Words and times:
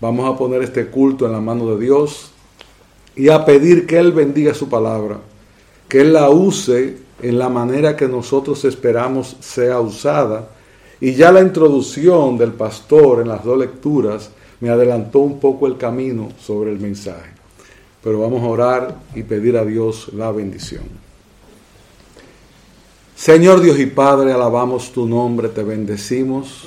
Vamos 0.00 0.32
a 0.32 0.38
poner 0.38 0.62
este 0.62 0.86
culto 0.86 1.26
en 1.26 1.32
la 1.32 1.40
mano 1.40 1.74
de 1.74 1.84
Dios 1.84 2.30
y 3.14 3.28
a 3.28 3.44
pedir 3.44 3.86
que 3.86 3.98
Él 3.98 4.12
bendiga 4.12 4.54
su 4.54 4.68
palabra, 4.68 5.18
que 5.88 6.00
Él 6.00 6.14
la 6.14 6.30
use 6.30 6.96
en 7.20 7.38
la 7.38 7.50
manera 7.50 7.96
que 7.96 8.08
nosotros 8.08 8.64
esperamos 8.64 9.36
sea 9.40 9.80
usada. 9.80 10.48
Y 11.00 11.14
ya 11.14 11.30
la 11.32 11.40
introducción 11.40 12.38
del 12.38 12.52
pastor 12.52 13.20
en 13.20 13.28
las 13.28 13.44
dos 13.44 13.58
lecturas 13.58 14.30
me 14.60 14.70
adelantó 14.70 15.20
un 15.20 15.38
poco 15.38 15.66
el 15.66 15.76
camino 15.76 16.28
sobre 16.38 16.70
el 16.72 16.78
mensaje. 16.78 17.30
Pero 18.02 18.20
vamos 18.20 18.42
a 18.42 18.46
orar 18.46 18.96
y 19.14 19.22
pedir 19.22 19.56
a 19.56 19.64
Dios 19.64 20.10
la 20.14 20.30
bendición. 20.32 20.84
Señor 23.14 23.60
Dios 23.60 23.78
y 23.78 23.84
Padre, 23.84 24.32
alabamos 24.32 24.92
tu 24.92 25.06
nombre, 25.06 25.50
te 25.50 25.62
bendecimos, 25.62 26.64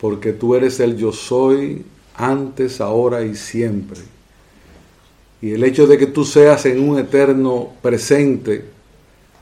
porque 0.00 0.32
tú 0.32 0.56
eres 0.56 0.80
el 0.80 0.96
yo 0.96 1.12
soy, 1.12 1.84
antes, 2.14 2.80
ahora 2.80 3.22
y 3.22 3.34
siempre. 3.34 4.00
Y 5.42 5.52
el 5.52 5.64
hecho 5.64 5.86
de 5.86 5.96
que 5.96 6.06
tú 6.06 6.24
seas 6.24 6.66
en 6.66 6.86
un 6.86 6.98
eterno 6.98 7.70
presente 7.80 8.64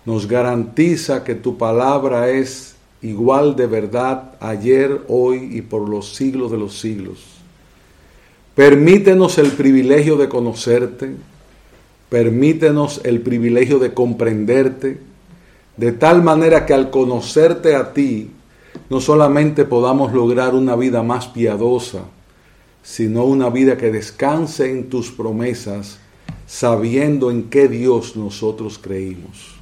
nos 0.05 0.27
garantiza 0.27 1.25
que 1.25 1.35
tu 1.35 1.59
palabra 1.59 2.31
es 2.31 2.77
igual 3.03 3.57
de 3.57 3.67
verdad 3.67 4.35
ayer, 4.41 5.03
hoy 5.09 5.51
y 5.53 5.63
por 5.63 5.89
los 5.89 6.15
siglos 6.15 6.51
de 6.51 6.59
los 6.59 6.79
siglos. 6.79 7.19
Permítenos 8.55 9.39
el 9.39 9.53
privilegio 9.53 10.17
de 10.17 10.29
conocerte, 10.29 11.11
permítenos 12.09 13.01
el 13.05 13.21
privilegio 13.21 13.79
de 13.79 13.93
comprenderte, 13.93 14.99
de 15.77 15.93
tal 15.93 16.23
manera 16.23 16.67
que 16.67 16.75
al 16.75 16.91
conocerte 16.91 17.77
a 17.77 17.93
ti, 17.93 18.31
no 18.91 19.01
solamente 19.01 19.65
podamos 19.65 20.13
lograr 20.13 20.55
una 20.55 20.75
vida 20.75 21.03
más 21.03 21.29
piadosa, 21.29 22.05
sino 22.89 23.25
una 23.25 23.51
vida 23.51 23.77
que 23.77 23.93
descanse 23.93 24.71
en 24.71 24.89
tus 24.89 25.13
promesas, 25.13 25.99
sabiendo 26.47 27.31
en 27.31 27.51
qué 27.51 27.69
Dios 27.69 28.17
nosotros 28.17 28.79
creímos. 28.79 29.57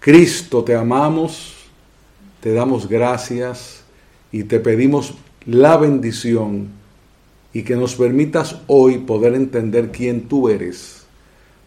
Cristo, 0.00 0.64
te 0.64 0.74
amamos, 0.74 1.52
te 2.40 2.54
damos 2.54 2.88
gracias 2.88 3.82
y 4.32 4.44
te 4.44 4.60
pedimos 4.60 5.12
la 5.44 5.76
bendición 5.76 6.68
y 7.52 7.64
que 7.64 7.76
nos 7.76 7.96
permitas 7.96 8.62
hoy 8.66 9.00
poder 9.00 9.34
entender 9.34 9.92
quién 9.92 10.22
tú 10.22 10.48
eres, 10.48 11.02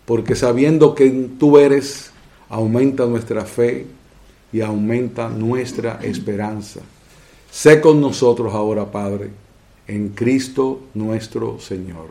porque 0.06 0.34
sabiendo 0.34 0.96
quién 0.96 1.38
tú 1.38 1.60
eres, 1.60 2.10
aumenta 2.50 3.06
nuestra 3.06 3.46
fe 3.46 3.86
y 4.52 4.62
aumenta 4.62 5.30
nuestra 5.30 6.00
esperanza. 6.02 6.80
Sé 7.52 7.80
con 7.80 8.02
nosotros 8.02 8.52
ahora, 8.52 8.92
Padre, 8.92 9.45
en 9.88 10.10
Cristo 10.10 10.82
nuestro 10.94 11.60
Señor. 11.60 12.08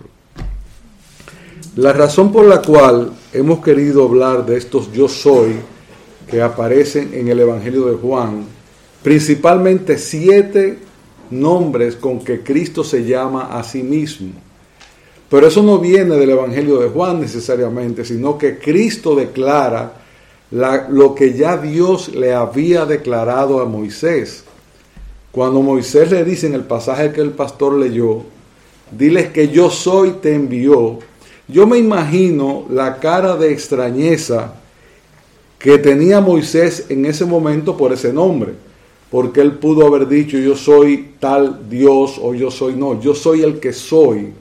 La 1.77 1.93
razón 1.93 2.33
por 2.33 2.47
la 2.47 2.63
cual 2.63 3.13
hemos 3.33 3.61
querido 3.61 4.05
hablar 4.05 4.47
de 4.47 4.57
estos 4.57 4.93
yo 4.93 5.09
soy 5.09 5.55
que 6.31 6.41
aparecen 6.41 7.13
en 7.15 7.29
el 7.29 7.41
Evangelio 7.41 7.87
de 7.87 7.97
Juan, 7.97 8.45
principalmente 9.03 9.99
siete 9.99 10.79
nombres 11.31 11.97
con 11.97 12.21
que 12.21 12.43
Cristo 12.43 12.85
se 12.85 13.05
llama 13.05 13.59
a 13.59 13.65
sí 13.65 13.83
mismo. 13.83 14.33
Pero 15.29 15.49
eso 15.49 15.63
no 15.63 15.79
viene 15.79 16.17
del 16.17 16.31
Evangelio 16.31 16.79
de 16.79 16.89
Juan 16.89 17.21
necesariamente, 17.21 18.05
sino 18.05 18.39
que 18.39 18.59
Cristo 18.59 19.17
declara 19.17 19.95
lo 20.51 21.15
que 21.15 21.33
ya 21.33 21.57
Dios 21.57 22.15
le 22.15 22.33
había 22.33 22.85
declarado 22.87 23.61
a 23.61 23.65
Moisés. 23.65 24.44
Cuando 25.35 25.63
Moisés 25.63 26.13
le 26.13 26.25
dice 26.25 26.47
en 26.47 26.55
el 26.55 26.63
pasaje 26.63 27.11
que 27.11 27.21
el 27.21 27.31
pastor 27.31 27.77
leyó, 27.77 28.23
diles 28.93 29.31
que 29.31 29.49
yo 29.49 29.69
soy 29.69 30.13
te 30.23 30.33
envió, 30.33 31.01
yo 31.49 31.67
me 31.67 31.77
imagino 31.77 32.67
la 32.71 33.01
cara 33.01 33.37
de 33.37 33.53
extrañeza 33.53 34.55
que 35.59 35.79
tenía 35.79 36.21
Moisés 36.21 36.87
en 36.89 37.05
ese 37.05 37.25
momento 37.25 37.77
por 37.77 37.93
ese 37.93 38.13
nombre, 38.13 38.53
porque 39.11 39.41
él 39.41 39.55
pudo 39.55 39.85
haber 39.89 40.07
dicho 40.07 40.39
yo 40.39 40.55
soy 40.55 41.15
tal 41.19 41.69
Dios 41.69 42.21
o 42.23 42.33
yo 42.33 42.53
soy 42.53 42.77
no, 42.77 43.01
yo 43.01 43.13
soy 43.13 43.43
el 43.43 43.59
que 43.59 43.73
soy. 43.73 44.33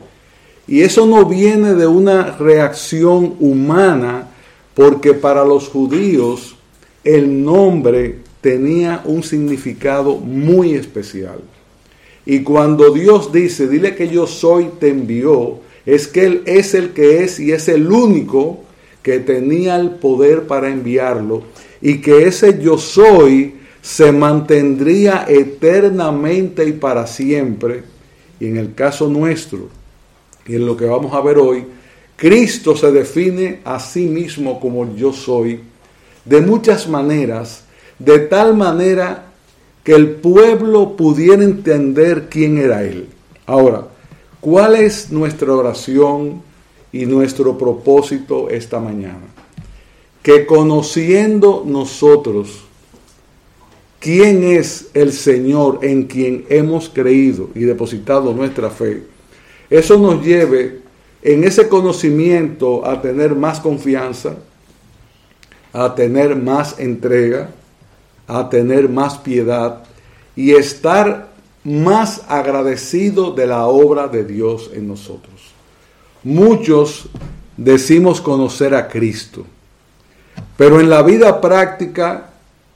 Y 0.68 0.81
eso 0.81 1.07
no 1.07 1.25
viene 1.25 1.73
de 1.73 1.88
una 1.88 2.38
reacción 2.38 3.34
humana, 3.39 4.29
porque 4.75 5.16
para 5.16 5.44
los 5.44 5.69
judíos 5.69 6.56
el 7.03 7.44
nombre 7.44 8.19
tenía 8.44 9.02
un 9.06 9.24
significado 9.24 10.18
muy 10.18 10.76
especial. 10.76 11.40
Y 12.26 12.42
cuando 12.44 12.92
Dios 12.92 13.31
dice, 13.31 13.70
dile 13.70 13.96
que 13.96 14.09
yo 14.09 14.28
soy, 14.28 14.70
te 14.80 14.90
envió, 14.90 15.62
es 15.86 16.08
que 16.08 16.26
Él 16.26 16.44
es 16.46 16.74
el 16.74 16.90
que 16.90 17.24
es 17.24 17.40
y 17.40 17.54
es 17.54 17.70
el 17.70 17.90
único 17.90 18.59
que 19.02 19.20
tenía 19.20 19.78
el 19.78 19.92
poder 19.92 20.44
para 20.44 20.70
enviarlo 20.70 21.44
y 21.81 22.00
que 22.00 22.28
ese 22.28 22.59
yo 22.62 22.78
soy 22.78 23.56
se 23.81 24.12
mantendría 24.12 25.25
eternamente 25.28 26.66
y 26.66 26.74
para 26.74 27.08
siempre. 27.08 27.84
Y 28.42 28.48
en 28.48 28.58
el 28.58 28.74
caso 28.74 29.08
nuestro, 29.08 29.70
y 30.46 30.56
en 30.56 30.66
lo 30.66 30.75
que 30.75 30.86
vamos 30.86 31.14
a 31.14 31.22
ver 31.22 31.38
hoy, 31.38 31.64
Cristo 32.18 32.75
se 32.75 32.92
define 32.92 33.62
a 33.64 33.80
sí 33.80 34.06
mismo 34.06 34.60
como 34.60 34.96
yo 34.96 35.14
soy 35.14 35.62
de 36.25 36.42
muchas 36.42 36.88
maneras, 36.88 37.62
de 38.00 38.20
tal 38.20 38.56
manera 38.56 39.26
que 39.84 39.94
el 39.94 40.12
pueblo 40.12 40.96
pudiera 40.96 41.44
entender 41.44 42.28
quién 42.30 42.58
era 42.58 42.84
Él. 42.84 43.08
Ahora, 43.46 43.88
¿cuál 44.40 44.76
es 44.76 45.12
nuestra 45.12 45.54
oración 45.54 46.42
y 46.92 47.06
nuestro 47.06 47.58
propósito 47.58 48.50
esta 48.50 48.80
mañana? 48.80 49.28
Que 50.22 50.46
conociendo 50.46 51.64
nosotros 51.66 52.64
quién 54.00 54.44
es 54.44 54.88
el 54.94 55.12
Señor 55.12 55.80
en 55.81 56.04
quien 56.04 56.46
hemos 56.50 56.88
creído 56.88 57.50
y 57.54 57.62
depositado 57.62 58.34
nuestra 58.34 58.70
fe, 58.70 59.04
eso 59.70 59.98
nos 59.98 60.24
lleve 60.24 60.81
en 61.22 61.44
ese 61.44 61.68
conocimiento 61.68 62.86
a 62.86 63.02
tener 63.02 63.36
más 63.36 63.60
confianza, 63.60 64.36
a 65.72 65.96
tener 65.96 66.36
más 66.36 66.80
entrega, 66.80 67.50
a 68.28 68.50
tener 68.50 68.89
más 68.89 69.17
piedad 69.17 69.84
y 70.35 70.51
estar 70.51 71.29
más 71.63 72.23
agradecido 72.28 73.31
de 73.31 73.47
la 73.47 73.66
obra 73.67 74.07
de 74.07 74.23
Dios 74.23 74.72
en 74.73 74.88
nosotros. 74.88 75.53
Muchos 76.23 77.09
decimos 77.57 78.22
conocer 78.22 78.75
a 78.75 78.88
Cristo, 78.88 79.45
pero 80.57 80.79
en 80.79 80.89
la 80.89 81.01
vida 81.03 81.41
práctica 81.41 82.29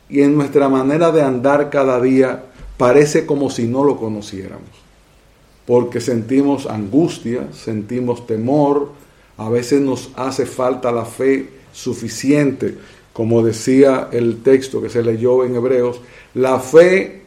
y 0.10 0.22
en 0.22 0.36
nuestra 0.36 0.70
manera 0.70 1.12
de 1.12 1.22
andar 1.22 1.70
cada 1.70 2.00
día 2.00 2.44
parece 2.78 3.26
como 3.26 3.50
si 3.50 3.68
no 3.68 3.84
lo 3.84 3.98
conociéramos 3.98 4.88
porque 5.68 6.00
sentimos 6.00 6.66
angustia, 6.66 7.50
sentimos 7.52 8.26
temor, 8.26 8.94
a 9.36 9.50
veces 9.50 9.82
nos 9.82 10.10
hace 10.16 10.46
falta 10.46 10.94
la 10.94 11.04
fe 11.04 11.50
suficiente, 11.74 12.78
como 13.18 13.42
decía 13.42 14.10
el 14.12 14.44
texto 14.44 14.80
que 14.80 14.92
se 14.92 15.02
leyó 15.02 15.44
en 15.44 15.56
Hebreos, 15.56 16.02
la 16.36 16.60
fe 16.60 17.24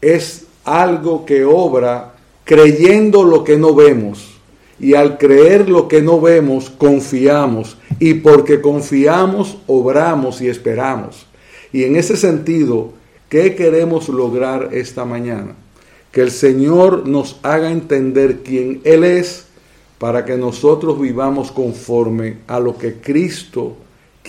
es 0.00 0.44
algo 0.64 1.24
que 1.24 1.44
obra 1.44 2.16
creyendo 2.42 3.22
lo 3.22 3.44
que 3.44 3.56
no 3.58 3.76
vemos. 3.76 4.40
Y 4.80 4.94
al 4.94 5.18
creer 5.18 5.68
lo 5.68 5.86
que 5.86 6.02
no 6.02 6.20
vemos, 6.20 6.68
confiamos. 6.68 7.78
Y 8.00 8.14
porque 8.14 8.60
confiamos, 8.60 9.56
obramos 9.68 10.40
y 10.40 10.48
esperamos. 10.48 11.26
Y 11.72 11.84
en 11.84 11.94
ese 11.94 12.16
sentido, 12.16 12.90
¿qué 13.28 13.54
queremos 13.54 14.08
lograr 14.08 14.70
esta 14.72 15.04
mañana? 15.04 15.54
Que 16.10 16.22
el 16.22 16.32
Señor 16.32 17.06
nos 17.06 17.38
haga 17.44 17.70
entender 17.70 18.40
quién 18.42 18.80
Él 18.82 19.04
es 19.04 19.46
para 19.98 20.24
que 20.24 20.36
nosotros 20.36 21.00
vivamos 21.00 21.52
conforme 21.52 22.38
a 22.48 22.58
lo 22.58 22.76
que 22.76 22.94
Cristo 22.94 23.76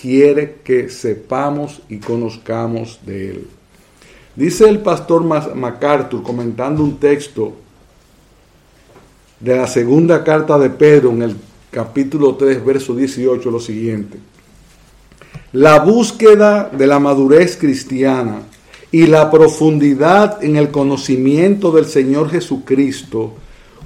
quiere 0.00 0.60
que 0.62 0.88
sepamos 0.88 1.80
y 1.88 1.98
conozcamos 1.98 3.00
de 3.04 3.30
Él. 3.30 3.48
Dice 4.36 4.68
el 4.68 4.78
pastor 4.78 5.24
MacArthur 5.24 6.22
comentando 6.22 6.84
un 6.84 6.98
texto 6.98 7.54
de 9.40 9.56
la 9.56 9.66
segunda 9.66 10.22
carta 10.22 10.58
de 10.58 10.70
Pedro 10.70 11.10
en 11.10 11.22
el 11.22 11.36
capítulo 11.70 12.36
3, 12.36 12.64
verso 12.64 12.94
18, 12.94 13.50
lo 13.50 13.58
siguiente. 13.58 14.18
La 15.52 15.80
búsqueda 15.80 16.70
de 16.70 16.86
la 16.86 17.00
madurez 17.00 17.56
cristiana 17.56 18.42
y 18.92 19.06
la 19.06 19.30
profundidad 19.30 20.42
en 20.44 20.56
el 20.56 20.70
conocimiento 20.70 21.72
del 21.72 21.86
Señor 21.86 22.30
Jesucristo 22.30 23.34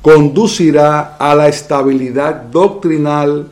conducirá 0.02 1.16
a 1.16 1.34
la 1.34 1.48
estabilidad 1.48 2.42
doctrinal 2.42 3.48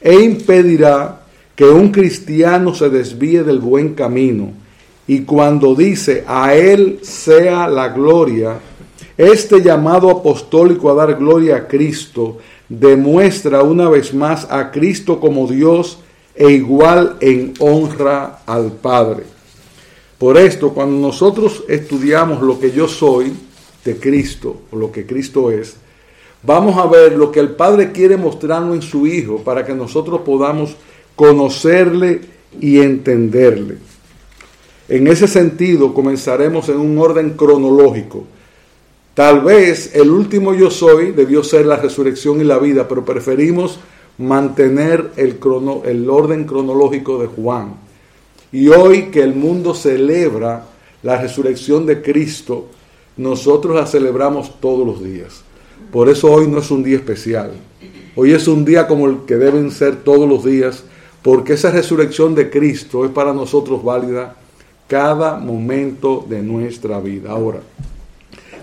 e 0.00 0.14
impedirá 0.14 1.25
que 1.56 1.64
un 1.64 1.90
cristiano 1.90 2.74
se 2.74 2.90
desvíe 2.90 3.42
del 3.42 3.58
buen 3.58 3.94
camino. 3.94 4.52
Y 5.08 5.22
cuando 5.22 5.74
dice 5.74 6.24
a 6.26 6.54
Él 6.54 7.00
sea 7.02 7.66
la 7.66 7.88
gloria, 7.88 8.60
Este 9.16 9.62
llamado 9.62 10.10
apostólico 10.10 10.90
a 10.90 10.94
dar 10.94 11.16
gloria 11.16 11.56
a 11.56 11.68
Cristo 11.68 12.36
demuestra 12.68 13.62
una 13.62 13.88
vez 13.88 14.12
más 14.12 14.46
a 14.50 14.70
Cristo 14.70 15.18
como 15.20 15.46
Dios 15.46 16.00
e 16.34 16.50
igual 16.50 17.16
en 17.20 17.54
honra 17.58 18.40
al 18.44 18.72
Padre. 18.72 19.22
Por 20.18 20.36
esto, 20.36 20.74
cuando 20.74 20.98
nosotros 20.98 21.64
estudiamos 21.66 22.42
lo 22.42 22.60
que 22.60 22.72
yo 22.72 22.88
soy 22.88 23.32
de 23.84 23.96
Cristo, 23.96 24.62
o 24.70 24.76
lo 24.76 24.92
que 24.92 25.06
Cristo 25.06 25.50
es, 25.50 25.76
vamos 26.42 26.76
a 26.76 26.86
ver 26.86 27.16
lo 27.16 27.32
que 27.32 27.40
el 27.40 27.50
Padre 27.50 27.92
quiere 27.92 28.18
mostrarnos 28.18 28.74
en 28.74 28.82
su 28.82 29.06
Hijo 29.06 29.38
para 29.38 29.64
que 29.64 29.74
nosotros 29.74 30.20
podamos 30.26 30.76
conocerle 31.16 32.20
y 32.60 32.78
entenderle. 32.78 33.78
En 34.88 35.08
ese 35.08 35.26
sentido, 35.26 35.92
comenzaremos 35.92 36.68
en 36.68 36.76
un 36.76 36.96
orden 36.98 37.30
cronológico. 37.30 38.24
Tal 39.14 39.40
vez 39.40 39.94
el 39.94 40.10
último 40.10 40.54
yo 40.54 40.70
soy 40.70 41.12
debió 41.12 41.42
ser 41.42 41.66
la 41.66 41.76
resurrección 41.76 42.40
y 42.40 42.44
la 42.44 42.58
vida, 42.58 42.86
pero 42.86 43.04
preferimos 43.04 43.80
mantener 44.18 45.10
el, 45.16 45.38
el 45.86 46.10
orden 46.10 46.44
cronológico 46.44 47.18
de 47.18 47.26
Juan. 47.26 47.74
Y 48.52 48.68
hoy 48.68 49.04
que 49.04 49.22
el 49.22 49.34
mundo 49.34 49.74
celebra 49.74 50.66
la 51.02 51.20
resurrección 51.20 51.86
de 51.86 52.02
Cristo, 52.02 52.66
nosotros 53.16 53.74
la 53.74 53.86
celebramos 53.86 54.60
todos 54.60 54.86
los 54.86 55.02
días. 55.02 55.42
Por 55.90 56.08
eso 56.08 56.30
hoy 56.30 56.46
no 56.46 56.58
es 56.58 56.70
un 56.70 56.82
día 56.82 56.96
especial. 56.96 57.52
Hoy 58.14 58.32
es 58.32 58.46
un 58.48 58.64
día 58.64 58.86
como 58.86 59.08
el 59.08 59.18
que 59.26 59.36
deben 59.36 59.70
ser 59.70 59.96
todos 59.96 60.28
los 60.28 60.44
días, 60.44 60.84
porque 61.26 61.54
esa 61.54 61.72
resurrección 61.72 62.36
de 62.36 62.48
Cristo 62.48 63.04
es 63.04 63.10
para 63.10 63.32
nosotros 63.32 63.82
válida 63.82 64.36
cada 64.86 65.38
momento 65.38 66.24
de 66.28 66.40
nuestra 66.40 67.00
vida. 67.00 67.32
Ahora, 67.32 67.58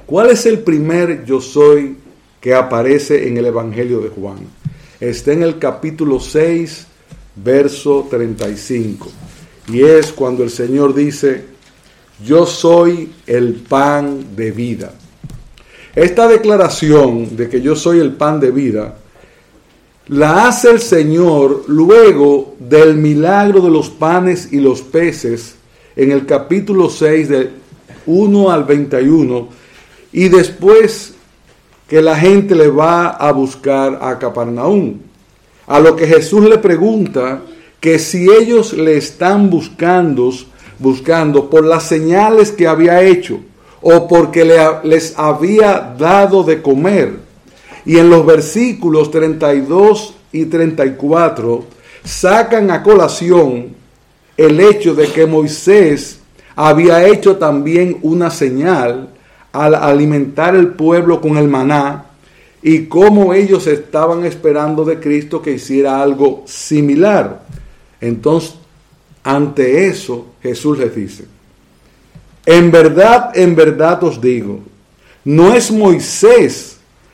¿cuál 0.06 0.30
es 0.30 0.46
el 0.46 0.60
primer 0.60 1.26
yo 1.26 1.42
soy 1.42 1.98
que 2.40 2.56
aparece 2.56 3.28
en 3.28 3.36
el 3.36 3.48
Evangelio 3.48 4.00
de 4.00 4.08
Juan? 4.08 4.38
Está 4.98 5.34
en 5.34 5.44
el 5.44 5.60
capítulo 5.60 6.22
6, 6.22 6.88
verso 7.36 8.08
35. 8.10 9.12
Y 9.68 9.84
es 9.84 10.14
cuando 10.14 10.42
el 10.42 10.50
Señor 10.50 10.96
dice, 10.96 11.44
yo 12.26 12.46
soy 12.46 13.12
el 13.28 13.56
pan 13.56 14.38
de 14.38 14.52
vida. 14.52 14.94
Esta 15.94 16.30
declaración 16.30 17.36
de 17.36 17.50
que 17.50 17.60
yo 17.60 17.76
soy 17.76 18.00
el 18.00 18.14
pan 18.14 18.40
de 18.40 18.52
vida 18.52 19.00
la 20.08 20.48
hace 20.48 20.72
el 20.72 20.82
Señor 20.82 21.64
luego 21.68 22.56
del 22.60 22.96
milagro 22.96 23.62
de 23.62 23.70
los 23.70 23.90
panes 23.90 24.52
y 24.52 24.60
los 24.60 24.82
peces 24.82 25.56
en 25.96 26.12
el 26.12 26.26
capítulo 26.26 26.90
6 26.90 27.30
de 27.30 27.50
1 28.06 28.52
al 28.52 28.64
21 28.66 29.48
y 30.12 30.28
después 30.28 31.14
que 31.88 32.02
la 32.02 32.18
gente 32.18 32.56
le 32.56 32.68
va 32.68 33.10
a 33.10 33.32
buscar 33.32 34.00
a 34.02 34.18
Capernaum. 34.20 35.00
A 35.68 35.80
lo 35.80 35.96
que 35.96 36.08
Jesús 36.08 36.44
le 36.50 36.58
pregunta 36.58 37.42
que 37.80 38.00
si 38.00 38.30
ellos 38.30 38.74
le 38.74 38.98
están 38.98 39.50
buscando, 39.50 40.32
buscando 40.80 41.50
por 41.50 41.66
las 41.66 41.84
señales 41.84 42.52
que 42.52 42.68
había 42.68 43.02
hecho 43.02 43.40
o 43.82 44.08
porque 44.08 44.46
les 44.84 45.18
había 45.18 45.96
dado 45.98 46.44
de 46.44 46.62
comer. 46.62 47.23
Y 47.86 47.98
en 47.98 48.10
los 48.10 48.26
versículos 48.26 49.12
32 49.12 50.16
y 50.32 50.46
34 50.46 51.66
sacan 52.04 52.72
a 52.72 52.82
colación 52.84 53.76
el 54.38 54.60
hecho 54.60 54.96
de 54.96 55.08
que 55.08 55.26
Moisés 55.26 56.20
había 56.56 57.06
hecho 57.08 57.38
también 57.38 57.98
una 58.02 58.30
señal 58.30 59.10
al 59.52 59.76
alimentar 59.76 60.56
el 60.56 60.70
pueblo 60.70 61.22
con 61.22 61.38
el 61.38 61.48
maná 61.48 62.06
y 62.62 62.86
cómo 62.86 63.34
ellos 63.34 63.68
estaban 63.68 64.26
esperando 64.26 64.86
de 64.86 65.00
Cristo 65.00 65.42
que 65.42 65.52
hiciera 65.52 66.02
algo 66.02 66.44
similar. 66.46 67.44
Entonces, 68.00 68.56
ante 69.24 69.88
eso, 69.88 70.28
Jesús 70.42 70.80
les 70.80 70.96
dice, 70.96 71.26
en 72.46 72.72
verdad, 72.72 73.32
en 73.36 73.56
verdad 73.56 74.04
os 74.04 74.20
digo, 74.20 74.60
no 75.26 75.54
es 75.54 75.72
Moisés 75.72 76.73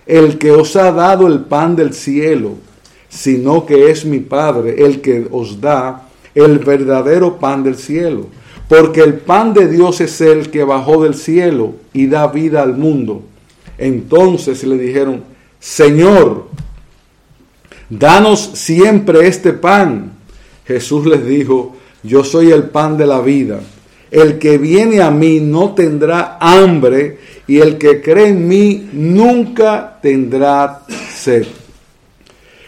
el 0.10 0.40
que 0.40 0.52
os 0.52 0.76
ha 0.76 0.92
dado 0.92 1.28
el 1.28 1.42
pan 1.42 1.76
del 1.76 1.94
cielo, 1.94 2.56
sino 3.10 3.66
que 3.68 3.92
es 3.92 4.06
mi 4.06 4.20
Padre 4.20 4.84
el 4.84 5.02
que 5.02 5.28
os 5.30 5.62
da 5.62 6.08
el 6.34 6.58
verdadero 6.58 7.38
pan 7.38 7.64
del 7.64 7.76
cielo. 7.76 8.26
Porque 8.68 9.02
el 9.02 9.16
pan 9.16 9.54
de 9.54 9.68
Dios 9.68 10.02
es 10.02 10.20
el 10.22 10.50
que 10.50 10.64
bajó 10.64 11.04
del 11.04 11.14
cielo 11.14 11.76
y 11.94 12.08
da 12.08 12.28
vida 12.28 12.64
al 12.64 12.76
mundo. 12.76 13.22
Entonces 13.78 14.64
le 14.64 14.78
dijeron, 14.78 15.24
Señor, 15.60 16.48
danos 17.90 18.52
siempre 18.56 19.28
este 19.28 19.54
pan. 19.54 20.14
Jesús 20.66 21.06
les 21.06 21.26
dijo, 21.26 21.76
yo 22.02 22.24
soy 22.24 22.52
el 22.52 22.64
pan 22.64 22.98
de 22.98 23.06
la 23.06 23.22
vida. 23.22 23.60
El 24.12 24.40
que 24.40 24.58
viene 24.58 25.02
a 25.02 25.12
mí 25.12 25.40
no 25.40 25.76
tendrá 25.76 26.38
hambre 26.40 27.20
y 27.48 27.60
el 27.60 27.78
que 27.78 28.02
cree 28.02 28.30
en 28.30 28.48
mí 28.48 28.90
nunca 28.94 30.00
tendrá 30.02 30.84
sed. 31.14 31.46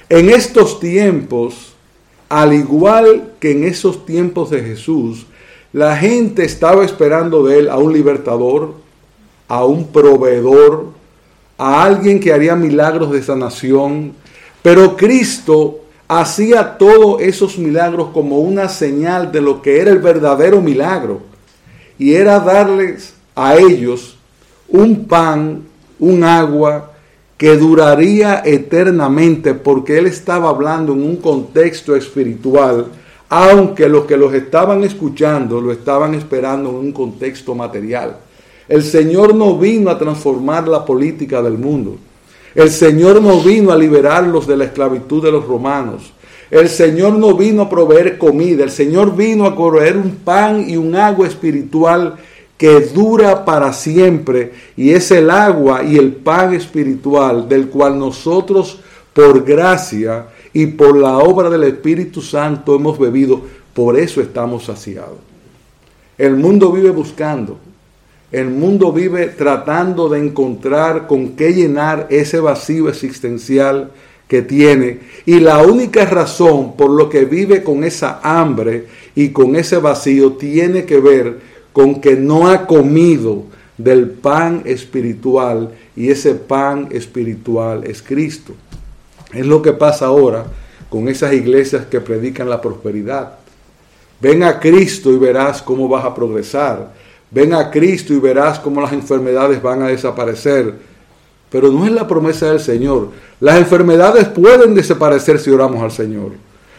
En 0.09 0.29
estos 0.29 0.79
tiempos, 0.79 1.73
al 2.29 2.53
igual 2.53 3.33
que 3.39 3.51
en 3.51 3.63
esos 3.63 4.05
tiempos 4.05 4.49
de 4.49 4.61
Jesús, 4.61 5.25
la 5.73 5.95
gente 5.95 6.43
estaba 6.43 6.83
esperando 6.83 7.43
de 7.43 7.59
él 7.59 7.69
a 7.69 7.77
un 7.77 7.93
libertador, 7.93 8.73
a 9.47 9.63
un 9.65 9.87
proveedor, 9.87 10.87
a 11.57 11.83
alguien 11.83 12.19
que 12.19 12.33
haría 12.33 12.55
milagros 12.55 13.11
de 13.11 13.23
sanación, 13.23 14.13
pero 14.61 14.97
Cristo 14.97 15.79
hacía 16.07 16.77
todos 16.77 17.21
esos 17.21 17.57
milagros 17.57 18.09
como 18.13 18.39
una 18.39 18.67
señal 18.67 19.31
de 19.31 19.41
lo 19.41 19.61
que 19.61 19.79
era 19.79 19.91
el 19.91 19.99
verdadero 19.99 20.61
milagro, 20.61 21.21
y 22.01 22.15
era 22.15 22.39
darles 22.39 23.13
a 23.35 23.57
ellos 23.57 24.17
un 24.67 25.05
pan, 25.05 25.61
un 25.99 26.23
agua, 26.23 26.93
que 27.37 27.55
duraría 27.55 28.41
eternamente 28.43 29.53
porque 29.53 29.99
él 29.99 30.07
estaba 30.07 30.49
hablando 30.49 30.93
en 30.93 31.03
un 31.03 31.17
contexto 31.17 31.95
espiritual, 31.95 32.87
aunque 33.29 33.87
los 33.87 34.05
que 34.05 34.17
los 34.17 34.33
estaban 34.33 34.83
escuchando 34.83 35.61
lo 35.61 35.71
estaban 35.71 36.15
esperando 36.15 36.71
en 36.71 36.77
un 36.77 36.91
contexto 36.91 37.53
material. 37.53 38.17
El 38.67 38.81
Señor 38.81 39.35
no 39.35 39.59
vino 39.59 39.91
a 39.91 39.99
transformar 39.99 40.67
la 40.67 40.83
política 40.83 41.39
del 41.43 41.59
mundo. 41.59 41.97
El 42.55 42.71
Señor 42.71 43.21
no 43.21 43.41
vino 43.41 43.71
a 43.71 43.77
liberarlos 43.77 44.47
de 44.47 44.57
la 44.57 44.63
esclavitud 44.63 45.23
de 45.23 45.31
los 45.31 45.45
romanos. 45.45 46.13
El 46.51 46.67
Señor 46.67 47.13
no 47.13 47.33
vino 47.35 47.63
a 47.63 47.69
proveer 47.69 48.17
comida. 48.17 48.65
El 48.65 48.71
Señor 48.71 49.15
vino 49.15 49.45
a 49.45 49.55
proveer 49.55 49.95
un 49.95 50.17
pan 50.17 50.69
y 50.69 50.75
un 50.75 50.95
agua 50.95 51.25
espiritual 51.25 52.17
que 52.57 52.81
dura 52.81 53.43
para 53.43 53.73
siempre 53.73 54.51
y 54.77 54.91
es 54.91 55.09
el 55.09 55.31
agua 55.31 55.81
y 55.83 55.97
el 55.97 56.11
pan 56.11 56.53
espiritual 56.53 57.49
del 57.49 57.69
cual 57.69 57.97
nosotros 57.97 58.79
por 59.13 59.43
gracia 59.43 60.27
y 60.53 60.67
por 60.67 60.95
la 60.95 61.17
obra 61.17 61.49
del 61.49 61.63
Espíritu 61.63 62.21
Santo 62.21 62.75
hemos 62.75 62.99
bebido, 62.99 63.41
por 63.73 63.97
eso 63.97 64.21
estamos 64.21 64.65
saciados. 64.65 65.17
El 66.19 66.35
mundo 66.35 66.71
vive 66.71 66.91
buscando, 66.91 67.57
el 68.31 68.49
mundo 68.49 68.91
vive 68.91 69.27
tratando 69.29 70.07
de 70.07 70.19
encontrar 70.19 71.07
con 71.07 71.29
qué 71.29 71.53
llenar 71.53 72.07
ese 72.11 72.39
vacío 72.39 72.89
existencial 72.89 73.89
que 74.31 74.41
tiene 74.41 74.99
y 75.25 75.41
la 75.41 75.61
única 75.61 76.05
razón 76.05 76.77
por 76.77 76.89
lo 76.89 77.09
que 77.09 77.25
vive 77.25 77.63
con 77.63 77.83
esa 77.83 78.21
hambre 78.23 78.87
y 79.13 79.31
con 79.31 79.57
ese 79.57 79.75
vacío 79.75 80.37
tiene 80.37 80.85
que 80.85 81.01
ver 81.01 81.39
con 81.73 81.99
que 81.99 82.15
no 82.15 82.47
ha 82.47 82.65
comido 82.65 83.43
del 83.77 84.09
pan 84.09 84.61
espiritual 84.63 85.71
y 85.97 86.11
ese 86.11 86.35
pan 86.35 86.87
espiritual 86.91 87.83
es 87.83 88.01
Cristo. 88.01 88.53
Es 89.33 89.45
lo 89.45 89.61
que 89.61 89.73
pasa 89.73 90.05
ahora 90.05 90.45
con 90.87 91.09
esas 91.09 91.33
iglesias 91.33 91.87
que 91.87 91.99
predican 91.99 92.49
la 92.49 92.61
prosperidad. 92.61 93.33
Ven 94.21 94.43
a 94.43 94.61
Cristo 94.61 95.11
y 95.11 95.17
verás 95.17 95.61
cómo 95.61 95.89
vas 95.89 96.05
a 96.05 96.15
progresar. 96.15 96.93
Ven 97.31 97.53
a 97.53 97.69
Cristo 97.69 98.13
y 98.13 98.19
verás 98.21 98.59
cómo 98.59 98.79
las 98.79 98.93
enfermedades 98.93 99.61
van 99.61 99.81
a 99.81 99.87
desaparecer. 99.87 100.90
Pero 101.51 101.69
no 101.69 101.85
es 101.85 101.91
la 101.91 102.07
promesa 102.07 102.49
del 102.49 102.61
Señor. 102.61 103.09
Las 103.41 103.57
enfermedades 103.59 104.27
pueden 104.29 104.73
desaparecer 104.73 105.37
si 105.37 105.51
oramos 105.51 105.83
al 105.83 105.91
Señor. 105.91 106.31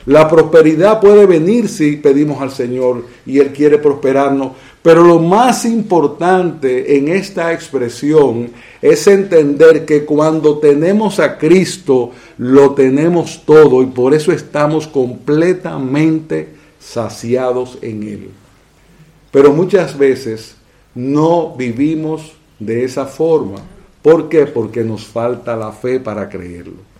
La 0.06 0.28
prosperidad 0.28 0.98
puede 1.00 1.26
venir 1.26 1.68
si 1.68 1.96
pedimos 1.96 2.42
al 2.42 2.50
Señor 2.50 3.04
y 3.24 3.38
Él 3.38 3.52
quiere 3.52 3.78
prosperarnos, 3.78 4.52
pero 4.82 5.04
lo 5.04 5.20
más 5.20 5.64
importante 5.64 6.96
en 6.96 7.06
esta 7.06 7.52
expresión 7.52 8.50
es 8.80 9.06
entender 9.06 9.84
que 9.84 10.04
cuando 10.04 10.58
tenemos 10.58 11.20
a 11.20 11.38
Cristo 11.38 12.10
lo 12.38 12.72
tenemos 12.72 13.42
todo 13.44 13.80
y 13.80 13.86
por 13.86 14.12
eso 14.12 14.32
estamos 14.32 14.88
completamente 14.88 16.48
saciados 16.80 17.78
en 17.80 18.02
Él. 18.02 18.30
Pero 19.30 19.52
muchas 19.52 19.96
veces 19.96 20.56
no 20.96 21.54
vivimos 21.56 22.32
de 22.58 22.84
esa 22.84 23.06
forma 23.06 23.60
¿Por 24.02 24.28
qué? 24.28 24.47
Porque 24.47 24.82
nos 24.82 25.06
falta 25.06 25.56
la 25.56 25.73
fe 25.73 26.00
para 26.00 26.28
creerlo. 26.28 26.92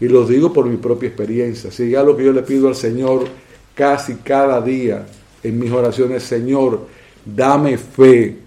Y 0.00 0.08
lo 0.08 0.26
digo 0.26 0.52
por 0.52 0.66
mi 0.66 0.78
propia 0.78 1.08
experiencia. 1.08 1.70
Si 1.70 1.90
ya 1.90 2.02
lo 2.02 2.16
que 2.16 2.24
yo 2.24 2.32
le 2.32 2.42
pido 2.42 2.68
al 2.68 2.74
Señor 2.74 3.26
casi 3.74 4.14
cada 4.16 4.60
día 4.62 5.06
en 5.42 5.58
mis 5.58 5.70
oraciones, 5.70 6.22
Señor, 6.22 6.86
dame 7.24 7.76
fe 7.76 8.38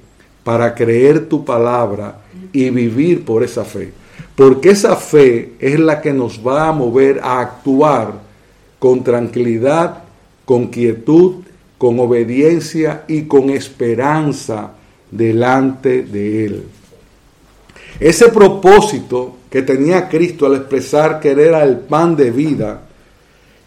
para 0.44 0.74
creer 0.74 1.30
tu 1.30 1.46
palabra 1.46 2.22
y 2.52 2.70
vivir 2.72 3.24
por 3.24 3.44
esa 3.44 3.64
fe. 3.64 3.94
Porque 4.36 4.72
esa 4.72 4.96
fe 4.96 5.54
es 5.60 5.80
la 5.80 6.02
que 6.02 6.12
nos 6.12 6.46
va 6.46 6.70
a 6.70 6.72
mover 6.72 7.20
a 7.24 7.40
actuar 7.40 8.14
con 8.80 9.04
tranquilidad, 9.04 10.04
con 10.46 10.68
quietud, 10.68 11.44
con 11.78 12.00
obediencia 12.00 13.04
y 13.08 13.24
con 13.24 13.52
esperanza 13.52 14.72
delante 15.12 16.02
de 16.02 16.46
Él. 16.46 16.64
Ese 18.00 18.30
propósito 18.30 19.38
que 19.50 19.62
tenía 19.62 20.10
Cristo 20.10 20.46
al 20.46 20.56
expresar 20.56 21.20
que 21.20 21.32
Él 21.32 21.40
era 21.40 21.64
el 21.64 21.78
pan 21.78 22.16
de 22.16 22.32
vida 22.32 22.82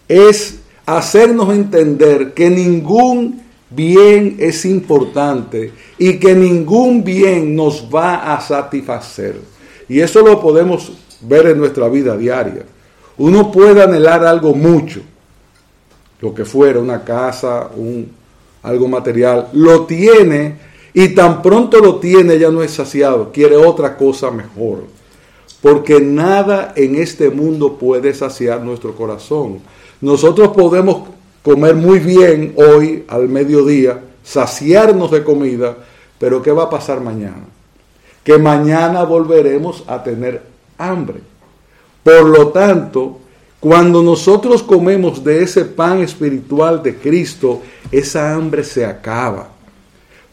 es 0.08 0.60
hacernos 0.84 1.52
entender 1.54 2.32
que 2.34 2.50
ningún 2.50 3.42
bien 3.70 4.36
es 4.38 4.64
importante 4.64 5.72
y 5.98 6.18
que 6.18 6.34
ningún 6.34 7.02
bien 7.04 7.54
nos 7.54 7.88
va 7.92 8.34
a 8.34 8.40
satisfacer. 8.40 9.40
Y 9.88 10.00
eso 10.00 10.22
lo 10.22 10.40
podemos 10.40 10.92
ver 11.20 11.46
en 11.46 11.58
nuestra 11.58 11.88
vida 11.88 12.16
diaria. 12.16 12.64
Uno 13.18 13.50
puede 13.50 13.82
anhelar 13.82 14.24
algo 14.24 14.54
mucho, 14.54 15.00
lo 16.20 16.34
que 16.34 16.44
fuera, 16.44 16.80
una 16.80 17.02
casa, 17.02 17.70
un, 17.74 18.10
algo 18.62 18.88
material, 18.88 19.48
lo 19.52 19.86
tiene 19.86 20.54
y 20.98 21.10
tan 21.10 21.42
pronto 21.42 21.78
lo 21.78 21.96
tiene 21.96 22.38
ya 22.38 22.50
no 22.50 22.62
es 22.62 22.70
saciado, 22.70 23.30
quiere 23.30 23.54
otra 23.54 23.98
cosa 23.98 24.30
mejor. 24.30 24.84
Porque 25.60 26.00
nada 26.00 26.72
en 26.74 26.96
este 26.96 27.28
mundo 27.28 27.74
puede 27.76 28.14
saciar 28.14 28.62
nuestro 28.62 28.94
corazón. 28.94 29.58
Nosotros 30.00 30.56
podemos 30.56 31.08
comer 31.42 31.74
muy 31.74 31.98
bien 31.98 32.54
hoy 32.56 33.04
al 33.08 33.28
mediodía, 33.28 34.00
saciarnos 34.24 35.10
de 35.10 35.22
comida, 35.22 35.76
pero 36.18 36.40
¿qué 36.40 36.50
va 36.50 36.62
a 36.62 36.70
pasar 36.70 37.02
mañana? 37.02 37.44
Que 38.24 38.38
mañana 38.38 39.04
volveremos 39.04 39.84
a 39.86 40.02
tener 40.02 40.40
hambre. 40.78 41.20
Por 42.02 42.24
lo 42.24 42.48
tanto, 42.48 43.18
cuando 43.60 44.02
nosotros 44.02 44.62
comemos 44.62 45.22
de 45.22 45.42
ese 45.42 45.66
pan 45.66 46.00
espiritual 46.00 46.82
de 46.82 46.96
Cristo, 46.96 47.60
esa 47.92 48.32
hambre 48.32 48.64
se 48.64 48.86
acaba. 48.86 49.55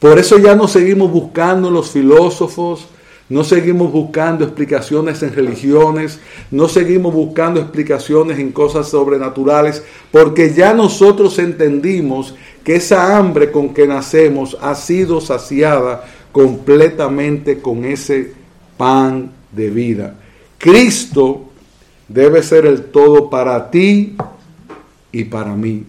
Por 0.04 0.20
eso 0.20 0.38
ya 0.38 0.54
no 0.54 0.68
seguimos 0.68 1.10
buscando 1.10 1.72
los 1.72 1.92
filósofos, 1.92 2.88
no 3.30 3.46
seguimos 3.46 3.90
buscando 3.90 4.44
explicaciones 4.44 5.24
en 5.24 5.34
religiones, 5.34 6.20
no 6.52 6.68
seguimos 6.68 7.14
buscando 7.14 7.62
explicaciones 7.62 8.38
en 8.38 8.52
cosas 8.52 8.90
sobrenaturales, 8.90 9.82
porque 10.12 10.54
ya 10.54 10.74
nosotros 10.74 11.40
entendimos 11.40 12.36
que 12.66 12.76
esa 12.76 13.16
hambre 13.16 13.50
con 13.50 13.74
que 13.74 13.88
nacemos 13.88 14.58
ha 14.60 14.76
sido 14.76 15.22
saciada 15.22 16.04
completamente 16.34 17.60
con 17.60 17.86
ese 17.86 18.34
pan 18.76 19.32
de 19.54 19.70
vida. 19.70 20.16
Cristo 20.58 21.44
debe 22.10 22.44
ser 22.44 22.66
el 22.66 22.88
todo 22.88 23.30
para 23.30 23.72
ti 23.72 24.18
y 25.14 25.24
para 25.24 25.56
mí. 25.56 25.86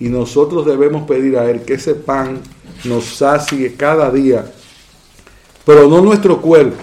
Y 0.00 0.08
nosotros 0.08 0.64
debemos 0.64 1.06
pedir 1.06 1.36
a 1.36 1.50
Él 1.50 1.60
que 1.60 1.74
ese 1.74 1.94
pan 1.94 2.40
nos 2.84 3.04
sacie 3.16 3.74
cada 3.74 4.10
día, 4.10 4.44
pero 5.64 5.88
no 5.88 6.00
nuestro 6.00 6.40
cuerpo, 6.40 6.82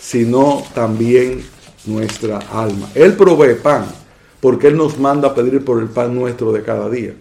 sino 0.00 0.62
también 0.74 1.44
nuestra 1.86 2.38
alma. 2.38 2.88
Él 2.94 3.14
provee 3.14 3.54
pan, 3.54 3.86
porque 4.40 4.68
Él 4.68 4.76
nos 4.76 4.98
manda 4.98 5.28
a 5.28 5.34
pedir 5.34 5.64
por 5.64 5.80
el 5.80 5.88
pan 5.88 6.14
nuestro 6.14 6.52
de 6.52 6.62
cada 6.62 6.88
día. 6.88 7.14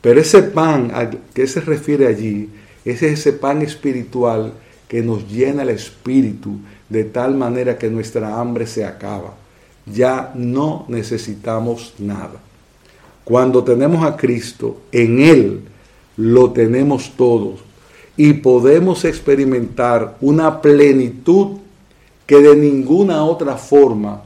Pero 0.00 0.20
ese 0.20 0.42
pan 0.42 0.90
a 0.94 1.10
que 1.10 1.46
se 1.46 1.60
refiere 1.60 2.06
allí, 2.06 2.50
es 2.84 3.02
ese 3.02 3.32
pan 3.32 3.62
espiritual 3.62 4.52
que 4.88 5.02
nos 5.02 5.26
llena 5.28 5.62
el 5.62 5.70
espíritu 5.70 6.58
de 6.88 7.04
tal 7.04 7.34
manera 7.34 7.78
que 7.78 7.88
nuestra 7.88 8.38
hambre 8.38 8.66
se 8.66 8.84
acaba. 8.84 9.34
Ya 9.86 10.32
no 10.34 10.84
necesitamos 10.88 11.94
nada. 11.98 12.40
Cuando 13.24 13.64
tenemos 13.64 14.04
a 14.04 14.16
Cristo, 14.16 14.82
en 14.92 15.20
Él 15.20 15.60
lo 16.16 16.52
tenemos 16.52 17.12
todos 17.16 17.60
y 18.16 18.34
podemos 18.34 19.04
experimentar 19.04 20.16
una 20.20 20.60
plenitud 20.60 21.58
que 22.26 22.40
de 22.40 22.56
ninguna 22.56 23.24
otra 23.24 23.56
forma 23.56 24.22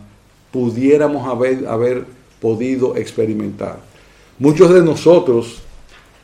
pudiéramos 0.52 1.26
haber, 1.26 1.66
haber 1.66 2.04
podido 2.40 2.96
experimentar. 2.96 3.80
Muchos 4.38 4.72
de 4.72 4.82
nosotros 4.82 5.62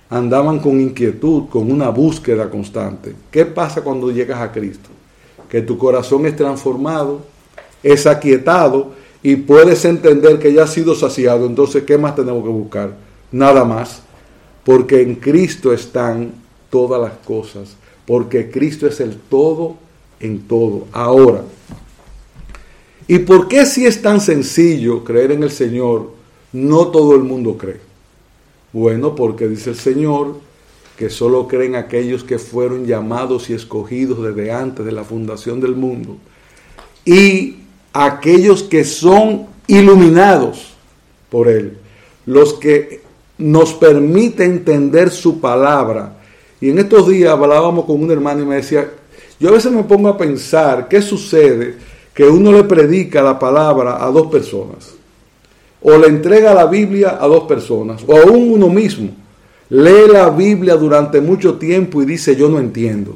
andaban 0.09 0.61
con 0.61 0.81
inquietud, 0.81 1.49
con 1.49 1.73
una 1.73 1.89
búsqueda 1.89 2.49
constante. 2.49 3.15
¿Qué 3.31 3.45
pasa 3.47 3.83
cuando 3.83 4.11
llegas 4.11 4.41
a 4.41 4.53
Cristo? 4.53 4.91
Que 5.49 5.63
tu 5.63 5.77
corazón 5.77 6.27
es 6.27 6.37
transformado, 6.37 7.23
es 7.83 8.07
aquietado 8.07 8.93
y 9.23 9.37
puedes 9.37 9.85
entender 9.85 10.39
que 10.39 10.53
ya 10.53 10.65
has 10.65 10.73
sido 10.73 10.95
saciado. 10.95 11.47
Entonces, 11.47 11.83
¿qué 11.85 11.99
más 11.99 12.15
tenemos 12.15 12.43
que 12.45 12.51
buscar? 12.51 12.95
Nada 13.33 13.65
más. 13.65 14.03
Porque 14.65 15.03
en 15.03 15.17
Cristo 15.17 15.73
están 15.73 16.33
todas 16.71 17.01
las 17.01 17.19
cosas. 17.25 17.77
Porque 18.07 18.51
Cristo 18.51 18.87
es 18.87 19.01
el 19.01 19.17
todo 19.17 19.77
en 20.21 20.43
todo. 20.49 20.87
Ahora, 20.93 21.43
¿y 23.07 23.19
por 23.21 23.49
qué 23.49 23.67
si 23.67 23.87
es 23.87 24.01
tan 24.03 24.21
sencillo 24.21 25.05
creer 25.05 25.33
en 25.33 25.43
el 25.43 25.51
Señor, 25.51 26.11
no 26.53 26.89
todo 26.89 27.15
el 27.15 27.23
mundo 27.23 27.57
cree? 27.57 27.81
Bueno, 28.73 29.15
porque 29.15 29.49
dice 29.49 29.71
el 29.71 29.77
Señor 29.77 30.41
que 30.97 31.11
solo 31.11 31.49
creen 31.49 31.75
aquellos 31.75 32.25
que 32.25 32.39
fueron 32.39 32.87
llamados 32.87 33.51
y 33.51 33.55
escogidos 33.55 34.23
desde 34.23 34.53
antes 34.53 34.85
de 34.85 34.93
la 34.93 35.05
fundación 35.05 35.61
del 35.61 35.75
mundo. 35.75 36.17
Y 37.05 37.59
aquellos 37.93 38.63
que 38.63 38.85
son 38.85 39.47
iluminados 39.67 40.75
por 41.31 41.49
Él, 41.49 41.79
los 42.27 42.55
que 42.55 43.04
nos 43.39 43.73
permite 43.75 44.45
entender 44.45 45.11
su 45.11 45.41
palabra. 45.41 46.17
Y 46.61 46.71
en 46.71 46.79
estos 46.79 47.09
días 47.09 47.33
hablábamos 47.33 47.85
con 47.85 48.03
un 48.03 48.11
hermano 48.11 48.43
y 48.43 48.47
me 48.47 48.57
decía, 48.57 48.89
yo 49.39 49.49
a 49.49 49.53
veces 49.53 49.73
me 49.73 49.83
pongo 49.83 50.09
a 50.09 50.17
pensar, 50.19 50.89
¿qué 50.89 51.03
sucede? 51.03 51.77
Que 52.15 52.25
uno 52.25 52.53
le 52.53 52.65
predica 52.65 53.23
la 53.23 53.39
palabra 53.39 54.05
a 54.05 54.11
dos 54.11 54.29
personas 54.29 54.95
o 55.85 55.99
le 55.99 56.09
entrega 56.09 56.55
la 56.55 56.65
Biblia 56.65 57.19
a 57.21 57.29
dos 57.29 57.45
personas, 57.45 58.03
o 58.07 58.17
aún 58.17 58.53
uno 58.53 58.69
mismo 58.69 59.11
lee 59.69 60.09
la 60.11 60.31
Biblia 60.31 60.77
durante 60.77 61.21
mucho 61.21 61.55
tiempo 61.59 62.03
y 62.03 62.07
dice 62.07 62.35
yo 62.35 62.49
no 62.49 62.59
entiendo. 62.59 63.15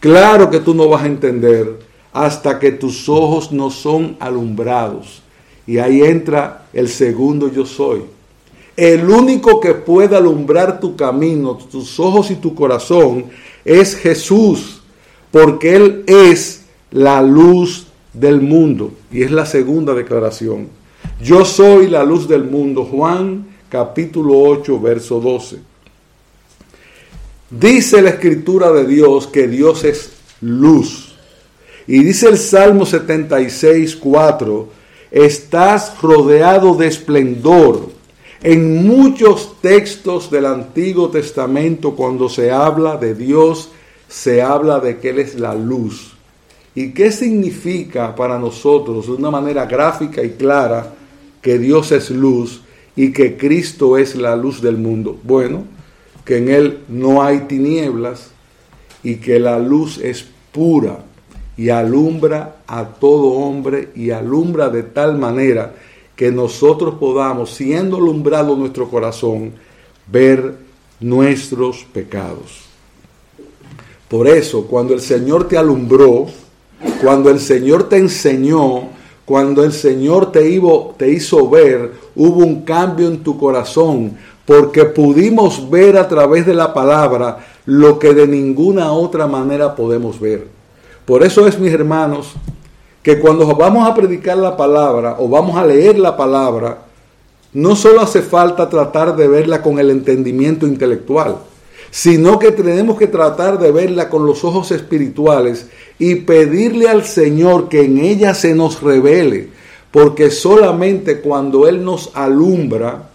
Claro 0.00 0.48
que 0.48 0.60
tú 0.60 0.74
no 0.74 0.88
vas 0.88 1.02
a 1.02 1.06
entender 1.06 1.80
hasta 2.12 2.58
que 2.58 2.72
tus 2.72 3.08
ojos 3.08 3.52
no 3.52 3.70
son 3.70 4.16
alumbrados. 4.20 5.22
Y 5.66 5.78
ahí 5.78 6.02
entra 6.02 6.66
el 6.72 6.88
segundo 6.88 7.52
yo 7.52 7.66
soy. 7.66 8.02
El 8.78 9.10
único 9.10 9.58
que 9.58 9.74
puede 9.74 10.14
alumbrar 10.14 10.78
tu 10.78 10.94
camino, 10.94 11.56
tus 11.56 11.98
ojos 11.98 12.30
y 12.30 12.36
tu 12.36 12.54
corazón 12.54 13.24
es 13.64 13.96
Jesús, 13.96 14.82
porque 15.32 15.74
Él 15.74 16.04
es 16.06 16.62
la 16.92 17.20
luz 17.20 17.88
del 18.12 18.40
mundo. 18.40 18.92
Y 19.10 19.24
es 19.24 19.32
la 19.32 19.46
segunda 19.46 19.94
declaración. 19.94 20.68
Yo 21.20 21.44
soy 21.44 21.88
la 21.88 22.04
luz 22.04 22.28
del 22.28 22.44
mundo. 22.44 22.84
Juan 22.84 23.48
capítulo 23.68 24.38
8, 24.38 24.80
verso 24.80 25.18
12. 25.18 25.58
Dice 27.50 28.00
la 28.00 28.10
escritura 28.10 28.70
de 28.70 28.86
Dios 28.86 29.26
que 29.26 29.48
Dios 29.48 29.82
es 29.82 30.12
luz. 30.40 31.16
Y 31.88 32.04
dice 32.04 32.28
el 32.28 32.38
Salmo 32.38 32.86
76, 32.86 33.96
4, 33.96 34.68
estás 35.10 36.00
rodeado 36.00 36.76
de 36.76 36.86
esplendor. 36.86 37.97
En 38.42 38.86
muchos 38.86 39.60
textos 39.60 40.30
del 40.30 40.46
Antiguo 40.46 41.08
Testamento, 41.08 41.96
cuando 41.96 42.28
se 42.28 42.50
habla 42.50 42.96
de 42.96 43.14
Dios, 43.14 43.70
se 44.08 44.42
habla 44.42 44.78
de 44.80 44.98
que 44.98 45.10
Él 45.10 45.18
es 45.18 45.34
la 45.34 45.54
luz. 45.54 46.14
¿Y 46.74 46.92
qué 46.92 47.10
significa 47.10 48.14
para 48.14 48.38
nosotros 48.38 49.06
de 49.06 49.12
una 49.12 49.30
manera 49.30 49.66
gráfica 49.66 50.22
y 50.22 50.30
clara 50.30 50.94
que 51.42 51.58
Dios 51.58 51.92
es 51.92 52.10
luz 52.10 52.62
y 52.96 53.12
que 53.12 53.36
Cristo 53.36 53.96
es 53.96 54.16
la 54.16 54.34
luz 54.36 54.60
del 54.60 54.76
mundo. 54.76 55.18
Bueno, 55.22 55.64
que 56.24 56.38
en 56.38 56.48
Él 56.48 56.78
no 56.88 57.22
hay 57.22 57.40
tinieblas 57.40 58.30
y 59.02 59.16
que 59.16 59.38
la 59.38 59.58
luz 59.58 59.98
es 59.98 60.26
pura 60.52 60.98
y 61.56 61.70
alumbra 61.70 62.56
a 62.66 62.84
todo 62.84 63.32
hombre 63.32 63.90
y 63.94 64.10
alumbra 64.10 64.68
de 64.68 64.82
tal 64.82 65.16
manera 65.16 65.74
que 66.18 66.32
nosotros 66.32 66.96
podamos, 66.98 67.50
siendo 67.50 67.96
alumbrado 67.96 68.56
nuestro 68.56 68.90
corazón, 68.90 69.52
ver 70.10 70.56
nuestros 70.98 71.86
pecados. 71.92 72.64
Por 74.08 74.26
eso, 74.26 74.66
cuando 74.66 74.94
el 74.94 75.00
Señor 75.00 75.46
te 75.46 75.56
alumbró, 75.56 76.26
cuando 77.00 77.30
el 77.30 77.38
Señor 77.38 77.88
te 77.88 77.98
enseñó, 77.98 78.88
cuando 79.24 79.62
el 79.62 79.72
Señor 79.72 80.32
te 80.32 80.60
te 80.96 81.08
hizo 81.08 81.48
ver, 81.48 81.92
hubo 82.16 82.44
un 82.44 82.62
cambio 82.62 83.06
en 83.06 83.22
tu 83.22 83.38
corazón, 83.38 84.16
porque 84.44 84.86
pudimos 84.86 85.70
ver 85.70 85.96
a 85.96 86.08
través 86.08 86.44
de 86.44 86.54
la 86.54 86.74
palabra 86.74 87.46
lo 87.64 87.96
que 88.00 88.12
de 88.12 88.26
ninguna 88.26 88.90
otra 88.90 89.28
manera 89.28 89.76
podemos 89.76 90.18
ver. 90.18 90.48
Por 91.04 91.22
eso 91.22 91.46
es, 91.46 91.60
mis 91.60 91.72
hermanos, 91.72 92.34
que 93.08 93.20
cuando 93.20 93.46
vamos 93.56 93.88
a 93.88 93.94
predicar 93.94 94.36
la 94.36 94.54
palabra 94.54 95.16
o 95.18 95.30
vamos 95.30 95.56
a 95.56 95.64
leer 95.64 95.98
la 95.98 96.14
palabra, 96.14 96.82
no 97.54 97.74
solo 97.74 98.02
hace 98.02 98.20
falta 98.20 98.68
tratar 98.68 99.16
de 99.16 99.26
verla 99.26 99.62
con 99.62 99.78
el 99.78 99.88
entendimiento 99.88 100.66
intelectual, 100.66 101.38
sino 101.90 102.38
que 102.38 102.52
tenemos 102.52 102.98
que 102.98 103.06
tratar 103.06 103.58
de 103.58 103.72
verla 103.72 104.10
con 104.10 104.26
los 104.26 104.44
ojos 104.44 104.72
espirituales 104.72 105.68
y 105.98 106.16
pedirle 106.16 106.86
al 106.86 107.02
Señor 107.02 107.70
que 107.70 107.80
en 107.80 107.96
ella 107.96 108.34
se 108.34 108.54
nos 108.54 108.82
revele, 108.82 109.48
porque 109.90 110.30
solamente 110.30 111.22
cuando 111.22 111.66
Él 111.66 111.82
nos 111.82 112.10
alumbra, 112.12 113.08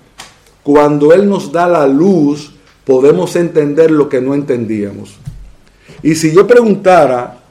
cuando 0.64 1.14
Él 1.14 1.30
nos 1.30 1.52
da 1.52 1.68
la 1.68 1.86
luz, 1.86 2.56
podemos 2.84 3.36
entender 3.36 3.92
lo 3.92 4.10
que 4.10 4.22
no 4.22 4.34
entendíamos. 4.34 5.14
Y 6.02 6.16
si 6.16 6.34
yo 6.34 6.48
preguntara 6.48 7.43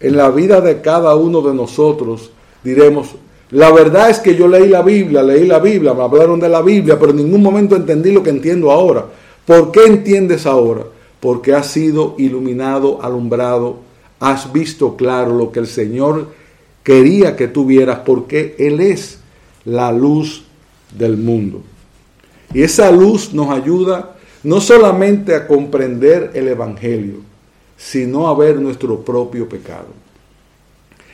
en 0.00 0.16
la 0.16 0.30
vida 0.30 0.60
de 0.60 0.80
cada 0.80 1.14
uno 1.16 1.40
de 1.40 1.54
nosotros, 1.54 2.30
diremos, 2.62 3.14
la 3.50 3.72
verdad 3.72 4.10
es 4.10 4.18
que 4.18 4.36
yo 4.36 4.46
leí 4.46 4.68
la 4.68 4.82
Biblia, 4.82 5.22
leí 5.22 5.46
la 5.46 5.58
Biblia, 5.58 5.94
me 5.94 6.02
hablaron 6.02 6.38
de 6.38 6.48
la 6.48 6.62
Biblia, 6.62 6.98
pero 6.98 7.12
en 7.12 7.18
ningún 7.18 7.42
momento 7.42 7.76
entendí 7.76 8.12
lo 8.12 8.22
que 8.22 8.30
entiendo 8.30 8.70
ahora. 8.70 9.06
¿Por 9.46 9.72
qué 9.72 9.86
entiendes 9.86 10.44
ahora? 10.44 10.84
Porque 11.20 11.54
has 11.54 11.68
sido 11.68 12.14
iluminado, 12.18 13.02
alumbrado, 13.02 13.78
has 14.20 14.52
visto 14.52 14.96
claro 14.96 15.34
lo 15.34 15.50
que 15.50 15.60
el 15.60 15.66
Señor 15.66 16.28
quería 16.82 17.36
que 17.36 17.48
tuvieras, 17.48 18.00
porque 18.04 18.54
Él 18.58 18.80
es 18.80 19.18
la 19.64 19.92
luz 19.92 20.44
del 20.96 21.16
mundo. 21.16 21.62
Y 22.52 22.62
esa 22.62 22.90
luz 22.90 23.32
nos 23.32 23.50
ayuda 23.50 24.16
no 24.42 24.60
solamente 24.60 25.34
a 25.34 25.46
comprender 25.46 26.30
el 26.34 26.48
Evangelio, 26.48 27.16
sino 27.78 28.28
a 28.28 28.34
ver 28.34 28.60
nuestro 28.60 29.00
propio 29.00 29.48
pecado. 29.48 29.86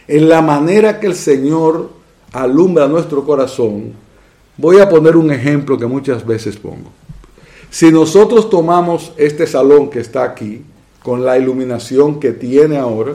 En 0.09 0.29
la 0.29 0.43
manera 0.43 0.99
que 0.99 1.07
el 1.07 1.15
Señor 1.15 1.91
alumbra 2.33 2.89
nuestro 2.89 3.25
corazón, 3.25 3.93
voy 4.57 4.81
a 4.81 4.89
poner 4.89 5.17
un 5.17 5.31
ejemplo 5.31 5.79
que 5.79 5.87
muchas 5.87 6.27
veces 6.27 6.57
pongo. 6.57 6.91
Si 7.71 7.93
nosotros 7.93 8.51
tomamos 8.51 9.13
este 9.17 9.47
salón 9.47 9.91
que 9.91 10.01
está 10.01 10.25
aquí, 10.25 10.63
con 11.03 11.25
la 11.25 11.37
iluminación 11.37 12.19
que 12.19 12.33
tiene 12.33 12.79
ahora, 12.79 13.13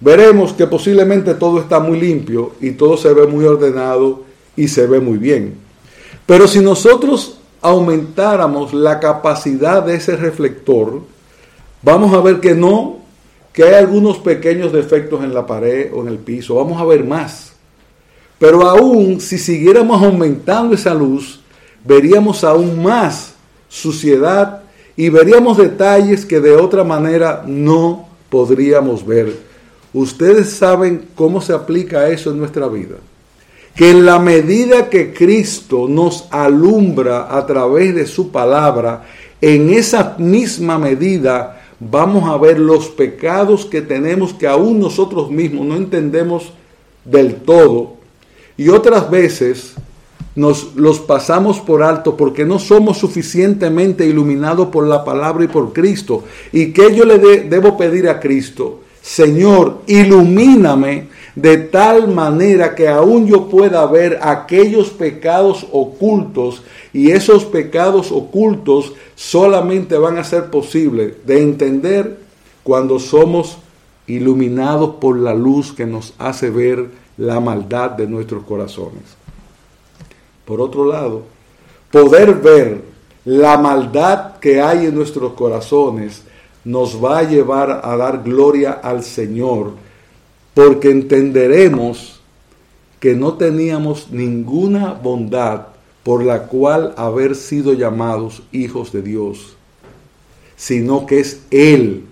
veremos 0.00 0.54
que 0.54 0.66
posiblemente 0.66 1.34
todo 1.34 1.60
está 1.60 1.78
muy 1.78 2.00
limpio 2.00 2.52
y 2.60 2.70
todo 2.70 2.96
se 2.96 3.12
ve 3.12 3.26
muy 3.26 3.44
ordenado 3.44 4.22
y 4.56 4.68
se 4.68 4.86
ve 4.86 4.98
muy 4.98 5.18
bien. 5.18 5.56
Pero 6.26 6.48
si 6.48 6.60
nosotros 6.60 7.38
aumentáramos 7.60 8.72
la 8.72 8.98
capacidad 8.98 9.82
de 9.82 9.96
ese 9.96 10.16
reflector, 10.16 11.02
vamos 11.84 12.14
a 12.14 12.20
ver 12.20 12.40
que 12.40 12.54
no, 12.54 12.98
que 13.52 13.64
hay 13.64 13.74
algunos 13.74 14.18
pequeños 14.18 14.72
defectos 14.72 15.22
en 15.22 15.34
la 15.34 15.46
pared 15.46 15.92
o 15.94 16.02
en 16.02 16.08
el 16.08 16.18
piso, 16.18 16.54
vamos 16.54 16.80
a 16.80 16.84
ver 16.84 17.04
más. 17.04 17.52
Pero 18.38 18.62
aún 18.68 19.20
si 19.20 19.38
siguiéramos 19.38 20.02
aumentando 20.02 20.74
esa 20.74 20.94
luz, 20.94 21.40
veríamos 21.84 22.42
aún 22.42 22.82
más 22.82 23.34
suciedad 23.68 24.62
y 24.96 25.08
veríamos 25.08 25.58
detalles 25.58 26.24
que 26.24 26.40
de 26.40 26.56
otra 26.56 26.82
manera 26.82 27.44
no 27.46 28.08
podríamos 28.28 29.06
ver. 29.06 29.32
Ustedes 29.92 30.50
saben 30.50 31.08
cómo 31.14 31.40
se 31.40 31.52
aplica 31.52 32.08
eso 32.08 32.30
en 32.30 32.38
nuestra 32.38 32.66
vida 32.66 32.96
que 33.74 33.90
en 33.90 34.06
la 34.06 34.18
medida 34.18 34.88
que 34.88 35.12
Cristo 35.12 35.88
nos 35.88 36.28
alumbra 36.30 37.36
a 37.36 37.44
través 37.44 37.94
de 37.94 38.06
su 38.06 38.30
palabra, 38.30 39.04
en 39.40 39.70
esa 39.70 40.14
misma 40.18 40.78
medida 40.78 41.63
vamos 41.80 42.28
a 42.28 42.36
ver 42.38 42.58
los 42.58 42.88
pecados 42.88 43.66
que 43.66 43.82
tenemos 43.82 44.32
que 44.32 44.46
aún 44.46 44.80
nosotros 44.80 45.30
mismos 45.30 45.66
no 45.66 45.76
entendemos 45.76 46.52
del 47.04 47.36
todo 47.36 47.94
y 48.56 48.68
otras 48.68 49.10
veces 49.10 49.74
nos 50.36 50.74
los 50.74 51.00
pasamos 51.00 51.60
por 51.60 51.82
alto 51.82 52.16
porque 52.16 52.44
no 52.44 52.58
somos 52.58 52.98
suficientemente 52.98 54.06
iluminados 54.06 54.68
por 54.68 54.86
la 54.86 55.04
palabra 55.04 55.44
y 55.44 55.48
por 55.48 55.72
Cristo. 55.72 56.24
¿Y 56.52 56.72
qué 56.72 56.94
yo 56.94 57.04
le 57.04 57.18
debo 57.18 57.76
pedir 57.76 58.08
a 58.08 58.18
Cristo? 58.18 58.80
Señor, 59.04 59.82
ilumíname 59.86 61.08
de 61.36 61.58
tal 61.58 62.08
manera 62.08 62.74
que 62.74 62.88
aún 62.88 63.26
yo 63.26 63.50
pueda 63.50 63.84
ver 63.84 64.18
aquellos 64.22 64.88
pecados 64.88 65.66
ocultos 65.72 66.62
y 66.94 67.10
esos 67.10 67.44
pecados 67.44 68.10
ocultos 68.10 68.94
solamente 69.14 69.98
van 69.98 70.16
a 70.16 70.24
ser 70.24 70.48
posibles 70.48 71.16
de 71.26 71.42
entender 71.42 72.18
cuando 72.62 72.98
somos 72.98 73.58
iluminados 74.06 74.94
por 74.94 75.18
la 75.18 75.34
luz 75.34 75.74
que 75.74 75.84
nos 75.84 76.14
hace 76.18 76.48
ver 76.48 76.88
la 77.18 77.40
maldad 77.40 77.90
de 77.90 78.06
nuestros 78.06 78.44
corazones. 78.44 79.02
Por 80.46 80.62
otro 80.62 80.86
lado, 80.86 81.24
poder 81.90 82.36
ver 82.36 82.80
la 83.26 83.58
maldad 83.58 84.38
que 84.38 84.62
hay 84.62 84.86
en 84.86 84.94
nuestros 84.94 85.34
corazones 85.34 86.22
nos 86.64 87.02
va 87.02 87.18
a 87.18 87.22
llevar 87.24 87.80
a 87.84 87.96
dar 87.96 88.22
gloria 88.22 88.72
al 88.72 89.02
Señor 89.02 89.72
porque 90.54 90.90
entenderemos 90.90 92.20
que 93.00 93.14
no 93.14 93.34
teníamos 93.34 94.10
ninguna 94.10 94.92
bondad 94.94 95.66
por 96.02 96.22
la 96.22 96.44
cual 96.44 96.94
haber 96.96 97.34
sido 97.34 97.72
llamados 97.72 98.42
hijos 98.52 98.92
de 98.92 99.02
Dios, 99.02 99.56
sino 100.56 101.06
que 101.06 101.20
es 101.20 101.42
Él 101.50 102.04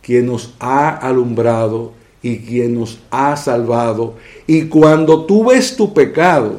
quien 0.00 0.26
nos 0.26 0.54
ha 0.60 0.88
alumbrado 0.88 1.92
y 2.22 2.38
quien 2.38 2.78
nos 2.78 2.98
ha 3.10 3.36
salvado. 3.36 4.14
Y 4.46 4.64
cuando 4.64 5.24
tú 5.24 5.44
ves 5.46 5.76
tu 5.76 5.92
pecado, 5.92 6.56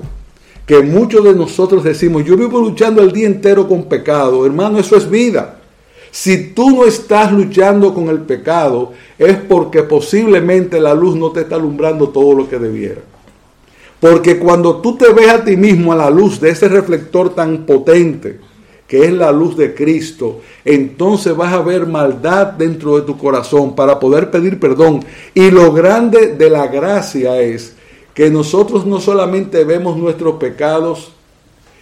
que 0.66 0.82
muchos 0.82 1.24
de 1.24 1.34
nosotros 1.34 1.84
decimos, 1.84 2.26
yo 2.26 2.38
vivo 2.38 2.60
luchando 2.60 3.02
el 3.02 3.12
día 3.12 3.26
entero 3.26 3.68
con 3.68 3.86
pecado, 3.86 4.46
hermano, 4.46 4.78
eso 4.78 4.96
es 4.96 5.10
vida. 5.10 5.59
Si 6.12 6.52
tú 6.54 6.72
no 6.72 6.86
estás 6.86 7.32
luchando 7.32 7.94
con 7.94 8.10
el 8.10 8.20
pecado, 8.20 8.94
es 9.18 9.38
porque 9.38 9.84
posiblemente 9.84 10.80
la 10.80 10.94
luz 10.94 11.16
no 11.16 11.32
te 11.32 11.42
está 11.42 11.56
alumbrando 11.56 12.10
todo 12.10 12.34
lo 12.34 12.50
que 12.50 12.58
debiera. 12.58 13.02
Porque 14.00 14.40
cuando 14.40 14.78
tú 14.78 14.96
te 14.96 15.12
ves 15.12 15.30
a 15.30 15.44
ti 15.44 15.58
mismo 15.58 15.92
a 15.92 15.96
la 15.96 16.10
luz 16.10 16.40
de 16.40 16.50
ese 16.50 16.70
reflector 16.70 17.36
tan 17.36 17.66
potente, 17.66 18.40
que 18.88 19.06
es 19.06 19.14
la 19.14 19.32
luz 19.32 19.56
de 19.56 19.76
Cristo, 19.76 20.42
entonces 20.66 21.36
vas 21.36 21.54
a 21.54 21.62
ver 21.62 21.86
maldad 21.86 22.54
dentro 22.54 22.96
de 22.96 23.04
tu 23.04 23.18
corazón 23.18 23.76
para 23.76 24.00
poder 24.00 24.32
pedir 24.32 24.60
perdón. 24.60 25.06
Y 25.36 25.52
lo 25.52 25.72
grande 25.74 26.36
de 26.36 26.50
la 26.50 26.68
gracia 26.68 27.40
es 27.40 27.76
que 28.16 28.32
nosotros 28.32 28.86
no 28.86 29.00
solamente 29.00 29.64
vemos 29.64 29.96
nuestros 29.96 30.36
pecados 30.36 31.12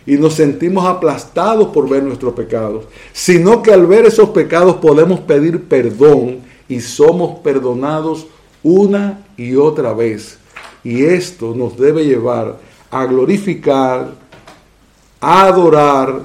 y 0.07 0.13
nos 0.17 0.35
sentimos 0.35 0.85
aplastados 0.85 1.67
por 1.67 1.87
ver 1.87 2.01
nuestros 2.01 2.33
pecados, 2.33 2.85
sino 3.11 3.61
que 3.61 3.73
al 3.73 3.85
ver 3.85 4.05
esos 4.05 4.29
pecados 4.29 4.77
podemos 4.77 5.19
pedir 5.19 5.65
perdón 5.65 6.39
y 6.69 6.79
somos 6.79 7.39
perdonados 7.39 8.25
una 8.63 9.25
y 9.35 9.55
otra 9.57 9.93
vez. 9.93 10.39
Y 10.81 11.03
esto 11.03 11.53
nos 11.53 11.77
debe 11.77 12.05
llevar 12.05 12.57
a 12.89 13.05
glorificar, 13.05 14.13
a 15.19 15.45
adorar 15.45 16.21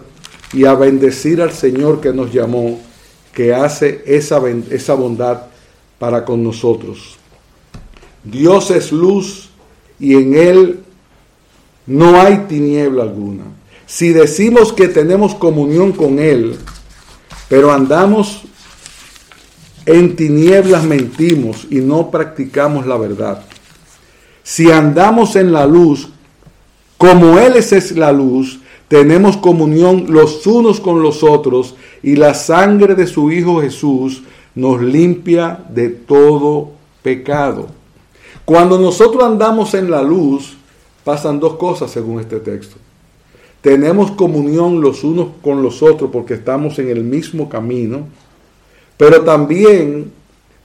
y 0.53 0.64
a 0.64 0.75
bendecir 0.75 1.42
al 1.42 1.51
Señor 1.51 2.01
que 2.01 2.12
nos 2.12 2.33
llamó, 2.33 2.79
que 3.35 3.53
hace 3.53 4.05
esa, 4.07 4.40
esa 4.71 4.95
bondad 4.95 5.42
para 5.99 6.25
con 6.25 6.45
nosotros. 6.45 7.16
Dios 8.23 8.71
es 8.71 8.92
luz 8.92 9.51
y 9.99 10.14
en 10.14 10.35
Él 10.35 10.81
no 11.85 12.21
hay 12.21 12.45
tiniebla 12.49 13.03
alguna. 13.03 13.62
Si 13.92 14.14
decimos 14.14 14.72
que 14.72 14.88
tenemos 14.88 15.35
comunión 15.35 15.92
con 15.92 16.18
Él, 16.18 16.57
pero 17.50 17.70
andamos 17.70 18.40
en 19.85 20.16
tinieblas, 20.16 20.85
mentimos 20.85 21.66
y 21.68 21.81
no 21.81 22.11
practicamos 22.11 22.87
la 22.87 22.96
verdad. 22.96 23.44
Si 24.42 24.70
andamos 24.70 25.37
en 25.37 25.52
la 25.52 25.66
luz, 25.66 26.09
como 26.96 27.38
Él 27.38 27.55
es 27.57 27.92
la 27.92 28.12
luz, 28.12 28.61
tenemos 28.88 29.37
comunión 29.37 30.07
los 30.09 30.46
unos 30.46 30.81
con 30.81 31.02
los 31.02 31.22
otros 31.22 31.74
y 32.02 32.16
la 32.16 32.33
sangre 32.33 32.94
de 32.94 33.07
su 33.07 33.31
Hijo 33.31 33.61
Jesús 33.61 34.22
nos 34.55 34.81
limpia 34.81 35.66
de 35.68 35.90
todo 35.90 36.70
pecado. 37.02 37.66
Cuando 38.46 38.78
nosotros 38.78 39.22
andamos 39.22 39.74
en 39.74 39.90
la 39.90 40.00
luz, 40.02 40.57
pasan 41.05 41.38
dos 41.38 41.57
cosas 41.57 41.90
según 41.90 42.20
este 42.20 42.40
texto 42.40 42.82
tenemos 43.62 44.11
comunión 44.11 44.81
los 44.81 45.05
unos 45.05 45.29
con 45.40 45.62
los 45.62 45.83
otros 45.83 46.11
porque 46.12 46.35
estamos 46.35 46.79
en 46.79 46.88
el 46.88 47.05
mismo 47.05 47.48
camino, 47.48 48.07
pero 48.98 49.22
también 49.22 50.12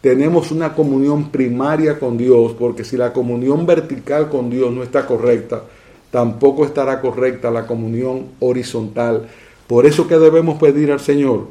tenemos 0.02 0.52
una 0.52 0.74
comunión 0.74 1.30
primaria 1.30 2.00
con 2.00 2.18
Dios, 2.18 2.54
porque 2.58 2.84
si 2.84 2.98
la 2.98 3.14
comunión 3.14 3.66
vertical 3.66 4.30
con 4.30 4.50
Dios 4.50 4.74
no 4.74 4.84
está 4.84 5.06
correcta, 5.06 5.64
tampoco 6.12 6.66
estará 6.66 7.00
correcta 7.00 7.52
la 7.52 7.68
comunión 7.68 8.26
horizontal. 8.40 9.28
Por 9.68 9.86
eso 9.86 10.08
que 10.08 10.18
debemos 10.18 10.60
pedir 10.60 10.92
al 10.92 11.00
Señor, 11.00 11.48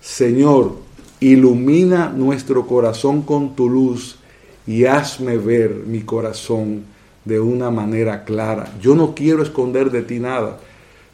Señor, 0.00 0.72
ilumina 1.20 2.10
nuestro 2.10 2.66
corazón 2.66 3.22
con 3.22 3.54
tu 3.54 3.68
luz 3.68 4.18
y 4.66 4.84
hazme 4.84 5.36
ver 5.36 5.70
mi 5.86 6.02
corazón 6.02 6.84
de 7.24 7.40
una 7.40 7.70
manera 7.70 8.24
clara. 8.24 8.72
Yo 8.80 8.94
no 8.94 9.14
quiero 9.14 9.42
esconder 9.42 9.90
de 9.90 10.02
ti 10.02 10.18
nada. 10.18 10.58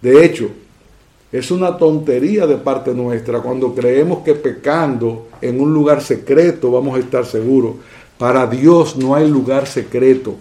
De 0.03 0.25
hecho, 0.25 0.51
es 1.31 1.51
una 1.51 1.79
tontería 1.79 2.47
de 2.47 2.57
parte 2.57 2.93
nuestra 2.93 3.41
cuando 3.41 3.75
creemos 3.75 4.23
que 4.23 4.35
pecando 4.35 5.29
en 5.41 5.61
un 5.61 5.73
lugar 5.73 6.03
secreto 6.03 6.71
vamos 6.71 6.97
a 6.97 6.99
estar 6.99 7.25
seguros. 7.25 7.77
Para 8.19 8.47
Dios 8.47 8.97
no 8.97 9.15
hay 9.15 9.29
lugar 9.29 9.67
secreto, 9.67 10.35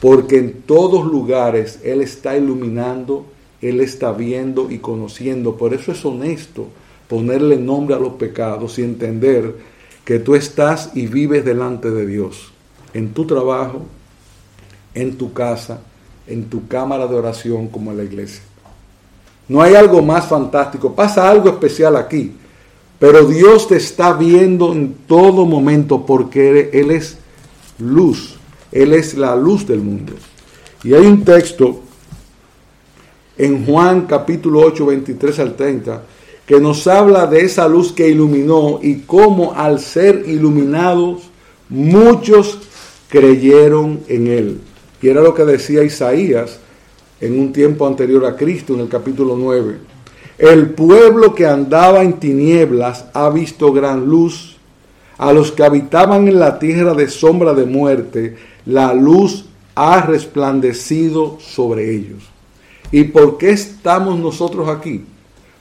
porque 0.00 0.38
en 0.38 0.62
todos 0.62 1.04
lugares 1.04 1.80
Él 1.82 2.00
está 2.00 2.36
iluminando, 2.36 3.26
Él 3.60 3.80
está 3.80 4.12
viendo 4.12 4.70
y 4.70 4.78
conociendo. 4.78 5.56
Por 5.56 5.74
eso 5.74 5.90
es 5.90 6.04
honesto 6.04 6.68
ponerle 7.08 7.56
nombre 7.56 7.96
a 7.96 7.98
los 7.98 8.12
pecados 8.14 8.78
y 8.78 8.82
entender 8.82 9.54
que 10.04 10.20
tú 10.20 10.34
estás 10.34 10.92
y 10.94 11.06
vives 11.06 11.44
delante 11.44 11.90
de 11.90 12.06
Dios, 12.06 12.52
en 12.92 13.14
tu 13.14 13.26
trabajo, 13.26 13.82
en 14.94 15.16
tu 15.16 15.32
casa, 15.32 15.80
en 16.26 16.44
tu 16.44 16.68
cámara 16.68 17.06
de 17.06 17.16
oración 17.16 17.68
como 17.68 17.90
en 17.90 17.96
la 17.96 18.04
iglesia. 18.04 18.42
No 19.48 19.60
hay 19.60 19.74
algo 19.74 20.02
más 20.02 20.26
fantástico, 20.26 20.94
pasa 20.94 21.28
algo 21.28 21.50
especial 21.50 21.96
aquí, 21.96 22.32
pero 22.98 23.26
Dios 23.26 23.68
te 23.68 23.76
está 23.76 24.14
viendo 24.14 24.72
en 24.72 24.94
todo 25.06 25.44
momento 25.44 26.06
porque 26.06 26.70
Él 26.72 26.90
es 26.90 27.18
luz, 27.78 28.36
Él 28.72 28.94
es 28.94 29.14
la 29.14 29.36
luz 29.36 29.66
del 29.66 29.80
mundo. 29.80 30.14
Y 30.82 30.94
hay 30.94 31.06
un 31.06 31.24
texto 31.24 31.80
en 33.36 33.66
Juan 33.66 34.06
capítulo 34.06 34.60
8, 34.60 34.86
23 34.86 35.38
al 35.40 35.56
30, 35.56 36.02
que 36.46 36.60
nos 36.60 36.86
habla 36.86 37.26
de 37.26 37.40
esa 37.40 37.68
luz 37.68 37.92
que 37.92 38.08
iluminó 38.08 38.78
y 38.82 39.00
cómo 39.00 39.52
al 39.54 39.80
ser 39.80 40.24
iluminados 40.26 41.22
muchos 41.68 42.58
creyeron 43.08 44.00
en 44.08 44.26
Él. 44.26 44.60
Y 45.02 45.08
era 45.08 45.20
lo 45.20 45.34
que 45.34 45.44
decía 45.44 45.82
Isaías 45.82 46.60
en 47.24 47.40
un 47.40 47.52
tiempo 47.52 47.86
anterior 47.86 48.26
a 48.26 48.36
Cristo, 48.36 48.74
en 48.74 48.80
el 48.80 48.88
capítulo 48.88 49.34
9. 49.38 49.78
El 50.36 50.70
pueblo 50.70 51.34
que 51.34 51.46
andaba 51.46 52.02
en 52.02 52.14
tinieblas 52.14 53.06
ha 53.14 53.30
visto 53.30 53.72
gran 53.72 54.04
luz. 54.04 54.58
A 55.16 55.32
los 55.32 55.52
que 55.52 55.62
habitaban 55.62 56.28
en 56.28 56.38
la 56.38 56.58
tierra 56.58 56.92
de 56.92 57.08
sombra 57.08 57.54
de 57.54 57.64
muerte, 57.64 58.36
la 58.66 58.92
luz 58.92 59.46
ha 59.74 60.02
resplandecido 60.02 61.38
sobre 61.40 61.94
ellos. 61.94 62.24
¿Y 62.92 63.04
por 63.04 63.38
qué 63.38 63.50
estamos 63.50 64.18
nosotros 64.18 64.68
aquí? 64.68 65.04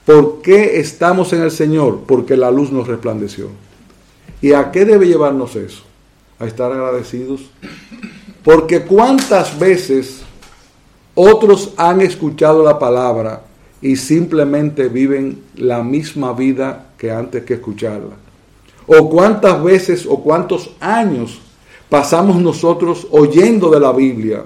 ¿Por 0.05 0.41
qué 0.41 0.79
estamos 0.79 1.31
en 1.31 1.43
el 1.43 1.51
Señor? 1.51 2.01
Porque 2.05 2.35
la 2.35 2.51
luz 2.51 2.71
nos 2.71 2.87
resplandeció. 2.87 3.49
¿Y 4.41 4.51
a 4.51 4.69
qué 4.71 4.83
debe 4.83 5.07
llevarnos 5.07 5.55
eso? 5.55 5.83
A 6.39 6.45
estar 6.45 6.71
agradecidos. 6.73 7.41
Porque 8.43 8.81
cuántas 8.81 9.57
veces 9.57 10.23
otros 11.15 11.73
han 11.77 12.01
escuchado 12.01 12.63
la 12.63 12.79
palabra 12.79 13.43
y 13.81 13.95
simplemente 13.97 14.87
viven 14.87 15.43
la 15.55 15.83
misma 15.83 16.33
vida 16.33 16.87
que 16.97 17.11
antes 17.11 17.43
que 17.43 17.55
escucharla. 17.55 18.15
O 18.87 19.09
cuántas 19.09 19.61
veces 19.63 20.07
o 20.09 20.21
cuántos 20.21 20.71
años 20.79 21.39
pasamos 21.89 22.37
nosotros 22.37 23.07
oyendo 23.11 23.69
de 23.69 23.79
la 23.79 23.91
Biblia 23.91 24.43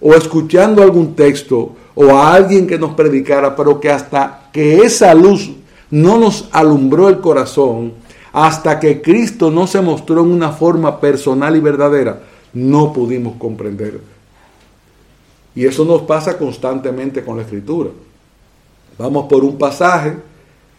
o 0.00 0.14
escuchando 0.14 0.82
algún 0.82 1.14
texto 1.14 1.72
o 1.94 2.10
a 2.10 2.32
alguien 2.32 2.66
que 2.66 2.78
nos 2.78 2.94
predicara, 2.94 3.54
pero 3.54 3.78
que 3.80 3.90
hasta 3.90 4.48
que 4.52 4.78
esa 4.78 5.14
luz 5.14 5.50
no 5.90 6.18
nos 6.18 6.48
alumbró 6.52 7.08
el 7.08 7.20
corazón, 7.20 7.92
hasta 8.32 8.80
que 8.80 9.02
Cristo 9.02 9.50
no 9.50 9.66
se 9.66 9.80
mostró 9.80 10.22
en 10.22 10.30
una 10.30 10.50
forma 10.52 11.00
personal 11.00 11.56
y 11.56 11.60
verdadera, 11.60 12.20
no 12.52 12.92
pudimos 12.92 13.36
comprender 13.36 14.15
y 15.56 15.64
eso 15.64 15.86
nos 15.86 16.02
pasa 16.02 16.36
constantemente 16.36 17.24
con 17.24 17.38
la 17.38 17.42
escritura. 17.42 17.90
Vamos 18.98 19.26
por 19.26 19.42
un 19.42 19.56
pasaje 19.56 20.14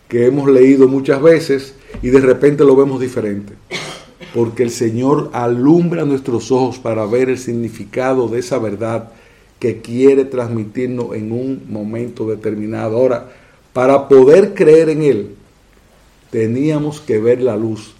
que 0.07 0.27
hemos 0.27 0.47
leído 0.49 0.87
muchas 0.87 1.21
veces 1.21 1.73
y 2.01 2.09
de 2.09 2.21
repente 2.21 2.63
lo 2.63 2.75
vemos 2.75 3.01
diferente. 3.01 3.53
Porque 4.33 4.61
el 4.61 4.69
Señor 4.69 5.31
alumbra 5.33 6.05
nuestros 6.05 6.51
ojos 6.51 6.77
para 6.77 7.05
ver 7.07 7.29
el 7.29 7.39
significado 7.39 8.27
de 8.27 8.39
esa 8.39 8.59
verdad 8.59 9.09
que 9.59 9.81
quiere 9.81 10.25
transmitirnos 10.25 11.15
en 11.15 11.31
un 11.31 11.65
momento 11.69 12.27
determinado. 12.27 12.97
Ahora, 12.97 13.31
para 13.73 14.07
poder 14.07 14.53
creer 14.53 14.89
en 14.89 15.01
Él, 15.01 15.35
teníamos 16.29 16.99
que 16.99 17.17
ver 17.17 17.41
la 17.41 17.57
luz, 17.57 17.93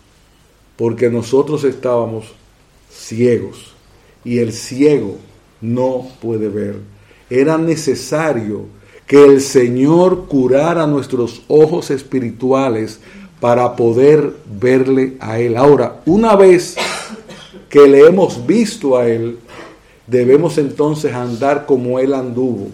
porque 0.76 1.10
nosotros 1.10 1.64
estábamos 1.64 2.34
ciegos 2.92 3.74
y 4.24 4.40
el 4.40 4.54
ciego 4.54 5.18
no 5.62 6.08
puede 6.22 6.50
ver. 6.50 6.80
Era 7.30 7.58
necesario 7.58 8.66
que 9.06 9.24
el 9.24 9.42
Señor 9.42 10.28
curara 10.28 10.86
nuestros 10.86 11.44
ojos 11.48 11.92
espirituales 11.92 13.00
para 13.40 13.76
poder 13.76 14.34
verle 14.60 15.18
a 15.20 15.40
Él. 15.40 15.56
Ahora, 15.56 16.02
una 16.06 16.36
vez 16.36 16.76
que 17.70 17.88
le 17.88 18.06
hemos 18.06 18.46
visto 18.46 18.98
a 18.98 19.08
Él, 19.08 19.40
debemos 20.08 20.58
entonces 20.58 21.14
andar 21.14 21.66
como 21.66 22.00
Él 22.00 22.14
anduvo 22.14 22.68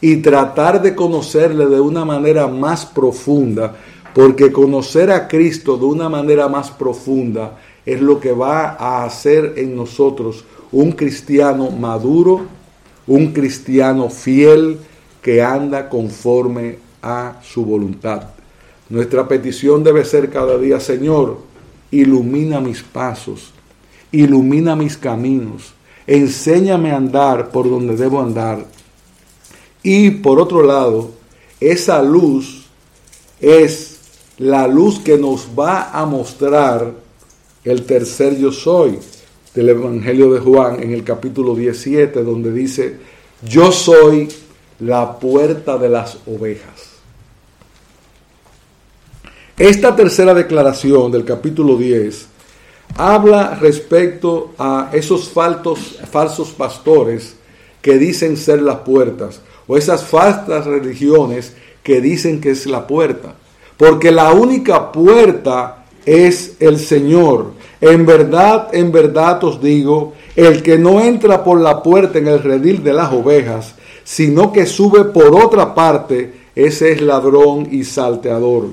y 0.00 0.16
tratar 0.16 0.80
de 0.80 0.94
conocerle 0.94 1.66
de 1.66 1.80
una 1.80 2.04
manera 2.04 2.46
más 2.46 2.86
profunda, 2.86 3.76
porque 4.14 4.52
conocer 4.52 5.10
a 5.10 5.28
Cristo 5.28 5.76
de 5.76 5.84
una 5.84 6.08
manera 6.08 6.48
más 6.48 6.70
profunda 6.70 7.58
es 7.84 8.00
lo 8.00 8.20
que 8.20 8.32
va 8.32 8.76
a 8.78 9.04
hacer 9.04 9.54
en 9.56 9.74
nosotros 9.76 10.44
un 10.72 10.92
cristiano 10.92 11.70
maduro, 11.70 12.42
un 13.06 13.32
cristiano 13.32 14.10
fiel 14.10 14.78
que 15.22 15.42
anda 15.42 15.88
conforme 15.88 16.78
a 17.02 17.40
su 17.42 17.64
voluntad. 17.64 18.22
Nuestra 18.88 19.28
petición 19.28 19.84
debe 19.84 20.04
ser 20.04 20.30
cada 20.30 20.58
día, 20.58 20.80
Señor, 20.80 21.38
ilumina 21.90 22.60
mis 22.60 22.82
pasos, 22.82 23.52
ilumina 24.12 24.76
mis 24.76 24.96
caminos, 24.96 25.74
enséñame 26.06 26.92
a 26.92 26.96
andar 26.96 27.50
por 27.50 27.68
donde 27.68 27.96
debo 27.96 28.20
andar. 28.20 28.64
Y 29.82 30.10
por 30.10 30.40
otro 30.40 30.62
lado, 30.62 31.10
esa 31.60 32.02
luz 32.02 32.66
es 33.40 33.98
la 34.38 34.66
luz 34.66 35.00
que 35.00 35.18
nos 35.18 35.48
va 35.58 35.90
a 35.90 36.06
mostrar 36.06 36.92
el 37.64 37.84
tercer 37.84 38.38
yo 38.38 38.52
soy, 38.52 38.98
del 39.54 39.70
Evangelio 39.70 40.32
de 40.32 40.40
Juan 40.40 40.82
en 40.82 40.92
el 40.92 41.04
capítulo 41.04 41.54
17, 41.54 42.22
donde 42.22 42.52
dice, 42.52 42.96
yo 43.46 43.72
soy 43.72 44.28
la 44.80 45.18
puerta 45.18 45.78
de 45.78 45.88
las 45.88 46.18
ovejas. 46.26 46.88
Esta 49.56 49.96
tercera 49.96 50.34
declaración 50.34 51.10
del 51.10 51.24
capítulo 51.24 51.76
10 51.76 52.26
habla 52.96 53.56
respecto 53.56 54.52
a 54.58 54.90
esos 54.92 55.28
falsos 55.30 56.50
pastores 56.56 57.34
que 57.82 57.98
dicen 57.98 58.36
ser 58.36 58.62
las 58.62 58.78
puertas, 58.78 59.40
o 59.66 59.76
esas 59.76 60.04
falsas 60.04 60.64
religiones 60.64 61.54
que 61.82 62.00
dicen 62.00 62.40
que 62.40 62.50
es 62.50 62.66
la 62.66 62.86
puerta. 62.86 63.34
Porque 63.76 64.10
la 64.10 64.32
única 64.32 64.90
puerta 64.92 65.84
es 66.04 66.56
el 66.60 66.78
Señor. 66.78 67.52
En 67.80 68.04
verdad, 68.06 68.68
en 68.72 68.90
verdad 68.90 69.42
os 69.44 69.60
digo, 69.60 70.14
el 70.34 70.62
que 70.62 70.78
no 70.78 71.00
entra 71.00 71.44
por 71.44 71.60
la 71.60 71.82
puerta 71.82 72.18
en 72.18 72.26
el 72.26 72.42
redil 72.42 72.82
de 72.82 72.92
las 72.92 73.12
ovejas, 73.12 73.74
sino 74.02 74.52
que 74.52 74.66
sube 74.66 75.04
por 75.04 75.34
otra 75.34 75.74
parte, 75.74 76.32
ese 76.54 76.92
es 76.92 77.00
ladrón 77.00 77.68
y 77.70 77.84
salteador. 77.84 78.66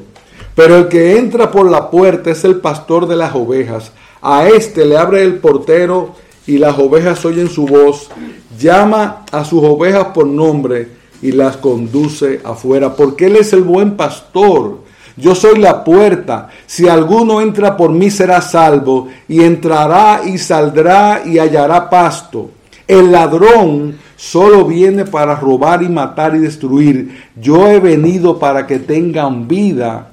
Pero 0.55 0.77
el 0.77 0.87
que 0.87 1.17
entra 1.17 1.51
por 1.51 1.69
la 1.69 1.91
puerta 1.91 2.31
es 2.31 2.43
el 2.45 2.55
pastor 2.61 3.07
de 3.07 3.17
las 3.17 3.35
ovejas. 3.35 3.91
A 4.21 4.47
éste 4.47 4.85
le 4.85 4.97
abre 4.97 5.21
el 5.21 5.35
portero 5.35 6.15
y 6.47 6.57
las 6.57 6.79
ovejas 6.79 7.23
oyen 7.25 7.49
su 7.49 7.65
voz. 7.67 8.09
Llama 8.57 9.25
a 9.31 9.43
sus 9.43 9.61
ovejas 9.63 10.07
por 10.13 10.25
nombre 10.25 10.87
y 11.21 11.31
las 11.31 11.57
conduce 11.57 12.39
afuera, 12.43 12.95
porque 12.95 13.25
él 13.25 13.35
es 13.35 13.51
el 13.53 13.63
buen 13.63 13.97
pastor 13.97 14.85
yo 15.17 15.34
soy 15.34 15.60
la 15.60 15.84
puerta. 15.84 16.49
Si 16.65 16.88
alguno 16.88 17.41
entra 17.41 17.78
por 17.78 17.91
mí 17.91 18.12
será 18.12 18.41
salvo, 18.41 19.08
y 19.28 19.41
entrará 19.41 20.21
y 20.25 20.38
saldrá 20.38 21.23
y 21.25 21.39
hallará 21.39 21.89
pasto. 21.89 22.51
El 22.88 23.12
ladrón 23.12 23.97
solo 24.15 24.65
viene 24.65 25.06
para 25.06 25.36
robar 25.36 25.82
y 25.82 25.89
matar 25.89 26.36
y 26.36 26.39
destruir. 26.39 27.23
Yo 27.36 27.67
he 27.67 27.80
venido 27.80 28.38
para 28.38 28.67
que 28.67 28.80
tengan 28.80 29.47
vida 29.47 30.12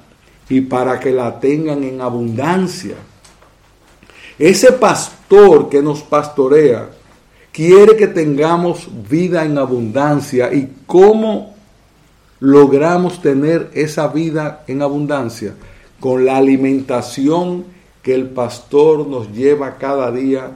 y 0.49 0.61
para 0.61 0.99
que 0.99 1.11
la 1.11 1.39
tengan 1.39 1.83
en 1.83 2.01
abundancia. 2.01 2.95
Ese 4.39 4.71
pastor 4.71 5.69
que 5.69 5.81
nos 5.81 6.01
pastorea 6.01 6.89
quiere 7.51 7.95
que 7.95 8.07
tengamos 8.07 8.89
vida 9.09 9.45
en 9.45 9.57
abundancia. 9.57 10.51
¿Y 10.51 10.69
cómo 10.87 11.52
logramos 12.43 13.21
tener 13.21 13.71
esa 13.73 14.09
vida 14.09 14.65
en 14.67 14.81
abundancia? 14.81 15.53
Con 16.01 16.25
la 16.25 16.35
alimentación 16.35 17.63
que 18.01 18.13
el 18.13 18.27
pastor 18.27 19.07
nos 19.07 19.31
lleva 19.31 19.77
cada 19.77 20.11
día 20.11 20.51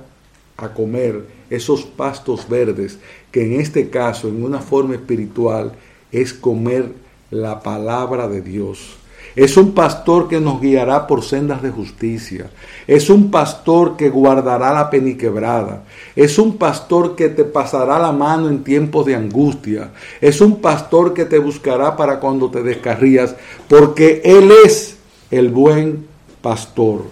a 0.58 0.74
comer, 0.74 1.26
esos 1.50 1.86
pastos 1.86 2.50
verdes, 2.50 3.00
que 3.32 3.46
en 3.46 3.62
este 3.62 3.90
caso, 3.90 4.28
en 4.28 4.44
una 4.44 4.60
forma 4.60 4.96
espiritual, 4.96 5.72
es 6.12 6.34
comer 6.34 6.92
la 7.32 7.62
palabra 7.62 8.28
de 8.28 8.42
Dios. 8.42 8.98
Es 9.38 9.56
un 9.56 9.74
pastor 9.74 10.28
que 10.28 10.42
nos 10.42 10.60
guiará 10.60 11.06
por 11.06 11.24
sendas 11.24 11.62
de 11.62 11.70
justicia. 11.70 12.50
Es 12.88 13.08
un 13.08 13.30
pastor 13.30 13.96
que 13.96 14.10
guardará 14.10 14.74
la 14.74 14.90
peniquebrada. 14.90 15.84
Es 16.16 16.40
un 16.40 16.58
pastor 16.58 17.16
que 17.16 17.30
te 17.30 17.44
pasará 17.44 18.00
la 18.00 18.12
mano 18.12 18.50
en 18.50 18.64
tiempos 18.64 19.06
de 19.06 19.14
angustia. 19.14 19.92
Es 20.20 20.42
un 20.42 20.60
pastor 20.60 21.14
que 21.14 21.26
te 21.26 21.38
buscará 21.38 21.96
para 21.96 22.20
cuando 22.20 22.50
te 22.50 22.64
descarrías, 22.64 23.36
porque 23.70 24.24
Él 24.26 24.52
es 24.66 24.98
el 25.30 25.50
buen 25.50 26.08
pastor. 26.42 27.04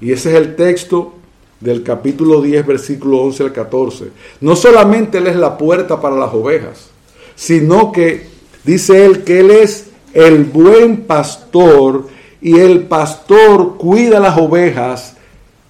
Y 0.00 0.10
ese 0.10 0.30
es 0.30 0.34
el 0.38 0.56
texto 0.56 1.12
del 1.60 1.84
capítulo 1.84 2.42
10, 2.42 2.66
versículo 2.66 3.18
11 3.22 3.44
al 3.44 3.52
14. 3.52 4.08
No 4.40 4.56
solamente 4.56 5.18
Él 5.18 5.28
es 5.28 5.36
la 5.36 5.56
puerta 5.56 6.00
para 6.00 6.16
las 6.16 6.34
ovejas, 6.34 6.88
sino 7.36 7.92
que 7.92 8.26
dice 8.64 9.04
Él 9.04 9.22
que 9.22 9.38
Él 9.38 9.52
es 9.52 9.87
el 10.12 10.44
buen 10.44 11.02
pastor 11.02 12.06
y 12.40 12.58
el 12.58 12.84
pastor 12.84 13.76
cuida 13.76 14.20
las 14.20 14.38
ovejas 14.38 15.16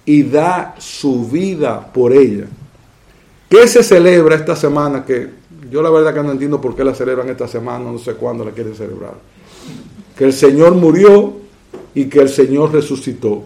y 0.05 0.23
da 0.23 0.75
su 0.77 1.27
vida 1.27 1.91
por 1.91 2.13
ella. 2.13 2.45
¿Qué 3.49 3.67
se 3.67 3.83
celebra 3.83 4.35
esta 4.35 4.55
semana? 4.55 5.03
Que 5.05 5.29
yo 5.71 5.81
la 5.81 5.89
verdad 5.89 6.13
que 6.13 6.23
no 6.23 6.31
entiendo 6.31 6.61
por 6.61 6.75
qué 6.75 6.83
la 6.83 6.93
celebran 6.93 7.29
esta 7.29 7.47
semana, 7.47 7.91
no 7.91 7.97
sé 7.97 8.13
cuándo 8.13 8.45
la 8.45 8.51
quieren 8.51 8.75
celebrar. 8.75 9.13
Que 10.15 10.25
el 10.25 10.33
Señor 10.33 10.75
murió 10.75 11.33
y 11.93 12.05
que 12.05 12.19
el 12.19 12.29
Señor 12.29 12.71
resucitó. 12.73 13.43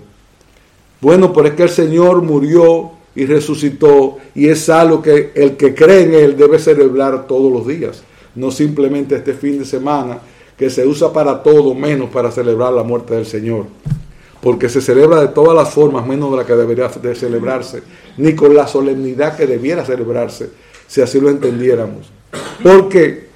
Bueno, 0.99 1.34
pero 1.34 1.49
es 1.49 1.53
que 1.53 1.63
el 1.63 1.69
Señor 1.69 2.21
murió 2.21 2.91
y 3.15 3.25
resucitó 3.25 4.17
y 4.34 4.47
es 4.47 4.69
algo 4.69 5.01
que 5.01 5.32
el 5.36 5.56
que 5.56 5.75
cree 5.75 6.03
en 6.03 6.13
Él 6.13 6.38
debe 6.38 6.60
celebrar 6.60 7.27
todos 7.27 7.51
los 7.51 7.67
días, 7.67 8.03
no 8.36 8.51
simplemente 8.51 9.15
este 9.15 9.34
fin 9.34 9.60
de 9.60 9.65
semana 9.65 10.19
que 10.63 10.69
se 10.69 10.88
usa 10.88 11.12
para 11.12 11.43
todo 11.43 11.76
menos 11.76 12.10
para 12.10 12.32
celebrar 12.32 12.71
la 12.71 12.84
muerte 12.84 13.13
del 13.13 13.26
Señor. 13.26 13.65
Porque 14.39 14.69
se 14.69 14.80
celebra 14.80 15.19
de 15.19 15.28
todas 15.28 15.54
las 15.54 15.73
formas 15.73 16.08
menos 16.08 16.32
de 16.32 16.38
la 16.38 16.45
que 16.45 16.54
debería 16.54 16.88
de 16.88 17.15
celebrarse, 17.15 17.84
ni 18.15 18.34
con 18.34 18.56
la 18.56 18.65
solemnidad 18.65 19.36
que 19.36 19.45
debiera 19.45 19.84
celebrarse, 19.84 20.52
si 20.88 21.02
así 21.02 21.19
lo 21.19 21.30
entendiéramos. 21.30 22.10
Porque 22.63 23.28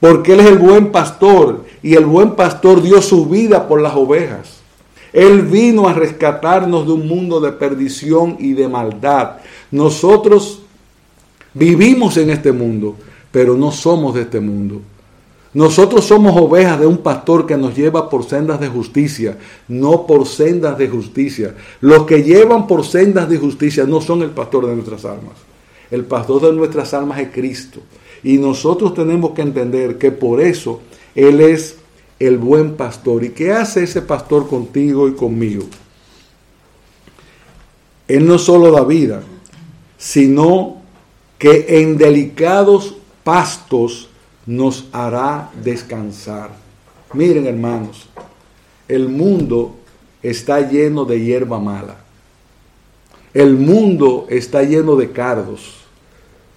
porque 0.00 0.32
él 0.32 0.40
es 0.40 0.46
el 0.46 0.56
buen 0.56 0.90
pastor 0.90 1.66
y 1.82 1.96
el 1.96 2.06
buen 2.06 2.30
pastor 2.30 2.80
dio 2.80 3.02
su 3.02 3.26
vida 3.26 3.68
por 3.68 3.82
las 3.82 3.94
ovejas. 3.94 4.60
Él 5.12 5.42
vino 5.42 5.86
a 5.86 5.92
rescatarnos 5.92 6.86
de 6.86 6.92
un 6.94 7.06
mundo 7.06 7.40
de 7.40 7.52
perdición 7.52 8.38
y 8.38 8.54
de 8.54 8.68
maldad. 8.68 9.32
Nosotros 9.70 10.62
vivimos 11.52 12.16
en 12.16 12.30
este 12.30 12.52
mundo, 12.52 12.96
pero 13.30 13.54
no 13.54 13.70
somos 13.70 14.14
de 14.14 14.22
este 14.22 14.40
mundo. 14.40 14.80
Nosotros 15.52 16.04
somos 16.04 16.36
ovejas 16.36 16.78
de 16.78 16.86
un 16.86 16.98
pastor 16.98 17.44
que 17.44 17.56
nos 17.56 17.76
lleva 17.76 18.08
por 18.08 18.24
sendas 18.24 18.60
de 18.60 18.68
justicia, 18.68 19.36
no 19.66 20.06
por 20.06 20.26
sendas 20.26 20.78
de 20.78 20.88
justicia. 20.88 21.56
Los 21.80 22.04
que 22.06 22.22
llevan 22.22 22.68
por 22.68 22.84
sendas 22.84 23.28
de 23.28 23.36
justicia 23.36 23.84
no 23.84 24.00
son 24.00 24.22
el 24.22 24.30
pastor 24.30 24.66
de 24.66 24.74
nuestras 24.76 25.04
almas. 25.04 25.34
El 25.90 26.04
pastor 26.04 26.42
de 26.42 26.52
nuestras 26.52 26.94
almas 26.94 27.18
es 27.18 27.30
Cristo. 27.30 27.80
Y 28.22 28.38
nosotros 28.38 28.94
tenemos 28.94 29.32
que 29.32 29.42
entender 29.42 29.98
que 29.98 30.12
por 30.12 30.40
eso 30.40 30.82
Él 31.16 31.40
es 31.40 31.78
el 32.20 32.38
buen 32.38 32.74
pastor. 32.74 33.24
¿Y 33.24 33.30
qué 33.30 33.50
hace 33.52 33.82
ese 33.82 34.02
pastor 34.02 34.46
contigo 34.46 35.08
y 35.08 35.14
conmigo? 35.14 35.64
Él 38.06 38.24
no 38.24 38.38
solo 38.38 38.70
da 38.70 38.84
vida, 38.84 39.22
sino 39.98 40.76
que 41.38 41.80
en 41.80 41.96
delicados 41.96 42.94
pastos 43.24 44.09
nos 44.46 44.88
hará 44.92 45.50
descansar. 45.62 46.50
Miren 47.12 47.46
hermanos, 47.46 48.08
el 48.88 49.08
mundo 49.08 49.76
está 50.22 50.68
lleno 50.68 51.04
de 51.04 51.20
hierba 51.20 51.58
mala. 51.58 51.96
El 53.32 53.54
mundo 53.54 54.26
está 54.28 54.62
lleno 54.62 54.96
de 54.96 55.10
cardos. 55.12 55.76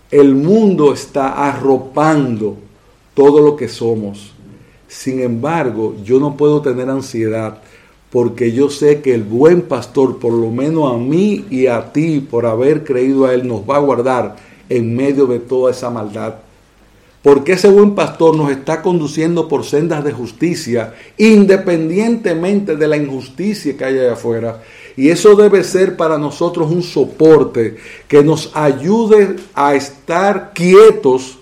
El 0.10 0.36
mundo 0.36 0.94
está 0.94 1.48
arropando 1.48 2.58
todo 3.14 3.42
lo 3.42 3.56
que 3.56 3.68
somos. 3.68 4.32
Sin 4.88 5.20
embargo, 5.20 5.96
yo 6.04 6.20
no 6.20 6.38
puedo 6.38 6.62
tener 6.62 6.90
ansiedad 6.90 7.60
porque 8.12 8.52
yo 8.52 8.70
sé 8.70 9.02
que 9.02 9.16
el 9.16 9.24
buen 9.24 9.64
pastor, 9.64 10.20
por 10.20 10.34
lo 10.34 10.52
menos 10.52 10.94
a 10.94 10.98
mí 10.98 11.46
y 11.50 11.66
a 11.66 11.92
ti, 11.92 12.20
por 12.20 12.46
haber 12.46 12.84
creído 12.84 13.26
a 13.26 13.34
Él, 13.34 13.48
nos 13.48 13.68
va 13.68 13.78
a 13.78 13.80
guardar 13.80 14.36
en 14.70 14.96
medio 14.96 15.26
de 15.26 15.40
toda 15.40 15.72
esa 15.72 15.90
maldad 15.90 16.36
porque 17.24 17.54
ese 17.54 17.70
buen 17.70 17.96
pastor 17.96 18.36
nos 18.36 18.52
está 18.52 18.82
conduciendo 18.82 19.48
por 19.48 19.64
sendas 19.64 20.04
de 20.04 20.12
justicia, 20.12 20.94
independientemente 21.18 22.76
de 22.76 22.88
la 22.88 22.98
injusticia 22.98 23.78
que 23.78 23.86
haya 23.86 24.02
allá 24.02 24.14
afuera. 24.14 24.62
Y 24.98 25.10
eso 25.10 25.36
debe 25.36 25.64
ser 25.64 25.96
para 25.96 26.18
nosotros 26.18 26.70
un 26.70 26.84
soporte 26.84 27.78
que 28.10 28.24
nos 28.24 28.52
ayude 28.54 29.38
a 29.56 29.74
estar 29.74 30.52
quietos 30.54 31.40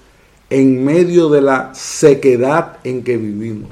en 0.52 0.86
medio 0.86 1.30
de 1.30 1.42
la 1.42 1.74
sequedad 1.74 2.78
en 2.84 3.04
que 3.04 3.18
vivimos, 3.18 3.72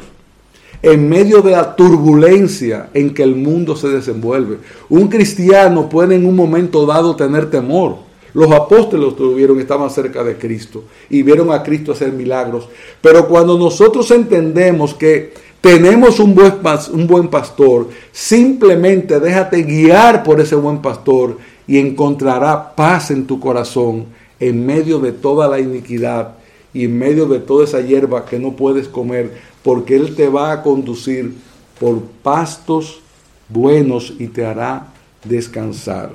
en 0.82 1.08
medio 1.10 1.44
de 1.44 1.52
la 1.52 1.76
turbulencia 1.76 2.90
en 2.96 3.14
que 3.14 3.22
el 3.22 3.36
mundo 3.36 3.76
se 3.76 3.90
desenvuelve. 3.90 4.58
Un 4.90 5.10
cristiano 5.10 5.88
puede 5.88 6.16
en 6.16 6.26
un 6.26 6.36
momento 6.36 6.88
dado 6.88 7.16
tener 7.16 7.52
temor, 7.52 8.09
los 8.34 8.52
apóstoles 8.52 9.16
tuvieron, 9.16 9.60
estaban 9.60 9.90
cerca 9.90 10.24
de 10.24 10.38
Cristo 10.38 10.84
y 11.10 11.24
vieron 11.24 11.52
a 11.52 11.64
Cristo 11.64 11.92
hacer 11.92 12.12
milagros. 12.12 12.70
Pero 13.02 13.28
cuando 13.28 13.58
nosotros 13.58 14.10
entendemos 14.12 14.94
que 14.94 15.34
tenemos 15.62 16.20
un 16.20 16.36
buen, 16.36 16.54
un 16.94 17.08
buen 17.08 17.28
pastor, 17.28 17.90
simplemente 18.12 19.20
déjate 19.20 19.64
guiar 19.64 20.24
por 20.24 20.40
ese 20.40 20.56
buen 20.56 20.82
pastor 20.82 21.38
y 21.68 21.78
encontrará 21.78 22.76
paz 22.76 23.12
en 23.12 23.26
tu 23.26 23.40
corazón 23.40 24.06
en 24.40 24.66
medio 24.66 25.00
de 25.00 25.12
toda 25.12 25.48
la 25.48 25.60
iniquidad 25.60 26.36
y 26.74 26.86
en 26.86 26.98
medio 26.98 27.26
de 27.26 27.40
toda 27.40 27.66
esa 27.66 27.82
hierba 27.82 28.26
que 28.26 28.40
no 28.40 28.56
puedes 28.56 28.88
comer, 28.88 29.38
porque 29.64 29.96
Él 29.96 30.16
te 30.16 30.30
va 30.30 30.52
a 30.52 30.64
conducir 30.64 31.34
por 31.80 32.02
pastos 32.24 33.02
buenos 33.50 34.14
y 34.18 34.28
te 34.28 34.46
hará 34.46 34.88
descansar. 35.24 36.12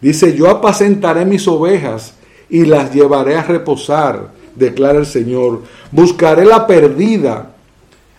Dice, 0.00 0.34
yo 0.34 0.48
apacentaré 0.48 1.24
mis 1.24 1.46
ovejas 1.46 2.14
y 2.48 2.64
las 2.64 2.92
llevaré 2.92 3.36
a 3.36 3.42
reposar, 3.42 4.30
declara 4.54 4.98
el 4.98 5.06
Señor. 5.06 5.62
Buscaré 5.90 6.44
la 6.44 6.66
perdida, 6.66 7.50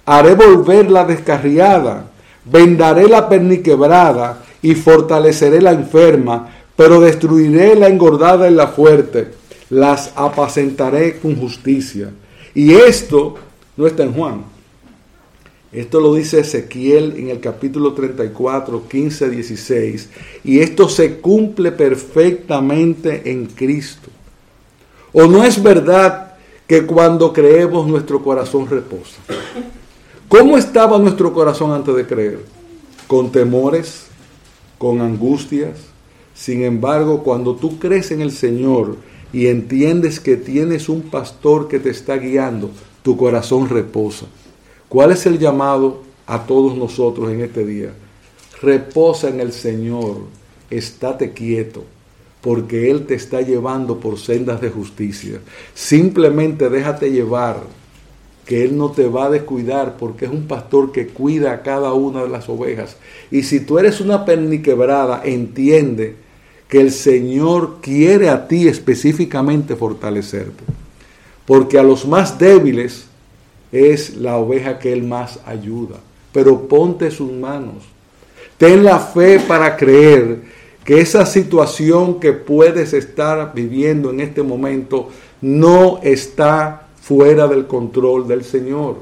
haré 0.05 0.35
volver 0.35 0.91
la 0.91 1.05
descarriada, 1.05 2.05
vendaré 2.45 3.07
la 3.07 3.27
perniquebrada 3.27 4.43
y 4.61 4.75
fortaleceré 4.75 5.61
la 5.61 5.71
enferma, 5.71 6.49
pero 6.75 7.01
destruiré 7.01 7.75
la 7.75 7.87
engordada 7.87 8.49
y 8.49 8.53
la 8.53 8.67
fuerte, 8.67 9.33
las 9.69 10.11
apacentaré 10.15 11.19
con 11.19 11.35
justicia. 11.35 12.09
Y 12.53 12.73
esto 12.73 13.35
no 13.77 13.87
está 13.87 14.03
en 14.03 14.13
Juan, 14.13 14.43
esto 15.71 16.01
lo 16.01 16.13
dice 16.15 16.41
Ezequiel 16.41 17.15
en 17.17 17.29
el 17.29 17.39
capítulo 17.39 17.93
34, 17.93 18.89
15, 18.89 19.29
16. 19.29 20.09
Y 20.43 20.59
esto 20.59 20.89
se 20.89 21.19
cumple 21.19 21.71
perfectamente 21.71 23.31
en 23.31 23.45
Cristo. 23.45 24.09
¿O 25.13 25.27
no 25.27 25.45
es 25.45 25.61
verdad 25.63 26.35
que 26.67 26.85
cuando 26.85 27.31
creemos 27.31 27.87
nuestro 27.87 28.21
corazón 28.21 28.67
reposa? 28.67 29.17
¿Cómo 30.27 30.57
estaba 30.57 30.97
nuestro 30.97 31.33
corazón 31.33 31.71
antes 31.71 31.95
de 31.95 32.05
creer? 32.05 32.39
Con 33.07 33.31
temores, 33.31 34.07
con 34.77 34.99
angustias. 34.99 35.77
Sin 36.33 36.63
embargo, 36.63 37.23
cuando 37.23 37.55
tú 37.55 37.79
crees 37.79 38.11
en 38.11 38.19
el 38.19 38.31
Señor 38.31 38.97
y 39.31 39.47
entiendes 39.47 40.19
que 40.19 40.35
tienes 40.35 40.89
un 40.89 41.03
pastor 41.03 41.69
que 41.69 41.79
te 41.79 41.91
está 41.91 42.17
guiando, 42.17 42.71
tu 43.03 43.15
corazón 43.15 43.69
reposa. 43.69 44.25
¿Cuál 44.91 45.13
es 45.13 45.25
el 45.25 45.39
llamado 45.39 46.01
a 46.27 46.45
todos 46.45 46.75
nosotros 46.75 47.31
en 47.31 47.39
este 47.39 47.63
día? 47.63 47.93
Reposa 48.61 49.29
en 49.29 49.39
el 49.39 49.53
Señor, 49.53 50.17
estate 50.69 51.31
quieto, 51.31 51.85
porque 52.41 52.91
Él 52.91 53.05
te 53.05 53.13
está 53.13 53.39
llevando 53.39 54.01
por 54.01 54.19
sendas 54.19 54.59
de 54.59 54.69
justicia. 54.69 55.39
Simplemente 55.73 56.69
déjate 56.69 57.09
llevar, 57.09 57.61
que 58.45 58.65
Él 58.65 58.77
no 58.77 58.91
te 58.91 59.07
va 59.07 59.27
a 59.27 59.29
descuidar 59.29 59.95
porque 59.95 60.25
es 60.25 60.31
un 60.31 60.45
pastor 60.45 60.91
que 60.91 61.07
cuida 61.07 61.53
a 61.53 61.61
cada 61.61 61.93
una 61.93 62.23
de 62.23 62.29
las 62.29 62.49
ovejas. 62.49 62.97
Y 63.31 63.43
si 63.43 63.61
tú 63.61 63.79
eres 63.79 64.01
una 64.01 64.25
perniquebrada, 64.25 65.21
entiende 65.23 66.17
que 66.67 66.81
el 66.81 66.91
Señor 66.91 67.77
quiere 67.79 68.27
a 68.27 68.45
ti 68.45 68.67
específicamente 68.67 69.77
fortalecerte. 69.77 70.65
Porque 71.45 71.79
a 71.79 71.83
los 71.83 72.05
más 72.05 72.37
débiles 72.37 73.05
es 73.71 74.15
la 74.17 74.37
oveja 74.37 74.79
que 74.79 74.93
Él 74.93 75.03
más 75.03 75.39
ayuda. 75.45 75.97
Pero 76.31 76.67
ponte 76.67 77.11
sus 77.11 77.31
manos. 77.31 77.83
Ten 78.57 78.83
la 78.83 78.99
fe 78.99 79.39
para 79.39 79.75
creer 79.75 80.39
que 80.83 80.99
esa 80.99 81.25
situación 81.25 82.19
que 82.19 82.33
puedes 82.33 82.93
estar 82.93 83.53
viviendo 83.53 84.09
en 84.09 84.19
este 84.19 84.43
momento 84.43 85.09
no 85.41 85.99
está 86.03 86.87
fuera 87.01 87.47
del 87.47 87.67
control 87.67 88.27
del 88.27 88.43
Señor. 88.43 88.97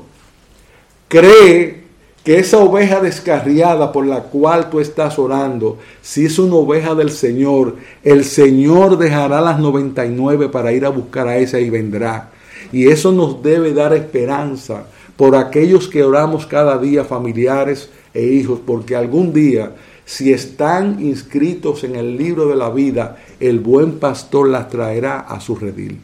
Cree 1.08 1.84
que 2.24 2.38
esa 2.38 2.60
oveja 2.60 3.00
descarriada 3.00 3.92
por 3.92 4.06
la 4.06 4.24
cual 4.24 4.70
tú 4.70 4.80
estás 4.80 5.18
orando, 5.18 5.78
si 6.02 6.26
es 6.26 6.38
una 6.38 6.56
oveja 6.56 6.96
del 6.96 7.12
Señor, 7.12 7.78
el 8.04 8.24
Señor 8.24 8.98
dejará 8.98 9.42
las 9.42 9.60
99 9.60 10.50
para 10.50 10.72
ir 10.72 10.86
a 10.86 10.90
buscar 10.90 11.28
a 11.28 11.38
esa 11.38 11.60
y 11.60 11.70
vendrá. 11.70 12.30
Y 12.72 12.88
eso 12.88 13.12
nos 13.12 13.42
debe 13.42 13.74
dar 13.74 13.94
esperanza 13.94 14.86
por 15.18 15.36
aquellos 15.36 15.88
que 15.88 16.04
oramos 16.04 16.46
cada 16.46 16.78
día, 16.78 17.04
familiares 17.04 17.90
e 18.14 18.24
hijos, 18.24 18.60
porque 18.66 18.96
algún 18.96 19.34
día, 19.34 19.74
si 20.06 20.32
están 20.32 21.04
inscritos 21.04 21.84
en 21.84 21.96
el 21.96 22.18
libro 22.18 22.48
de 22.48 22.56
la 22.56 22.70
vida, 22.70 23.18
el 23.40 23.60
buen 23.60 24.00
pastor 24.00 24.50
las 24.50 24.70
traerá 24.70 25.20
a 25.20 25.40
su 25.40 25.56
redil. 25.56 26.00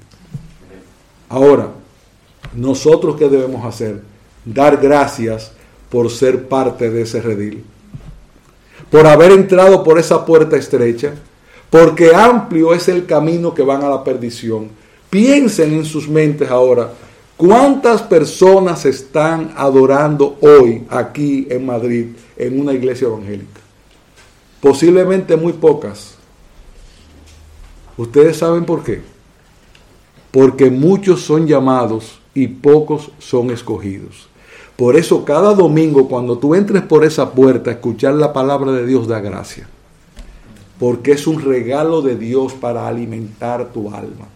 Ahora, 1.30 1.70
nosotros 2.54 3.16
qué 3.18 3.30
debemos 3.30 3.66
hacer? 3.66 4.02
Dar 4.44 4.78
gracias 4.78 5.52
por 5.90 6.10
ser 6.10 6.48
parte 6.48 6.90
de 6.90 7.02
ese 7.04 7.22
redil. 7.22 7.64
Por 8.92 9.08
haber 9.08 9.32
entrado 9.32 9.84
por 9.84 9.98
esa 9.98 10.26
puerta 10.26 10.58
estrecha, 10.58 11.14
porque 11.70 12.14
amplio 12.14 12.74
es 12.74 12.88
el 12.88 13.06
camino 13.06 13.54
que 13.54 13.64
van 13.64 13.84
a 13.84 13.90
la 13.90 14.04
perdición. 14.04 14.70
Piensen 15.10 15.74
en 15.74 15.86
sus 15.86 16.08
mentes 16.08 16.50
ahora, 16.50 16.92
¿cuántas 17.38 18.02
personas 18.02 18.86
están 18.86 19.54
adorando 19.56 20.38
hoy 20.42 20.84
aquí 20.90 21.48
en 21.50 21.66
Madrid 21.66 22.08
en 22.36 22.60
una 22.60 22.74
iglesia 22.74 23.08
evangélica? 23.08 23.62
Posiblemente 24.62 25.36
muy 25.36 25.54
pocas. 25.54 26.16
¿Ustedes 27.98 28.38
saben 28.38 28.66
por 28.66 28.84
qué? 28.84 29.02
Porque 30.32 30.70
muchos 30.70 31.22
son 31.22 31.48
llamados 31.48 32.20
y 32.34 32.48
pocos 32.48 33.12
son 33.20 33.52
escogidos. 33.52 34.28
Por 34.76 34.98
eso 34.98 35.24
cada 35.24 35.54
domingo 35.54 36.10
cuando 36.10 36.38
tú 36.38 36.54
entres 36.54 36.84
por 36.84 37.06
esa 37.06 37.32
puerta 37.32 37.70
a 37.70 37.74
escuchar 37.76 38.16
la 38.16 38.34
palabra 38.34 38.74
de 38.74 38.86
Dios 38.86 39.08
da 39.08 39.22
gracia. 39.22 39.68
Porque 40.78 41.14
es 41.14 41.26
un 41.26 41.42
regalo 41.42 42.02
de 42.02 42.18
Dios 42.18 42.52
para 42.54 42.86
alimentar 42.86 43.72
tu 43.72 43.94
alma. 43.94 44.28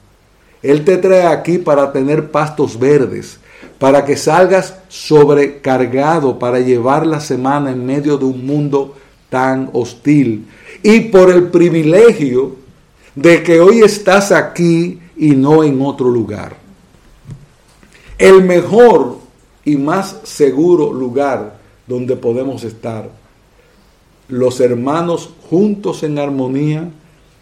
Él 0.62 0.84
te 0.84 0.98
trae 0.98 1.26
aquí 1.26 1.58
para 1.58 1.92
tener 1.92 2.32
pastos 2.32 2.78
verdes, 2.78 3.40
para 3.78 4.04
que 4.06 4.18
salgas 4.18 4.76
sobrecargado 4.88 6.38
para 6.38 6.60
llevar 6.60 7.06
la 7.06 7.20
semana 7.20 7.72
en 7.72 7.86
medio 7.86 8.18
de 8.18 8.26
un 8.26 8.46
mundo 8.46 8.96
tan 9.30 9.70
hostil. 9.74 10.48
Y 10.84 11.02
por 11.02 11.30
el 11.32 11.50
privilegio 11.50 12.56
de 13.16 13.44
que 13.44 13.60
hoy 13.60 13.82
estás 13.82 14.32
aquí 14.32 15.00
y 15.18 15.32
no 15.32 15.64
en 15.64 15.82
otro 15.82 16.10
lugar 16.10 16.70
el 18.20 18.44
mejor 18.44 19.18
y 19.64 19.78
más 19.78 20.20
seguro 20.24 20.94
lugar 20.94 21.58
donde 21.88 22.18
podemos 22.18 22.64
estar. 22.66 23.10
Los 24.28 24.60
hermanos 24.60 25.32
juntos 25.50 26.04
en 26.04 26.20
armonía, 26.20 26.92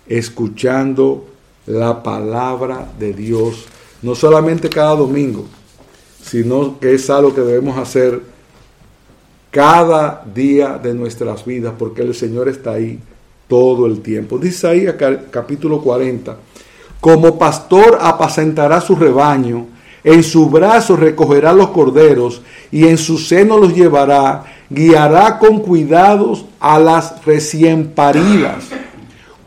escuchando 0.07 1.25
la 1.67 2.01
palabra 2.01 2.87
de 2.97 3.13
Dios, 3.13 3.65
no 4.01 4.15
solamente 4.15 4.69
cada 4.69 4.95
domingo, 4.95 5.45
sino 6.23 6.79
que 6.79 6.95
es 6.95 7.09
algo 7.09 7.35
que 7.35 7.41
debemos 7.41 7.77
hacer 7.77 8.21
cada 9.51 10.23
día 10.33 10.79
de 10.81 10.93
nuestras 10.93 11.45
vidas, 11.45 11.73
porque 11.77 12.01
el 12.01 12.15
Señor 12.15 12.49
está 12.49 12.71
ahí 12.71 12.99
todo 13.47 13.85
el 13.85 14.01
tiempo. 14.01 14.37
Dice 14.37 14.67
ahí 14.67 14.87
capítulo 15.31 15.81
40, 15.81 16.37
como 16.99 17.37
pastor 17.37 17.97
apacentará 18.01 18.81
su 18.81 18.95
rebaño, 18.95 19.67
en 20.03 20.23
su 20.23 20.49
brazo 20.49 20.95
recogerá 20.95 21.53
los 21.53 21.69
corderos 21.69 22.41
y 22.71 22.87
en 22.87 22.97
su 22.97 23.17
seno 23.17 23.57
los 23.57 23.75
llevará. 23.75 24.45
Guiará 24.69 25.39
con 25.39 25.59
cuidados 25.59 26.45
a 26.59 26.79
las 26.79 27.25
recién 27.25 27.91
paridas. 27.91 28.65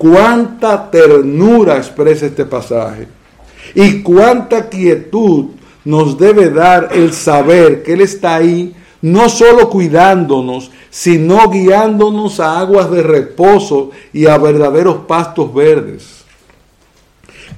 Cuánta 0.00 0.90
ternura 0.90 1.76
expresa 1.76 2.24
este 2.24 2.46
pasaje. 2.46 3.06
Y 3.74 4.00
cuánta 4.00 4.70
quietud 4.70 5.48
nos 5.84 6.16
debe 6.16 6.48
dar 6.48 6.88
el 6.92 7.12
saber 7.12 7.82
que 7.82 7.92
Él 7.92 8.00
está 8.00 8.36
ahí, 8.36 8.74
no 9.02 9.28
solo 9.28 9.68
cuidándonos, 9.68 10.70
sino 10.88 11.50
guiándonos 11.50 12.40
a 12.40 12.60
aguas 12.60 12.90
de 12.90 13.02
reposo 13.02 13.90
y 14.10 14.24
a 14.24 14.38
verdaderos 14.38 15.04
pastos 15.06 15.52
verdes. 15.52 16.24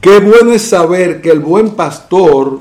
Qué 0.00 0.18
bueno 0.18 0.50
es 0.50 0.62
saber 0.62 1.22
que 1.22 1.30
el 1.30 1.38
buen 1.38 1.76
pastor 1.76 2.58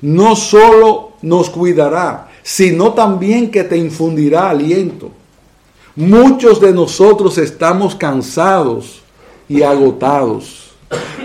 no 0.00 0.34
solo 0.34 1.12
nos 1.22 1.48
cuidará, 1.48 2.28
sino 2.42 2.92
también 2.92 3.52
que 3.52 3.62
te 3.62 3.76
infundirá 3.76 4.50
aliento. 4.50 5.12
Muchos 5.94 6.60
de 6.60 6.72
nosotros 6.72 7.38
estamos 7.38 7.94
cansados 7.94 9.01
y 9.52 9.62
agotados. 9.62 10.70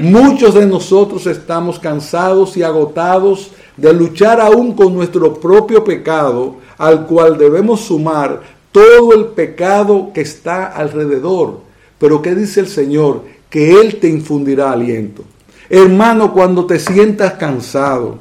Muchos 0.02 0.54
de 0.54 0.66
nosotros 0.66 1.26
estamos 1.28 1.80
cansados 1.80 2.58
y 2.58 2.64
agotados 2.64 3.52
de 3.78 3.94
luchar 3.94 4.42
aún 4.42 4.74
con 4.74 4.94
nuestro 4.94 5.34
propio 5.36 5.84
pecado, 5.84 6.56
al 6.78 7.06
cual 7.08 7.38
debemos 7.38 7.82
sumar 7.82 8.42
todo 8.74 9.14
el 9.14 9.28
pecado 9.28 10.12
que 10.14 10.22
está 10.22 10.66
alrededor. 10.66 11.62
Pero 12.00 12.22
¿qué 12.22 12.36
dice 12.36 12.60
el 12.60 12.68
Señor? 12.68 13.24
Que 13.50 13.80
Él 13.80 13.96
te 13.96 14.10
infundirá 14.10 14.74
aliento. 14.74 15.24
Hermano, 15.70 16.34
cuando 16.34 16.66
te 16.66 16.80
sientas 16.80 17.34
cansado, 17.34 18.20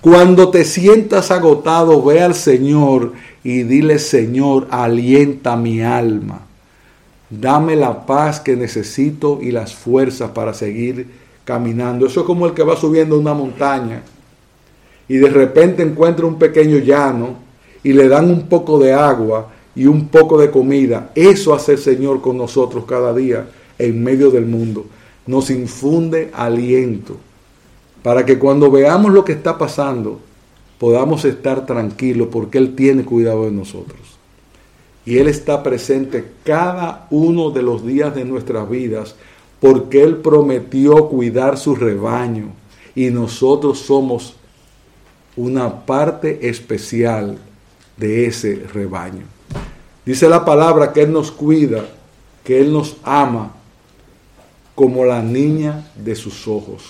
cuando 0.00 0.50
te 0.50 0.64
sientas 0.64 1.32
agotado, 1.32 2.02
ve 2.02 2.22
al 2.22 2.34
Señor 2.34 3.12
y 3.42 3.64
dile, 3.64 3.98
Señor, 3.98 4.68
alienta 4.70 5.56
mi 5.56 5.82
alma. 5.82 6.46
Dame 7.40 7.76
la 7.76 8.04
paz 8.04 8.40
que 8.40 8.56
necesito 8.56 9.38
y 9.40 9.52
las 9.52 9.74
fuerzas 9.74 10.32
para 10.32 10.52
seguir 10.52 11.06
caminando. 11.44 12.06
Eso 12.06 12.20
es 12.20 12.26
como 12.26 12.44
el 12.44 12.52
que 12.52 12.62
va 12.62 12.76
subiendo 12.76 13.18
una 13.18 13.32
montaña 13.32 14.02
y 15.08 15.16
de 15.16 15.30
repente 15.30 15.82
encuentra 15.82 16.26
un 16.26 16.38
pequeño 16.38 16.76
llano 16.76 17.36
y 17.82 17.94
le 17.94 18.06
dan 18.08 18.30
un 18.30 18.48
poco 18.48 18.78
de 18.78 18.92
agua 18.92 19.48
y 19.74 19.86
un 19.86 20.08
poco 20.08 20.38
de 20.38 20.50
comida. 20.50 21.10
Eso 21.14 21.54
hace 21.54 21.72
el 21.72 21.78
Señor 21.78 22.20
con 22.20 22.36
nosotros 22.36 22.84
cada 22.84 23.14
día 23.14 23.48
en 23.78 24.04
medio 24.04 24.30
del 24.30 24.44
mundo. 24.44 24.84
Nos 25.26 25.48
infunde 25.48 26.30
aliento 26.34 27.16
para 28.02 28.26
que 28.26 28.38
cuando 28.38 28.70
veamos 28.70 29.10
lo 29.10 29.24
que 29.24 29.32
está 29.32 29.56
pasando 29.56 30.20
podamos 30.78 31.24
estar 31.24 31.64
tranquilos 31.64 32.28
porque 32.30 32.58
Él 32.58 32.74
tiene 32.74 33.06
cuidado 33.06 33.46
de 33.46 33.52
nosotros. 33.52 34.11
Y 35.04 35.18
Él 35.18 35.28
está 35.28 35.62
presente 35.62 36.32
cada 36.44 37.06
uno 37.10 37.50
de 37.50 37.62
los 37.62 37.84
días 37.84 38.14
de 38.14 38.24
nuestras 38.24 38.68
vidas 38.68 39.16
porque 39.60 40.02
Él 40.02 40.16
prometió 40.16 41.08
cuidar 41.08 41.56
su 41.56 41.74
rebaño 41.74 42.52
y 42.94 43.10
nosotros 43.10 43.78
somos 43.78 44.34
una 45.36 45.86
parte 45.86 46.48
especial 46.48 47.38
de 47.96 48.26
ese 48.26 48.66
rebaño. 48.72 49.24
Dice 50.04 50.28
la 50.28 50.44
palabra 50.44 50.92
que 50.92 51.02
Él 51.02 51.12
nos 51.12 51.30
cuida, 51.30 51.84
que 52.44 52.60
Él 52.60 52.72
nos 52.72 52.96
ama 53.04 53.54
como 54.74 55.04
la 55.04 55.22
niña 55.22 55.90
de 55.96 56.14
sus 56.16 56.48
ojos. 56.48 56.82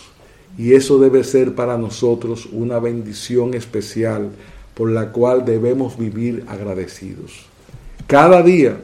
Y 0.57 0.74
eso 0.74 0.99
debe 0.99 1.24
ser 1.24 1.55
para 1.55 1.76
nosotros 1.78 2.49
una 2.53 2.78
bendición 2.78 3.55
especial 3.55 4.30
por 4.74 4.91
la 4.91 5.12
cual 5.12 5.45
debemos 5.45 5.99
vivir 5.99 6.45
agradecidos. 6.49 7.51
Cada 8.12 8.42
día, 8.42 8.76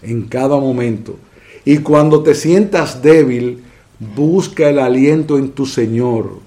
en 0.00 0.22
cada 0.28 0.60
momento. 0.60 1.16
Y 1.64 1.78
cuando 1.78 2.22
te 2.22 2.36
sientas 2.36 3.02
débil, 3.02 3.64
busca 3.98 4.68
el 4.68 4.78
aliento 4.78 5.38
en 5.38 5.48
tu 5.48 5.66
Señor. 5.66 6.38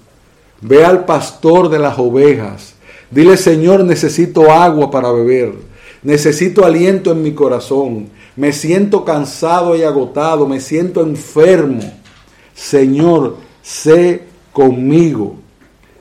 Ve 0.62 0.86
al 0.86 1.04
pastor 1.04 1.68
de 1.68 1.78
las 1.78 1.98
ovejas. 1.98 2.76
Dile, 3.10 3.36
Señor, 3.36 3.84
necesito 3.84 4.50
agua 4.50 4.90
para 4.90 5.12
beber. 5.12 5.52
Necesito 6.02 6.64
aliento 6.64 7.12
en 7.12 7.22
mi 7.22 7.34
corazón. 7.34 8.08
Me 8.36 8.54
siento 8.54 9.04
cansado 9.04 9.76
y 9.76 9.82
agotado. 9.82 10.48
Me 10.48 10.60
siento 10.60 11.02
enfermo. 11.02 11.82
Señor, 12.54 13.36
sé 13.60 14.22
conmigo, 14.50 15.36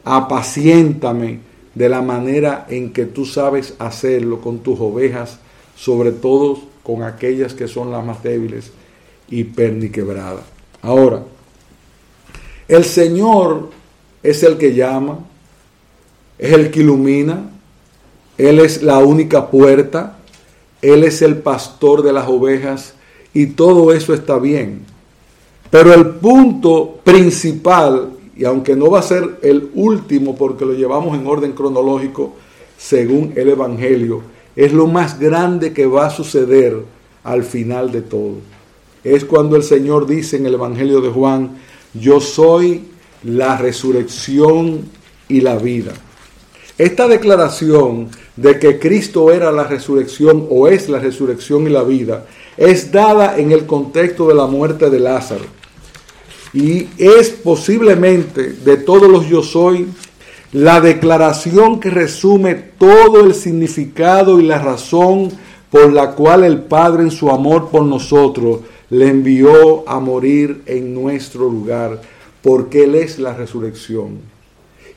apaciéntame 0.05 1.39
de 1.75 1.89
la 1.89 2.01
manera 2.01 2.65
en 2.69 2.93
que 2.93 3.05
tú 3.05 3.25
sabes 3.25 3.73
hacerlo 3.77 4.39
con 4.39 4.59
tus 4.59 4.79
ovejas, 4.79 5.41
sobre 5.75 6.11
todo 6.11 6.59
con 6.83 7.03
aquellas 7.03 7.53
que 7.53 7.67
son 7.67 7.91
las 7.91 8.05
más 8.05 8.23
débiles 8.23 8.71
y 9.29 9.43
perniquebradas. 9.43 10.43
Ahora, 10.81 11.23
el 12.67 12.83
Señor 12.85 13.69
es 14.23 14.43
el 14.43 14.57
que 14.57 14.73
llama, 14.73 15.19
es 16.37 16.53
el 16.53 16.71
que 16.71 16.81
ilumina, 16.81 17.49
Él 18.37 18.59
es 18.59 18.81
la 18.81 18.99
única 18.99 19.49
puerta, 19.49 20.17
Él 20.81 21.03
es 21.03 21.21
el 21.21 21.37
pastor 21.37 22.01
de 22.01 22.13
las 22.13 22.27
ovejas 22.27 22.95
y 23.33 23.47
todo 23.47 23.93
eso 23.93 24.13
está 24.13 24.37
bien. 24.39 24.85
Pero 25.69 25.93
el 25.93 26.05
punto 26.15 26.99
principal, 27.03 28.09
y 28.35 28.43
aunque 28.43 28.75
no 28.75 28.89
va 28.89 28.99
a 28.99 29.03
ser 29.03 29.39
el 29.41 29.69
último 29.73 30.35
porque 30.35 30.65
lo 30.65 30.73
llevamos 30.73 31.17
en 31.17 31.25
orden 31.27 31.53
cronológico 31.53 32.33
según 32.77 33.33
el 33.35 33.49
Evangelio, 33.49 34.21
es 34.55 34.73
lo 34.73 34.87
más 34.87 35.19
grande 35.19 35.73
que 35.73 35.85
va 35.85 36.07
a 36.07 36.09
suceder 36.09 36.77
al 37.23 37.43
final 37.43 37.91
de 37.91 38.01
todo. 38.01 38.35
Es 39.03 39.25
cuando 39.25 39.55
el 39.55 39.63
Señor 39.63 40.05
dice 40.05 40.37
en 40.37 40.45
el 40.45 40.55
Evangelio 40.55 41.01
de 41.01 41.09
Juan, 41.09 41.57
yo 41.93 42.19
soy 42.19 42.83
la 43.23 43.57
resurrección 43.57 44.85
y 45.27 45.41
la 45.41 45.57
vida. 45.57 45.93
Esta 46.77 47.07
declaración 47.07 48.09
de 48.35 48.57
que 48.57 48.79
Cristo 48.79 49.31
era 49.31 49.51
la 49.51 49.63
resurrección 49.63 50.47
o 50.49 50.67
es 50.67 50.89
la 50.89 50.99
resurrección 50.99 51.67
y 51.67 51.69
la 51.69 51.83
vida 51.83 52.25
es 52.57 52.91
dada 52.91 53.37
en 53.37 53.51
el 53.51 53.65
contexto 53.65 54.27
de 54.27 54.35
la 54.35 54.45
muerte 54.45 54.89
de 54.89 54.99
Lázaro. 54.99 55.45
Y 56.53 56.87
es 56.97 57.29
posiblemente 57.29 58.53
de 58.53 58.77
todos 58.77 59.09
los 59.09 59.27
yo 59.27 59.41
soy 59.41 59.87
la 60.51 60.81
declaración 60.81 61.79
que 61.79 61.89
resume 61.89 62.55
todo 62.55 63.25
el 63.25 63.33
significado 63.33 64.39
y 64.39 64.43
la 64.43 64.59
razón 64.59 65.31
por 65.69 65.93
la 65.93 66.11
cual 66.11 66.43
el 66.43 66.59
Padre 66.59 67.03
en 67.03 67.11
su 67.11 67.29
amor 67.29 67.69
por 67.69 67.83
nosotros 67.83 68.59
le 68.89 69.07
envió 69.07 69.87
a 69.87 69.99
morir 70.01 70.61
en 70.65 70.93
nuestro 70.93 71.49
lugar, 71.49 72.01
porque 72.41 72.83
Él 72.83 72.95
es 72.95 73.17
la 73.19 73.33
resurrección. 73.33 74.19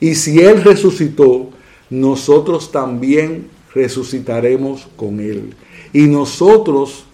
Y 0.01 0.15
si 0.15 0.41
Él 0.41 0.63
resucitó, 0.63 1.49
nosotros 1.89 2.71
también 2.73 3.47
resucitaremos 3.73 4.87
con 4.97 5.21
Él. 5.21 5.53
Y 5.93 6.07
nosotros 6.07 7.05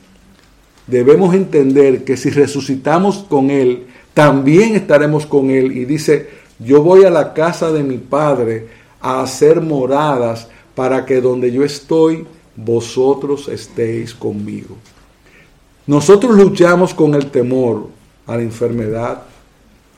debemos 0.88 1.36
entender 1.36 2.04
que 2.04 2.18
si 2.18 2.32
resucitamos 2.32 3.26
con 3.30 3.52
Él, 3.52 3.84
también 4.16 4.76
estaremos 4.76 5.28
con 5.28 5.52
Él. 5.52 5.72
Y 5.78 5.86
dice, 5.86 6.41
yo 6.64 6.84
voy 6.84 7.05
a 7.05 7.09
la 7.09 7.34
casa 7.34 7.72
de 7.72 7.84
mi 7.84 7.97
Padre 7.97 8.68
a 9.01 9.22
hacer 9.22 9.62
moradas 9.62 10.47
para 10.76 11.05
que 11.05 11.20
donde 11.20 11.51
yo 11.51 11.64
estoy, 11.64 12.26
vosotros 12.55 13.47
estéis 13.47 14.14
conmigo. 14.14 14.78
Nosotros 15.88 16.38
luchamos 16.38 16.93
con 16.93 17.16
el 17.16 17.32
temor 17.32 17.88
a 18.28 18.36
la 18.36 18.43
enfermedad, 18.43 19.24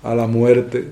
a 0.01 0.15
la 0.15 0.25
muerte. 0.25 0.87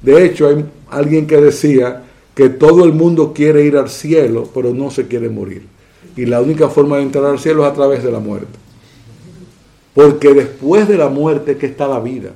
De 0.00 0.24
hecho, 0.24 0.48
hay 0.48 0.64
alguien 0.90 1.26
que 1.26 1.36
decía 1.36 2.02
que 2.34 2.48
todo 2.48 2.84
el 2.84 2.92
mundo 2.92 3.32
quiere 3.32 3.64
ir 3.64 3.76
al 3.76 3.90
cielo, 3.90 4.48
pero 4.52 4.74
no 4.74 4.90
se 4.90 5.06
quiere 5.06 5.28
morir. 5.28 5.66
Y 6.16 6.26
la 6.26 6.40
única 6.40 6.68
forma 6.68 6.96
de 6.96 7.04
entrar 7.04 7.26
al 7.26 7.38
cielo 7.38 7.64
es 7.64 7.70
a 7.70 7.74
través 7.74 8.02
de 8.02 8.10
la 8.10 8.18
muerte. 8.18 8.58
Porque 9.94 10.34
después 10.34 10.88
de 10.88 10.98
la 10.98 11.08
muerte 11.08 11.56
que 11.56 11.66
está 11.66 11.86
la 11.86 12.00
vida 12.00 12.32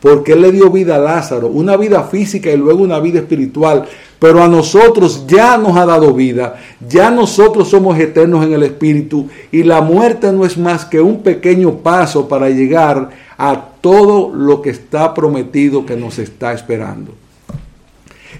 porque 0.00 0.32
Él 0.32 0.42
le 0.42 0.52
dio 0.52 0.70
vida 0.70 0.96
a 0.96 0.98
Lázaro, 0.98 1.48
una 1.48 1.76
vida 1.76 2.04
física 2.04 2.50
y 2.50 2.56
luego 2.56 2.82
una 2.82 2.98
vida 2.98 3.20
espiritual, 3.20 3.86
pero 4.18 4.42
a 4.42 4.48
nosotros 4.48 5.26
ya 5.26 5.56
nos 5.56 5.76
ha 5.76 5.86
dado 5.86 6.12
vida, 6.12 6.56
ya 6.86 7.10
nosotros 7.10 7.68
somos 7.68 7.98
eternos 7.98 8.44
en 8.44 8.52
el 8.52 8.62
Espíritu. 8.62 9.28
Y 9.50 9.62
la 9.62 9.80
muerte 9.80 10.30
no 10.32 10.44
es 10.44 10.58
más 10.58 10.84
que 10.84 11.00
un 11.00 11.22
pequeño 11.22 11.76
paso 11.78 12.28
para 12.28 12.50
llegar 12.50 13.10
a 13.38 13.68
todo 13.80 14.34
lo 14.34 14.60
que 14.60 14.70
está 14.70 15.14
prometido 15.14 15.86
que 15.86 15.96
nos 15.96 16.18
está 16.18 16.52
esperando. 16.52 17.12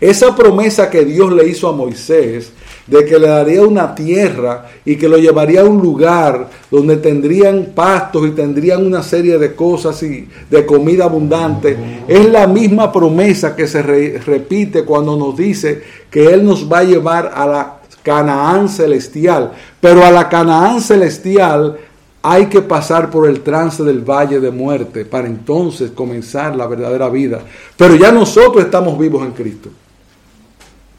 Esa 0.01 0.35
promesa 0.35 0.89
que 0.89 1.05
Dios 1.05 1.31
le 1.33 1.47
hizo 1.47 1.69
a 1.69 1.73
Moisés 1.73 2.53
de 2.87 3.05
que 3.05 3.19
le 3.19 3.29
daría 3.29 3.63
una 3.63 3.95
tierra 3.95 4.67
y 4.85 4.97
que 4.97 5.09
lo 5.09 5.19
llevaría 5.19 5.61
a 5.61 5.65
un 5.65 5.81
lugar 5.81 6.49
donde 6.71 6.97
tendrían 6.97 7.73
pastos 7.75 8.27
y 8.27 8.31
tendrían 8.31 8.85
una 8.85 9.03
serie 9.03 9.39
de 9.39 9.55
cosas 9.55 10.03
y 10.03 10.27
de 10.51 10.67
comida 10.67 11.05
abundante, 11.05 11.77
es 12.09 12.29
la 12.29 12.47
misma 12.47 12.91
promesa 12.91 13.55
que 13.55 13.69
se 13.69 13.83
repite 13.83 14.85
cuando 14.85 15.17
nos 15.17 15.37
dice 15.37 15.83
que 16.11 16.25
Él 16.25 16.45
nos 16.45 16.71
va 16.71 16.79
a 16.79 16.85
llevar 16.85 17.31
a 17.33 17.47
la 17.47 17.77
Canaán 18.03 18.69
celestial. 18.69 19.53
Pero 19.81 20.05
a 20.05 20.11
la 20.11 20.29
Canaán 20.29 20.81
celestial 20.81 21.77
hay 22.23 22.47
que 22.47 22.63
pasar 22.63 23.11
por 23.11 23.29
el 23.29 23.43
trance 23.43 23.85
del 23.85 24.01
valle 24.01 24.41
de 24.41 24.51
muerte 24.51 25.05
para 25.05 25.29
entonces 25.29 25.91
comenzar 25.93 26.57
la 26.57 26.67
verdadera 26.67 27.09
vida. 27.09 27.41
Pero 27.77 27.95
ya 27.95 28.11
nosotros 28.11 28.65
estamos 28.65 28.99
vivos 28.99 29.23
en 29.25 29.33
Cristo 29.33 29.71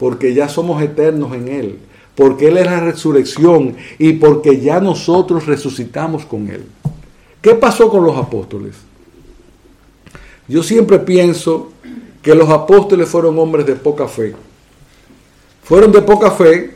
porque 0.02 0.34
ya 0.34 0.48
somos 0.48 0.82
eternos 0.82 1.32
en 1.32 1.46
Él, 1.46 1.78
porque 2.16 2.48
Él 2.48 2.56
es 2.56 2.66
la 2.66 2.80
resurrección 2.80 3.76
y 4.00 4.14
porque 4.14 4.58
ya 4.58 4.80
nosotros 4.80 5.46
resucitamos 5.46 6.26
con 6.26 6.48
Él. 6.48 6.64
¿Qué 7.40 7.54
pasó 7.54 7.88
con 7.88 8.02
los 8.02 8.16
apóstoles? 8.16 8.74
Yo 10.48 10.64
siempre 10.64 10.98
pienso 10.98 11.70
que 12.20 12.34
los 12.34 12.50
apóstoles 12.50 13.08
fueron 13.08 13.38
hombres 13.38 13.64
de 13.64 13.76
poca 13.76 14.08
fe. 14.08 14.34
Fueron 15.62 15.92
de 15.92 16.02
poca 16.02 16.32
fe 16.32 16.74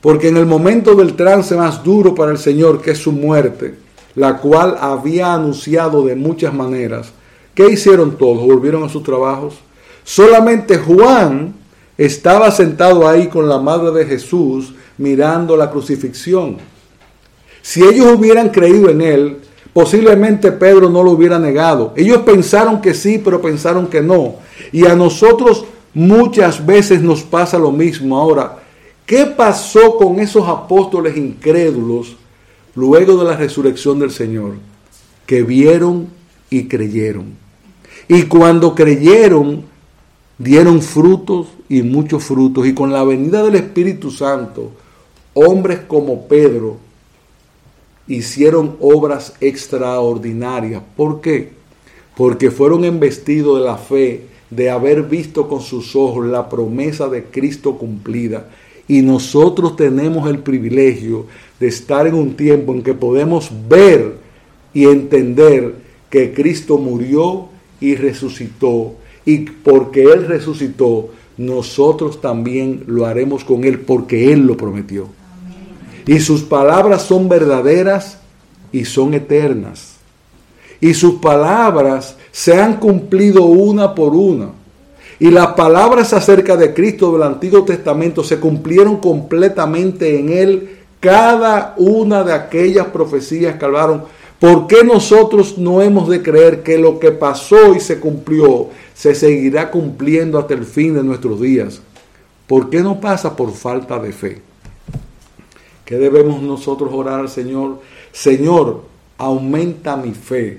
porque 0.00 0.26
en 0.26 0.36
el 0.36 0.46
momento 0.46 0.96
del 0.96 1.14
trance 1.14 1.54
más 1.54 1.80
duro 1.84 2.12
para 2.12 2.32
el 2.32 2.38
Señor, 2.38 2.82
que 2.82 2.90
es 2.90 2.98
su 2.98 3.12
muerte, 3.12 3.76
la 4.16 4.38
cual 4.38 4.76
había 4.80 5.32
anunciado 5.32 6.04
de 6.04 6.16
muchas 6.16 6.52
maneras, 6.52 7.12
¿qué 7.54 7.70
hicieron 7.70 8.18
todos? 8.18 8.44
¿Volvieron 8.44 8.82
a 8.82 8.88
sus 8.88 9.04
trabajos? 9.04 9.54
Solamente 10.02 10.76
Juan 10.76 11.62
estaba 11.96 12.50
sentado 12.50 13.08
ahí 13.08 13.28
con 13.28 13.48
la 13.48 13.58
madre 13.58 13.92
de 13.92 14.06
Jesús 14.06 14.74
mirando 14.98 15.56
la 15.56 15.70
crucifixión. 15.70 16.58
Si 17.62 17.82
ellos 17.82 18.14
hubieran 18.16 18.50
creído 18.50 18.90
en 18.90 19.00
él, 19.00 19.38
posiblemente 19.72 20.52
Pedro 20.52 20.90
no 20.90 21.02
lo 21.02 21.12
hubiera 21.12 21.38
negado. 21.38 21.92
Ellos 21.96 22.18
pensaron 22.18 22.80
que 22.80 22.94
sí, 22.94 23.20
pero 23.22 23.40
pensaron 23.40 23.86
que 23.86 24.02
no. 24.02 24.36
Y 24.72 24.86
a 24.86 24.94
nosotros 24.94 25.64
muchas 25.94 26.64
veces 26.64 27.00
nos 27.00 27.22
pasa 27.22 27.58
lo 27.58 27.70
mismo. 27.72 28.18
Ahora, 28.18 28.58
¿qué 29.06 29.26
pasó 29.26 29.96
con 29.96 30.20
esos 30.20 30.46
apóstoles 30.48 31.16
incrédulos 31.16 32.16
luego 32.74 33.16
de 33.16 33.24
la 33.24 33.36
resurrección 33.36 33.98
del 33.98 34.10
Señor? 34.10 34.56
Que 35.26 35.42
vieron 35.42 36.08
y 36.50 36.68
creyeron. 36.68 37.34
Y 38.08 38.24
cuando 38.24 38.74
creyeron, 38.74 39.64
dieron 40.36 40.82
frutos 40.82 41.48
y 41.74 41.82
muchos 41.82 42.22
frutos. 42.22 42.66
Y 42.66 42.72
con 42.72 42.92
la 42.92 43.02
venida 43.02 43.42
del 43.42 43.56
Espíritu 43.56 44.12
Santo, 44.12 44.70
hombres 45.34 45.80
como 45.88 46.28
Pedro 46.28 46.76
hicieron 48.06 48.76
obras 48.80 49.34
extraordinarias. 49.40 50.82
¿Por 50.96 51.20
qué? 51.20 51.50
Porque 52.16 52.52
fueron 52.52 52.84
embestidos 52.84 53.58
de 53.58 53.64
la 53.64 53.76
fe 53.76 54.26
de 54.50 54.70
haber 54.70 55.02
visto 55.02 55.48
con 55.48 55.60
sus 55.60 55.96
ojos 55.96 56.24
la 56.26 56.48
promesa 56.48 57.08
de 57.08 57.24
Cristo 57.24 57.76
cumplida. 57.76 58.48
Y 58.86 59.02
nosotros 59.02 59.74
tenemos 59.74 60.30
el 60.30 60.38
privilegio 60.38 61.26
de 61.58 61.66
estar 61.66 62.06
en 62.06 62.14
un 62.14 62.36
tiempo 62.36 62.72
en 62.72 62.82
que 62.82 62.94
podemos 62.94 63.50
ver 63.68 64.18
y 64.72 64.84
entender 64.84 65.74
que 66.08 66.32
Cristo 66.32 66.78
murió 66.78 67.48
y 67.80 67.96
resucitó 67.96 68.94
y 69.24 69.38
porque 69.38 70.04
Él 70.04 70.26
resucitó, 70.26 71.08
nosotros 71.36 72.20
también 72.20 72.84
lo 72.86 73.06
haremos 73.06 73.44
con 73.44 73.64
Él 73.64 73.80
porque 73.80 74.32
Él 74.32 74.46
lo 74.46 74.56
prometió. 74.56 75.08
Y 76.06 76.20
sus 76.20 76.42
palabras 76.42 77.02
son 77.02 77.28
verdaderas 77.28 78.18
y 78.72 78.84
son 78.84 79.14
eternas. 79.14 79.96
Y 80.80 80.94
sus 80.94 81.14
palabras 81.14 82.16
se 82.30 82.60
han 82.60 82.78
cumplido 82.78 83.44
una 83.44 83.94
por 83.94 84.14
una. 84.14 84.50
Y 85.18 85.30
las 85.30 85.48
palabras 85.48 86.12
acerca 86.12 86.56
de 86.56 86.74
Cristo 86.74 87.12
del 87.12 87.22
Antiguo 87.22 87.64
Testamento 87.64 88.22
se 88.22 88.38
cumplieron 88.38 88.98
completamente 88.98 90.18
en 90.18 90.28
Él. 90.30 90.70
Cada 91.00 91.74
una 91.78 92.22
de 92.22 92.32
aquellas 92.32 92.88
profecías 92.88 93.56
que 93.56 93.64
hablaron 93.64 94.04
¿Por 94.44 94.66
qué 94.66 94.84
nosotros 94.84 95.56
no 95.56 95.80
hemos 95.80 96.06
de 96.06 96.22
creer 96.22 96.62
que 96.62 96.76
lo 96.76 96.98
que 96.98 97.12
pasó 97.12 97.74
y 97.74 97.80
se 97.80 97.98
cumplió 97.98 98.68
se 98.92 99.14
seguirá 99.14 99.70
cumpliendo 99.70 100.38
hasta 100.38 100.52
el 100.52 100.66
fin 100.66 100.92
de 100.92 101.02
nuestros 101.02 101.40
días? 101.40 101.80
¿Por 102.46 102.68
qué 102.68 102.80
no 102.80 103.00
pasa 103.00 103.36
por 103.36 103.54
falta 103.54 103.98
de 103.98 104.12
fe? 104.12 104.42
¿Qué 105.86 105.96
debemos 105.96 106.42
nosotros 106.42 106.90
orar 106.92 107.20
al 107.20 107.30
Señor? 107.30 107.80
Señor, 108.12 108.82
aumenta 109.16 109.96
mi 109.96 110.12
fe 110.12 110.58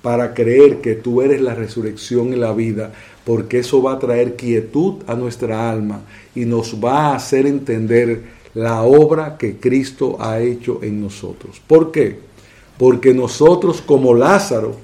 para 0.00 0.32
creer 0.32 0.80
que 0.80 0.94
tú 0.94 1.20
eres 1.20 1.42
la 1.42 1.54
resurrección 1.54 2.32
y 2.32 2.36
la 2.36 2.54
vida, 2.54 2.90
porque 3.26 3.58
eso 3.58 3.82
va 3.82 3.92
a 3.92 3.98
traer 3.98 4.36
quietud 4.36 5.02
a 5.06 5.14
nuestra 5.14 5.70
alma 5.70 6.00
y 6.34 6.46
nos 6.46 6.82
va 6.82 7.08
a 7.08 7.16
hacer 7.16 7.46
entender 7.46 8.22
la 8.54 8.80
obra 8.80 9.36
que 9.36 9.58
Cristo 9.58 10.16
ha 10.20 10.40
hecho 10.40 10.80
en 10.82 11.02
nosotros. 11.02 11.60
¿Por 11.66 11.92
qué? 11.92 12.24
Porque 12.78 13.14
nosotros 13.14 13.80
como 13.80 14.14
Lázaro 14.14 14.76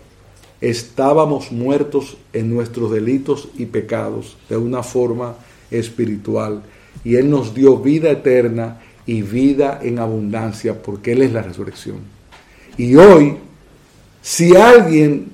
estábamos 0.60 1.50
muertos 1.52 2.16
en 2.32 2.54
nuestros 2.54 2.90
delitos 2.90 3.48
y 3.56 3.66
pecados 3.66 4.36
de 4.48 4.56
una 4.56 4.82
forma 4.82 5.34
espiritual 5.70 6.62
y 7.04 7.16
Él 7.16 7.30
nos 7.30 7.54
dio 7.54 7.78
vida 7.78 8.10
eterna 8.10 8.80
y 9.06 9.22
vida 9.22 9.80
en 9.82 9.98
abundancia 9.98 10.80
porque 10.80 11.12
Él 11.12 11.22
es 11.22 11.32
la 11.32 11.42
resurrección. 11.42 11.96
Y 12.76 12.94
hoy, 12.94 13.36
si 14.22 14.56
alguien 14.56 15.30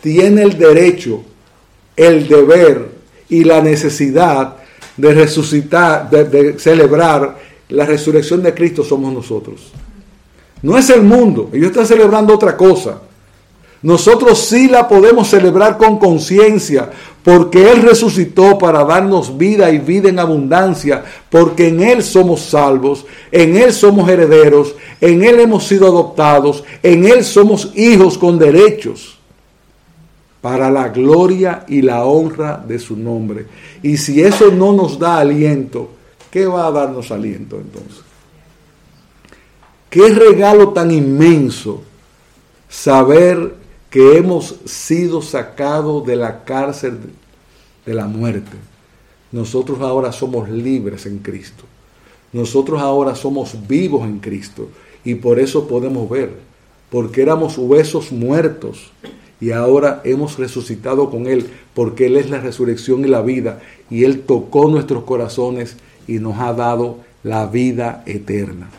tiene 0.00 0.42
el 0.42 0.58
derecho, 0.58 1.22
el 1.96 2.26
deber 2.26 2.90
y 3.28 3.44
la 3.44 3.60
necesidad 3.60 4.56
de 4.96 5.14
resucitar, 5.14 6.10
de, 6.10 6.58
celebrar 6.58 7.38
la 7.68 7.86
resurrección 7.86 8.42
de 8.42 8.52
Cristo, 8.52 8.84
somos 8.84 9.12
nosotros. 9.12 9.72
No 10.62 10.78
es 10.78 10.90
el 10.90 11.02
mundo, 11.02 11.50
ellos 11.52 11.70
están 11.70 11.86
celebrando 11.86 12.34
otra 12.34 12.56
cosa. 12.56 13.00
Nosotros 13.82 14.38
sí 14.38 14.68
la 14.68 14.86
podemos 14.86 15.28
celebrar 15.28 15.76
con 15.76 15.98
conciencia, 15.98 16.88
porque 17.24 17.72
Él 17.72 17.82
resucitó 17.82 18.56
para 18.56 18.84
darnos 18.84 19.36
vida 19.36 19.70
y 19.72 19.78
vida 19.78 20.08
en 20.08 20.20
abundancia, 20.20 21.02
porque 21.28 21.68
en 21.68 21.82
Él 21.82 22.04
somos 22.04 22.42
salvos, 22.42 23.04
en 23.32 23.56
Él 23.56 23.72
somos 23.72 24.08
herederos, 24.08 24.76
en 25.00 25.24
Él 25.24 25.40
hemos 25.40 25.66
sido 25.66 25.88
adoptados, 25.88 26.62
en 26.80 27.06
Él 27.06 27.24
somos 27.24 27.72
hijos 27.74 28.16
con 28.16 28.38
derechos, 28.38 29.18
para 30.40 30.70
la 30.70 30.88
gloria 30.88 31.64
y 31.66 31.82
la 31.82 32.04
honra 32.04 32.62
de 32.66 32.78
su 32.78 32.96
nombre. 32.96 33.46
Y 33.82 33.96
si 33.96 34.22
eso 34.22 34.52
no 34.52 34.72
nos 34.72 34.96
da 34.96 35.18
aliento, 35.18 35.90
¿qué 36.30 36.46
va 36.46 36.68
a 36.68 36.70
darnos 36.70 37.10
aliento 37.10 37.56
entonces? 37.56 38.11
Qué 39.92 40.08
regalo 40.08 40.70
tan 40.70 40.90
inmenso 40.90 41.82
saber 42.66 43.56
que 43.90 44.16
hemos 44.16 44.56
sido 44.64 45.20
sacados 45.20 46.06
de 46.06 46.16
la 46.16 46.44
cárcel 46.44 46.96
de 47.84 47.92
la 47.92 48.06
muerte. 48.06 48.56
Nosotros 49.32 49.82
ahora 49.82 50.10
somos 50.10 50.48
libres 50.48 51.04
en 51.04 51.18
Cristo. 51.18 51.64
Nosotros 52.32 52.80
ahora 52.80 53.14
somos 53.14 53.54
vivos 53.68 54.04
en 54.04 54.20
Cristo. 54.20 54.70
Y 55.04 55.16
por 55.16 55.38
eso 55.38 55.68
podemos 55.68 56.08
ver, 56.08 56.38
porque 56.88 57.20
éramos 57.20 57.58
huesos 57.58 58.12
muertos 58.12 58.92
y 59.42 59.50
ahora 59.50 60.00
hemos 60.04 60.38
resucitado 60.38 61.10
con 61.10 61.26
Él, 61.26 61.50
porque 61.74 62.06
Él 62.06 62.16
es 62.16 62.30
la 62.30 62.40
resurrección 62.40 63.04
y 63.04 63.08
la 63.08 63.20
vida. 63.20 63.60
Y 63.90 64.04
Él 64.04 64.22
tocó 64.22 64.68
nuestros 64.68 65.04
corazones 65.04 65.76
y 66.06 66.14
nos 66.14 66.38
ha 66.38 66.54
dado 66.54 66.96
la 67.22 67.44
vida 67.44 68.02
eterna. 68.06 68.70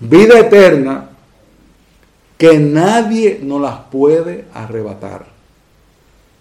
Vida 0.00 0.38
eterna 0.38 1.10
que 2.36 2.58
nadie 2.58 3.40
nos 3.42 3.60
las 3.60 3.78
puede 3.90 4.44
arrebatar. 4.52 5.26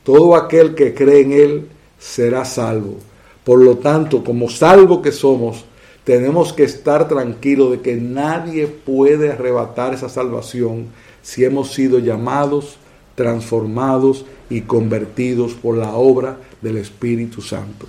Todo 0.04 0.36
aquel 0.36 0.76
que 0.76 0.94
cree 0.94 1.22
en 1.22 1.32
Él 1.32 1.70
será 1.98 2.44
salvo. 2.46 2.98
Por 3.44 3.64
lo 3.64 3.78
tanto, 3.78 4.24
como 4.24 4.50
salvo 4.50 5.02
que 5.02 5.12
somos, 5.12 5.66
tenemos 6.04 6.54
que 6.54 6.64
estar 6.64 7.08
tranquilos 7.08 7.72
de 7.72 7.82
que 7.82 7.96
nadie 7.96 8.68
puede 8.68 9.32
arrebatar 9.32 9.94
esa 9.94 10.10
salvación 10.10 10.88
si 11.22 11.46
hemos 11.46 11.74
sido 11.74 12.00
llamados, 12.00 12.78
transformados 13.16 14.26
y 14.50 14.62
convertidos 14.62 15.54
por 15.54 15.78
la 15.78 15.94
obra 15.96 16.38
del 16.62 16.78
Espíritu 16.78 17.42
Santo. 17.42 17.88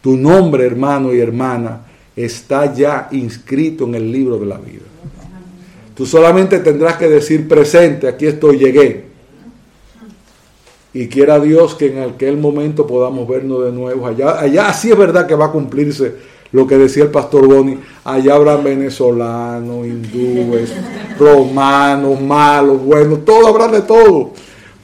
Tu 0.00 0.16
nombre, 0.16 0.66
hermano 0.66 1.14
y 1.14 1.20
hermana, 1.20 1.86
está 2.16 2.72
ya 2.72 3.08
inscrito 3.12 3.84
en 3.84 3.94
el 3.94 4.12
libro 4.12 4.38
de 4.38 4.46
la 4.46 4.58
vida. 4.58 4.82
Tú 5.94 6.06
solamente 6.06 6.58
tendrás 6.58 6.96
que 6.96 7.08
decir 7.08 7.48
presente, 7.48 8.08
aquí 8.08 8.26
estoy, 8.26 8.58
llegué. 8.58 9.12
Y 10.94 11.08
quiera 11.08 11.40
Dios 11.40 11.74
que 11.74 11.86
en 11.86 12.02
aquel 12.02 12.36
momento 12.36 12.86
podamos 12.86 13.26
vernos 13.26 13.64
de 13.64 13.72
nuevo 13.72 14.06
allá. 14.06 14.38
Allá 14.40 14.72
sí 14.74 14.90
es 14.90 14.96
verdad 14.96 15.26
que 15.26 15.34
va 15.34 15.46
a 15.46 15.52
cumplirse 15.52 16.14
lo 16.52 16.66
que 16.66 16.76
decía 16.76 17.04
el 17.04 17.10
pastor 17.10 17.46
Boni. 17.46 17.78
Allá 18.04 18.34
habrá 18.34 18.56
venezolanos, 18.56 19.86
hindúes, 19.86 20.74
romanos, 21.18 22.20
malos, 22.20 22.82
buenos, 22.82 23.24
todo 23.24 23.46
habrá 23.48 23.68
de 23.68 23.82
todo. 23.82 24.32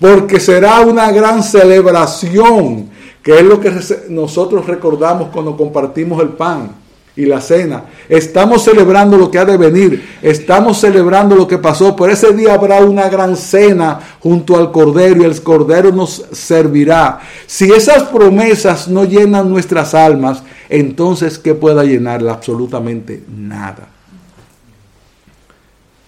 Porque 0.01 0.41
será 0.41 0.81
una 0.81 1.11
gran 1.11 1.43
celebración, 1.43 2.89
que 3.23 3.39
es 3.39 3.43
lo 3.43 3.61
que 3.61 3.73
nosotros 4.09 4.67
recordamos 4.67 5.29
cuando 5.29 5.57
compartimos 5.57 6.23
el 6.23 6.31
pan 6.31 6.71
y 7.19 7.27
la 7.27 7.41
cena. 7.41 7.83
Estamos 8.09 8.63
celebrando 8.63 9.19
lo 9.19 9.29
que 9.29 9.41
ha 9.41 9.45
de 9.45 9.57
venir. 9.57 10.09
Estamos 10.23 10.79
celebrando 10.79 11.35
lo 11.35 11.49
que 11.49 11.59
pasó. 11.59 11.97
Por 11.97 12.11
ese 12.11 12.33
día 12.33 12.55
habrá 12.55 12.85
una 12.85 13.09
gran 13.09 13.37
cena 13.37 13.99
junto 14.21 14.57
al 14.57 14.71
Cordero 14.71 15.23
y 15.23 15.25
el 15.25 15.43
Cordero 15.43 15.91
nos 15.91 16.25
servirá. 16.31 17.19
Si 17.49 17.73
esas 17.73 18.05
promesas 18.05 18.87
no 18.87 19.03
llenan 19.03 19.51
nuestras 19.51 19.95
almas, 19.95 20.45
entonces 20.69 21.41
¿qué 21.41 21.57
pueda 21.57 21.83
llenarla? 21.83 22.35
Absolutamente 22.35 23.25
nada. 23.29 23.89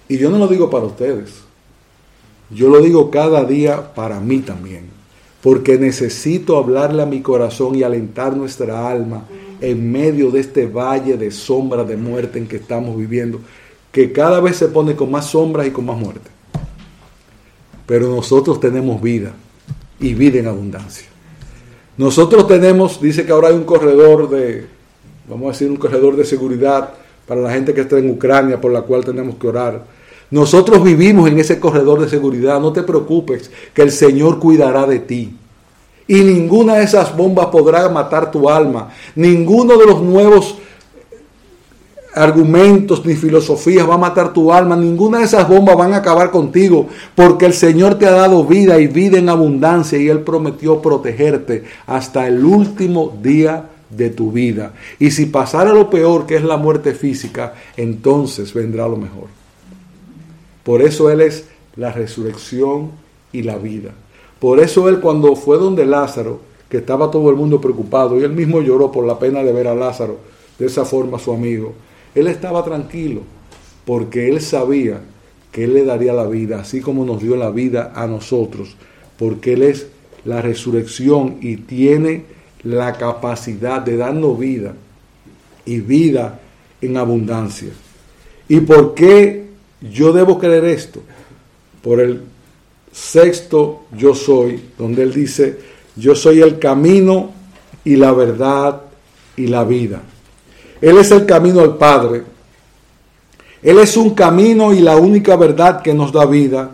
Y 0.08 0.16
yo 0.16 0.30
no 0.30 0.38
lo 0.38 0.46
digo 0.46 0.70
para 0.70 0.84
ustedes. 0.84 1.40
Yo 2.50 2.68
lo 2.68 2.80
digo 2.80 3.10
cada 3.10 3.42
día 3.42 3.94
para 3.94 4.20
mí 4.20 4.38
también. 4.38 4.88
Porque 5.42 5.76
necesito 5.76 6.56
hablarle 6.56 7.02
a 7.02 7.06
mi 7.06 7.20
corazón 7.20 7.74
y 7.74 7.82
alentar 7.82 8.36
nuestra 8.36 8.88
alma 8.88 9.24
en 9.60 9.92
medio 9.92 10.30
de 10.30 10.40
este 10.40 10.66
valle 10.66 11.16
de 11.16 11.30
sombra 11.30 11.84
de 11.84 11.96
muerte 11.96 12.38
en 12.38 12.46
que 12.46 12.56
estamos 12.56 12.96
viviendo, 12.96 13.40
que 13.92 14.12
cada 14.12 14.40
vez 14.40 14.56
se 14.56 14.68
pone 14.68 14.96
con 14.96 15.10
más 15.10 15.26
sombras 15.26 15.66
y 15.66 15.70
con 15.70 15.86
más 15.86 15.98
muerte. 15.98 16.30
Pero 17.86 18.08
nosotros 18.08 18.60
tenemos 18.60 19.02
vida 19.02 19.32
y 19.98 20.14
vida 20.14 20.38
en 20.38 20.46
abundancia. 20.46 21.06
Nosotros 21.96 22.46
tenemos, 22.46 23.00
dice 23.00 23.26
que 23.26 23.32
ahora 23.32 23.48
hay 23.48 23.54
un 23.54 23.64
corredor 23.64 24.30
de, 24.30 24.66
vamos 25.28 25.48
a 25.48 25.52
decir, 25.52 25.68
un 25.68 25.76
corredor 25.76 26.16
de 26.16 26.24
seguridad 26.24 26.94
para 27.26 27.40
la 27.40 27.52
gente 27.52 27.74
que 27.74 27.82
está 27.82 27.98
en 27.98 28.10
Ucrania, 28.10 28.60
por 28.60 28.72
la 28.72 28.82
cual 28.82 29.04
tenemos 29.04 29.36
que 29.36 29.46
orar. 29.48 29.84
Nosotros 30.30 30.82
vivimos 30.82 31.28
en 31.28 31.38
ese 31.38 31.58
corredor 31.58 32.00
de 32.00 32.08
seguridad, 32.08 32.60
no 32.60 32.72
te 32.72 32.84
preocupes, 32.84 33.50
que 33.74 33.82
el 33.82 33.90
Señor 33.90 34.38
cuidará 34.38 34.86
de 34.86 35.00
ti. 35.00 35.36
Y 36.10 36.24
ninguna 36.24 36.74
de 36.74 36.82
esas 36.82 37.16
bombas 37.16 37.46
podrá 37.46 37.88
matar 37.88 38.32
tu 38.32 38.50
alma. 38.50 38.88
Ninguno 39.14 39.76
de 39.76 39.86
los 39.86 40.02
nuevos 40.02 40.56
argumentos 42.12 43.06
ni 43.06 43.14
filosofías 43.14 43.88
va 43.88 43.94
a 43.94 43.98
matar 43.98 44.32
tu 44.32 44.52
alma. 44.52 44.74
Ninguna 44.74 45.18
de 45.18 45.26
esas 45.26 45.48
bombas 45.48 45.76
van 45.76 45.94
a 45.94 45.98
acabar 45.98 46.32
contigo. 46.32 46.88
Porque 47.14 47.46
el 47.46 47.54
Señor 47.54 47.94
te 47.94 48.06
ha 48.06 48.10
dado 48.10 48.44
vida 48.44 48.80
y 48.80 48.88
vida 48.88 49.20
en 49.20 49.28
abundancia. 49.28 50.00
Y 50.00 50.08
Él 50.08 50.22
prometió 50.22 50.82
protegerte 50.82 51.62
hasta 51.86 52.26
el 52.26 52.44
último 52.44 53.16
día 53.22 53.66
de 53.88 54.10
tu 54.10 54.32
vida. 54.32 54.72
Y 54.98 55.12
si 55.12 55.26
pasara 55.26 55.72
lo 55.72 55.90
peor, 55.90 56.26
que 56.26 56.34
es 56.34 56.42
la 56.42 56.56
muerte 56.56 56.92
física, 56.92 57.54
entonces 57.76 58.52
vendrá 58.52 58.88
lo 58.88 58.96
mejor. 58.96 59.28
Por 60.64 60.82
eso 60.82 61.08
Él 61.08 61.20
es 61.20 61.44
la 61.76 61.92
resurrección 61.92 62.90
y 63.32 63.44
la 63.44 63.58
vida. 63.58 63.92
Por 64.40 64.58
eso 64.58 64.88
él 64.88 65.00
cuando 65.00 65.36
fue 65.36 65.58
donde 65.58 65.84
Lázaro, 65.84 66.40
que 66.68 66.78
estaba 66.78 67.10
todo 67.10 67.30
el 67.30 67.36
mundo 67.36 67.60
preocupado, 67.60 68.18
y 68.18 68.24
él 68.24 68.32
mismo 68.32 68.62
lloró 68.62 68.90
por 68.90 69.06
la 69.06 69.18
pena 69.18 69.44
de 69.44 69.52
ver 69.52 69.68
a 69.68 69.74
Lázaro 69.74 70.16
de 70.58 70.66
esa 70.66 70.84
forma 70.84 71.18
su 71.18 71.32
amigo, 71.32 71.74
él 72.14 72.26
estaba 72.26 72.64
tranquilo, 72.64 73.20
porque 73.84 74.28
él 74.28 74.40
sabía 74.40 75.00
que 75.52 75.64
él 75.64 75.74
le 75.74 75.84
daría 75.84 76.12
la 76.12 76.26
vida, 76.26 76.60
así 76.60 76.80
como 76.80 77.04
nos 77.04 77.22
dio 77.22 77.36
la 77.36 77.50
vida 77.50 77.92
a 77.94 78.06
nosotros, 78.06 78.76
porque 79.18 79.52
él 79.52 79.62
es 79.62 79.88
la 80.24 80.40
resurrección 80.42 81.38
y 81.40 81.56
tiene 81.56 82.24
la 82.62 82.92
capacidad 82.94 83.80
de 83.80 83.96
darnos 83.96 84.38
vida 84.38 84.74
y 85.64 85.80
vida 85.80 86.40
en 86.80 86.96
abundancia. 86.96 87.70
¿Y 88.48 88.60
por 88.60 88.94
qué 88.94 89.46
yo 89.80 90.12
debo 90.12 90.38
creer 90.38 90.64
esto? 90.64 91.02
Por 91.82 92.00
el 92.00 92.22
sexto 92.92 93.82
yo 93.96 94.14
soy, 94.14 94.60
donde 94.78 95.02
él 95.02 95.12
dice, 95.12 95.58
yo 95.96 96.14
soy 96.14 96.40
el 96.40 96.58
camino 96.58 97.30
y 97.84 97.96
la 97.96 98.12
verdad 98.12 98.80
y 99.36 99.46
la 99.46 99.64
vida. 99.64 100.02
Él 100.80 100.98
es 100.98 101.10
el 101.10 101.26
camino 101.26 101.60
al 101.60 101.76
Padre. 101.76 102.22
Él 103.62 103.78
es 103.78 103.96
un 103.96 104.10
camino 104.10 104.72
y 104.72 104.80
la 104.80 104.96
única 104.96 105.36
verdad 105.36 105.82
que 105.82 105.92
nos 105.92 106.12
da 106.12 106.24
vida. 106.24 106.70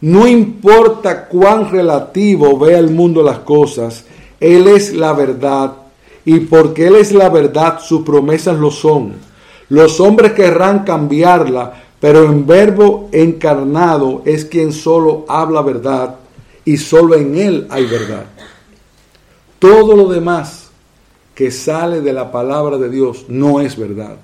No 0.00 0.26
importa 0.26 1.26
cuán 1.26 1.70
relativo 1.70 2.58
vea 2.58 2.78
el 2.78 2.90
mundo 2.90 3.22
las 3.22 3.40
cosas, 3.40 4.04
Él 4.38 4.66
es 4.68 4.94
la 4.94 5.12
verdad. 5.12 5.74
Y 6.24 6.40
porque 6.40 6.86
Él 6.86 6.96
es 6.96 7.12
la 7.12 7.28
verdad, 7.28 7.80
sus 7.80 8.02
promesas 8.02 8.58
lo 8.58 8.70
son. 8.70 9.14
Los 9.68 10.00
hombres 10.00 10.32
querrán 10.32 10.84
cambiarla, 10.84 11.84
pero 12.00 12.24
en 12.24 12.46
verbo 12.46 13.08
encarnado 13.12 14.22
es 14.24 14.46
quien 14.46 14.72
solo 14.72 15.26
habla 15.28 15.60
verdad 15.60 16.16
y 16.64 16.78
solo 16.78 17.14
en 17.14 17.36
él 17.36 17.66
hay 17.70 17.84
verdad. 17.86 18.24
Todo 19.58 19.94
lo 19.94 20.08
demás 20.08 20.70
que 21.34 21.50
sale 21.50 22.00
de 22.00 22.12
la 22.12 22.32
palabra 22.32 22.78
de 22.78 22.88
Dios 22.88 23.26
no 23.28 23.60
es 23.60 23.76
verdad. 23.76 24.16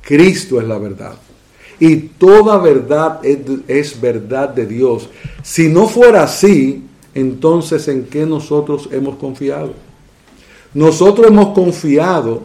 Cristo 0.00 0.60
es 0.60 0.66
la 0.66 0.78
verdad. 0.78 1.14
Y 1.78 1.96
toda 1.96 2.56
verdad 2.58 3.20
es, 3.22 4.00
verdad 4.00 4.48
de 4.48 4.66
Dios. 4.66 5.10
Si 5.42 5.68
no 5.68 5.88
fuera 5.88 6.22
así, 6.22 6.84
entonces 7.14 7.86
¿en 7.88 8.04
qué 8.04 8.24
nosotros 8.24 8.88
hemos 8.92 9.16
confiado? 9.16 9.74
Nosotros 10.72 11.26
hemos 11.26 11.54
confiado 11.54 12.42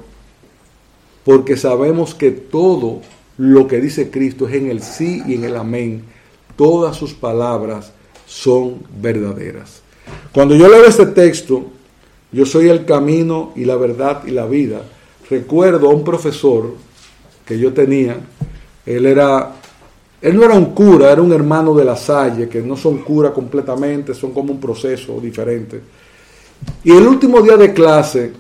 porque 1.24 1.56
sabemos 1.56 2.14
que 2.14 2.32
todo 2.32 3.02
lo 3.42 3.68
que 3.68 3.82
dice 3.82 4.12
Cristo 4.12 4.48
es 4.48 4.54
en 4.54 4.70
el 4.70 4.84
sí 4.84 5.24
y 5.26 5.34
en 5.34 5.46
el 5.46 5.58
amén. 5.58 6.04
Todas 6.56 6.96
sus 6.96 7.16
palabras 7.16 7.92
son 8.28 8.84
verdaderas. 9.02 9.82
Cuando 10.32 10.54
yo 10.54 10.70
leo 10.70 10.86
este 10.86 11.08
texto, 11.08 11.66
yo 12.32 12.46
soy 12.46 12.70
el 12.70 12.86
camino 12.86 13.52
y 13.56 13.66
la 13.66 13.78
verdad 13.78 14.22
y 14.28 14.32
la 14.32 14.46
vida. 14.46 14.84
Recuerdo 15.28 15.90
a 15.90 15.94
un 15.94 16.04
profesor 16.04 16.76
que 17.44 17.58
yo 17.58 17.74
tenía, 17.74 18.16
él 18.86 19.08
era, 19.08 19.54
él 20.22 20.36
no 20.36 20.44
era 20.44 20.54
un 20.54 20.76
cura, 20.76 21.12
era 21.12 21.24
un 21.24 21.34
hermano 21.34 21.74
de 21.74 21.86
la 21.86 21.96
Salle, 21.96 22.48
que 22.48 22.62
no 22.62 22.78
son 22.78 23.00
cura 23.00 23.34
completamente, 23.34 24.14
son 24.14 24.34
como 24.34 24.54
un 24.54 24.60
proceso 24.60 25.20
diferente. 25.20 25.82
Y 26.84 26.92
el 26.92 27.08
último 27.08 27.42
día 27.42 27.58
de 27.58 27.74
clase, 27.74 28.34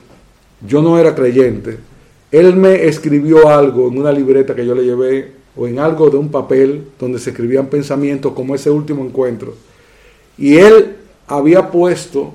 yo 0.67 0.79
no 0.79 0.99
era 0.99 1.15
creyente, 1.15 1.79
él 2.31 2.55
me 2.55 2.85
escribió 2.87 3.49
algo 3.49 3.87
en 3.89 3.97
una 3.97 4.11
libreta 4.11 4.55
que 4.55 4.65
yo 4.65 4.73
le 4.73 4.85
llevé, 4.85 5.41
o 5.55 5.67
en 5.67 5.79
algo 5.79 6.09
de 6.09 6.17
un 6.17 6.29
papel 6.29 6.83
donde 6.97 7.19
se 7.19 7.31
escribían 7.31 7.67
pensamientos 7.67 8.31
como 8.33 8.55
ese 8.55 8.69
último 8.69 9.03
encuentro. 9.03 9.53
Y 10.37 10.55
él 10.55 10.95
había 11.27 11.69
puesto, 11.69 12.33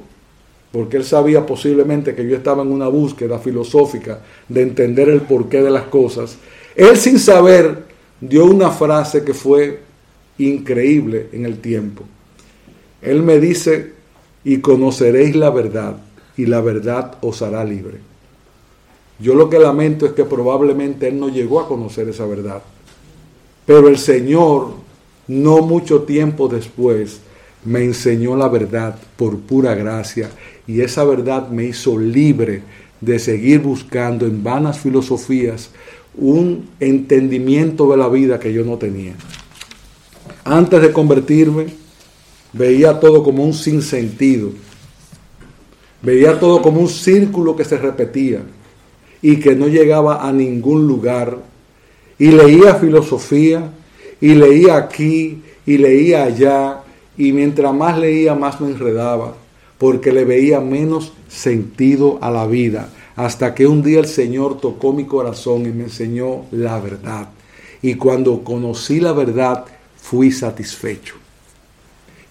porque 0.71 0.99
él 0.99 1.05
sabía 1.05 1.47
posiblemente 1.47 2.15
que 2.15 2.29
yo 2.29 2.37
estaba 2.37 2.63
en 2.63 2.73
una 2.73 2.89
búsqueda 2.89 3.39
filosófica 3.39 4.21
de 4.49 4.63
entender 4.63 5.09
el 5.09 5.23
porqué 5.23 5.63
de 5.63 5.71
las 5.71 5.85
cosas, 5.85 6.37
él 6.75 6.97
sin 6.99 7.19
saber 7.19 7.85
dio 8.21 8.45
una 8.45 8.71
frase 8.71 9.25
que 9.25 9.33
fue 9.33 9.81
increíble 10.39 11.29
en 11.33 11.47
el 11.47 11.59
tiempo. 11.59 12.05
Él 13.01 13.23
me 13.23 13.41
dice, 13.41 13.93
y 14.45 14.59
conoceréis 14.59 15.35
la 15.37 15.51
verdad, 15.51 15.97
y 16.37 16.47
la 16.47 16.61
verdad 16.61 17.17
os 17.23 17.41
hará 17.41 17.65
libre. 17.65 17.99
Yo 19.19 19.35
lo 19.35 19.49
que 19.49 19.59
lamento 19.59 20.07
es 20.07 20.13
que 20.13 20.25
probablemente 20.25 21.09
él 21.09 21.19
no 21.19 21.29
llegó 21.29 21.61
a 21.61 21.69
conocer 21.69 22.09
esa 22.09 22.27
verdad. 22.27 22.63
Pero 23.65 23.89
el 23.89 23.99
Señor, 23.99 24.75
no 25.27 25.59
mucho 25.63 26.03
tiempo 26.03 26.49
después, 26.49 27.21
me 27.65 27.83
enseñó 27.83 28.37
la 28.37 28.49
verdad 28.49 28.97
por 29.17 29.39
pura 29.39 29.75
gracia 29.75 30.31
y 30.67 30.83
esa 30.83 31.05
verdad 31.05 31.49
me 31.49 31.65
hizo 31.65 31.99
libre 31.99 32.63
de 33.01 33.19
seguir 33.19 33.61
buscando 33.61 34.27
en 34.27 34.45
vanas 34.45 34.79
filosofías 34.79 35.71
un 36.17 36.69
entendimiento 36.79 37.91
de 37.91 37.97
la 37.97 38.09
vida 38.09 38.39
que 38.39 38.53
yo 38.53 38.65
no 38.65 38.77
tenía. 38.77 39.15
Antes 40.45 40.81
de 40.81 40.93
convertirme, 40.93 41.67
veía 42.53 43.01
todo 43.01 43.23
como 43.23 43.45
un 43.45 43.53
sinsentido. 43.53 44.51
Veía 46.03 46.39
todo 46.39 46.63
como 46.63 46.81
un 46.81 46.89
círculo 46.89 47.57
que 47.57 47.65
se 47.65 47.79
repetía 47.79 48.43
y 49.27 49.41
que 49.41 49.57
no 49.57 49.67
llegaba 49.67 50.25
a 50.25 50.33
ningún 50.33 50.87
lugar. 50.87 51.39
Y 52.17 52.29
leía 52.29 52.77
filosofía, 52.77 53.73
y 54.21 54.37
leía 54.37 54.77
aquí, 54.77 55.43
y 55.67 55.79
leía 55.79 56.23
allá, 56.23 56.85
y 57.19 57.33
mientras 57.33 57.75
más 57.75 57.99
leía, 57.99 58.37
más 58.37 58.61
me 58.61 58.69
enredaba, 58.69 59.35
porque 59.79 60.13
le 60.13 60.25
veía 60.25 60.61
menos 60.61 61.13
sentido 61.27 62.21
a 62.23 62.31
la 62.31 62.47
vida, 62.47 62.89
hasta 63.17 63.53
que 63.53 63.67
un 63.67 63.83
día 63.83 63.99
el 63.99 64.07
Señor 64.07 64.61
tocó 64.61 64.93
mi 64.93 65.07
corazón 65.07 65.67
y 65.67 65.71
me 65.71 65.85
enseñó 65.85 66.43
la 66.53 66.79
verdad. 66.79 67.31
Y 67.83 67.97
cuando 67.97 68.45
conocí 68.45 69.01
la 69.01 69.13
verdad, 69.13 69.65
fui 69.97 70.31
satisfecho. 70.31 71.17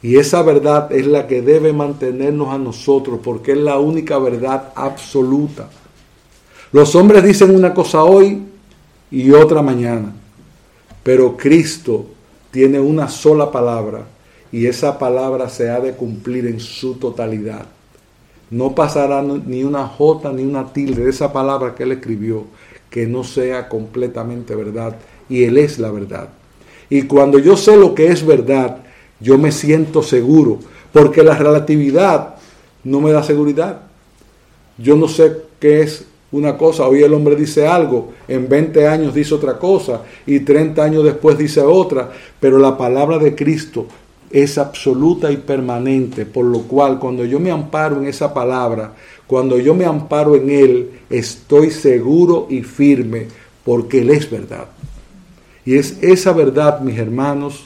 Y 0.02 0.16
esa 0.16 0.44
verdad 0.44 0.90
es 0.94 1.06
la 1.08 1.28
que 1.28 1.42
debe 1.42 1.74
mantenernos 1.74 2.54
a 2.54 2.58
nosotros, 2.58 3.20
porque 3.22 3.52
es 3.52 3.58
la 3.58 3.80
única 3.80 4.18
verdad 4.18 4.72
absoluta. 4.76 5.68
Los 6.76 6.94
hombres 6.94 7.24
dicen 7.24 7.56
una 7.56 7.74
cosa 7.74 8.04
hoy 8.04 8.42
y 9.10 9.32
otra 9.32 9.62
mañana, 9.62 10.14
pero 11.04 11.38
Cristo 11.38 12.06
tiene 12.52 12.82
una 12.82 13.08
sola 13.08 13.50
palabra 13.50 14.02
y 14.52 14.66
esa 14.66 15.00
palabra 15.00 15.48
se 15.48 15.70
ha 15.70 15.80
de 15.80 15.94
cumplir 15.94 16.46
en 16.48 16.60
su 16.60 16.96
totalidad. 16.96 17.66
No 18.52 18.76
pasará 18.76 19.22
ni 19.22 19.64
una 19.64 19.88
jota 19.88 20.34
ni 20.34 20.44
una 20.44 20.74
tilde 20.74 21.06
de 21.06 21.12
esa 21.12 21.32
palabra 21.32 21.74
que 21.76 21.84
él 21.84 21.94
escribió 21.94 22.44
que 22.90 23.08
no 23.08 23.24
sea 23.24 23.70
completamente 23.70 24.54
verdad 24.54 24.98
y 25.30 25.46
él 25.46 25.58
es 25.58 25.80
la 25.80 25.92
verdad. 25.92 26.28
Y 26.90 27.04
cuando 27.04 27.40
yo 27.40 27.56
sé 27.56 27.78
lo 27.78 27.96
que 27.96 28.08
es 28.08 28.26
verdad, 28.26 28.80
yo 29.22 29.38
me 29.38 29.54
siento 29.54 30.04
seguro, 30.04 30.60
porque 30.92 31.24
la 31.24 31.38
relatividad 31.38 32.36
no 32.84 33.00
me 33.00 33.14
da 33.14 33.24
seguridad. 33.24 33.84
Yo 34.78 34.98
no 34.98 35.08
sé 35.08 35.38
qué 35.62 35.80
es 35.80 36.08
una 36.36 36.58
cosa, 36.58 36.86
hoy 36.86 37.02
el 37.02 37.14
hombre 37.14 37.36
dice 37.36 37.66
algo, 37.66 38.12
en 38.28 38.50
20 38.50 38.88
años 38.88 39.14
dice 39.14 39.34
otra 39.34 39.58
cosa 39.58 40.02
y 40.26 40.42
30 40.42 40.84
años 40.84 41.04
después 41.06 41.38
dice 41.38 41.62
otra, 41.62 42.12
pero 42.40 42.60
la 42.60 42.78
palabra 42.78 43.18
de 43.18 43.34
Cristo 43.34 43.88
es 44.30 44.58
absoluta 44.58 45.32
y 45.32 45.38
permanente, 45.38 46.26
por 46.26 46.44
lo 46.44 46.64
cual 46.64 47.00
cuando 47.00 47.24
yo 47.24 47.40
me 47.40 47.52
amparo 47.52 48.02
en 48.02 48.08
esa 48.08 48.34
palabra, 48.34 48.94
cuando 49.28 49.58
yo 49.58 49.74
me 49.74 49.86
amparo 49.86 50.36
en 50.36 50.50
Él, 50.50 50.90
estoy 51.10 51.72
seguro 51.72 52.48
y 52.50 52.64
firme, 52.64 53.28
porque 53.64 54.02
Él 54.02 54.10
es 54.10 54.30
verdad. 54.30 54.66
Y 55.64 55.78
es 55.78 56.04
esa 56.04 56.34
verdad, 56.34 56.82
mis 56.82 57.00
hermanos, 57.00 57.62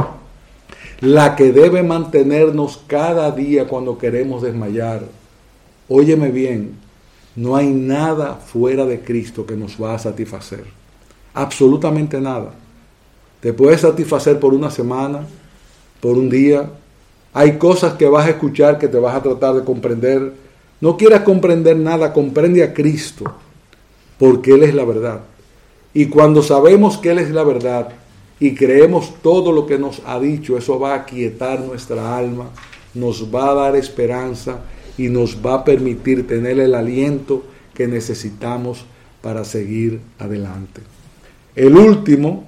la 1.00 1.36
que 1.36 1.52
debe 1.52 1.82
mantenernos 1.82 2.80
cada 2.86 3.32
día 3.32 3.68
cuando 3.68 3.98
queremos 3.98 4.44
desmayar. 4.44 5.02
Óyeme 5.88 6.30
bien, 6.30 6.74
no 7.40 7.56
hay 7.56 7.70
nada 7.70 8.36
fuera 8.36 8.86
de 8.86 9.00
Cristo 9.00 9.46
que 9.46 9.56
nos 9.56 9.82
va 9.82 9.94
a 9.96 10.00
satisfacer. 10.00 10.66
Absolutamente 11.34 12.20
nada. 12.20 12.52
Te 13.40 13.54
puede 13.54 13.78
satisfacer 13.78 14.42
por 14.42 14.54
una 14.54 14.70
semana, 14.70 15.26
por 16.02 16.18
un 16.18 16.30
día. 16.30 16.70
Hay 17.32 17.58
cosas 17.58 17.94
que 17.94 18.10
vas 18.10 18.26
a 18.26 18.32
escuchar 18.32 18.78
que 18.78 18.90
te 18.90 19.00
vas 19.00 19.16
a 19.16 19.24
tratar 19.24 19.56
de 19.56 19.64
comprender. 19.64 20.34
No 20.82 20.98
quieras 20.98 21.22
comprender 21.22 21.78
nada, 21.78 22.12
comprende 22.12 22.62
a 22.62 22.74
Cristo, 22.74 23.24
porque 24.18 24.56
Él 24.56 24.64
es 24.64 24.76
la 24.76 24.84
verdad. 24.84 25.22
Y 25.94 26.08
cuando 26.08 26.44
sabemos 26.44 26.98
que 26.98 27.12
Él 27.12 27.20
es 27.20 27.32
la 27.32 27.46
verdad 27.46 27.88
y 28.38 28.54
creemos 28.54 29.14
todo 29.22 29.54
lo 29.54 29.66
que 29.66 29.80
nos 29.80 30.02
ha 30.06 30.20
dicho, 30.20 30.58
eso 30.58 30.78
va 30.78 30.94
a 30.94 31.06
quietar 31.06 31.62
nuestra 31.62 32.18
alma, 32.18 32.50
nos 32.94 33.34
va 33.34 33.52
a 33.52 33.54
dar 33.54 33.78
esperanza 33.78 34.60
y 35.00 35.08
nos 35.08 35.38
va 35.44 35.54
a 35.54 35.64
permitir 35.64 36.28
tener 36.28 36.60
el 36.60 36.76
aliento 36.76 37.46
que 37.74 37.88
necesitamos 37.88 38.84
para 39.22 39.46
seguir 39.46 40.02
adelante. 40.20 40.82
El 41.56 41.78
último, 41.78 42.44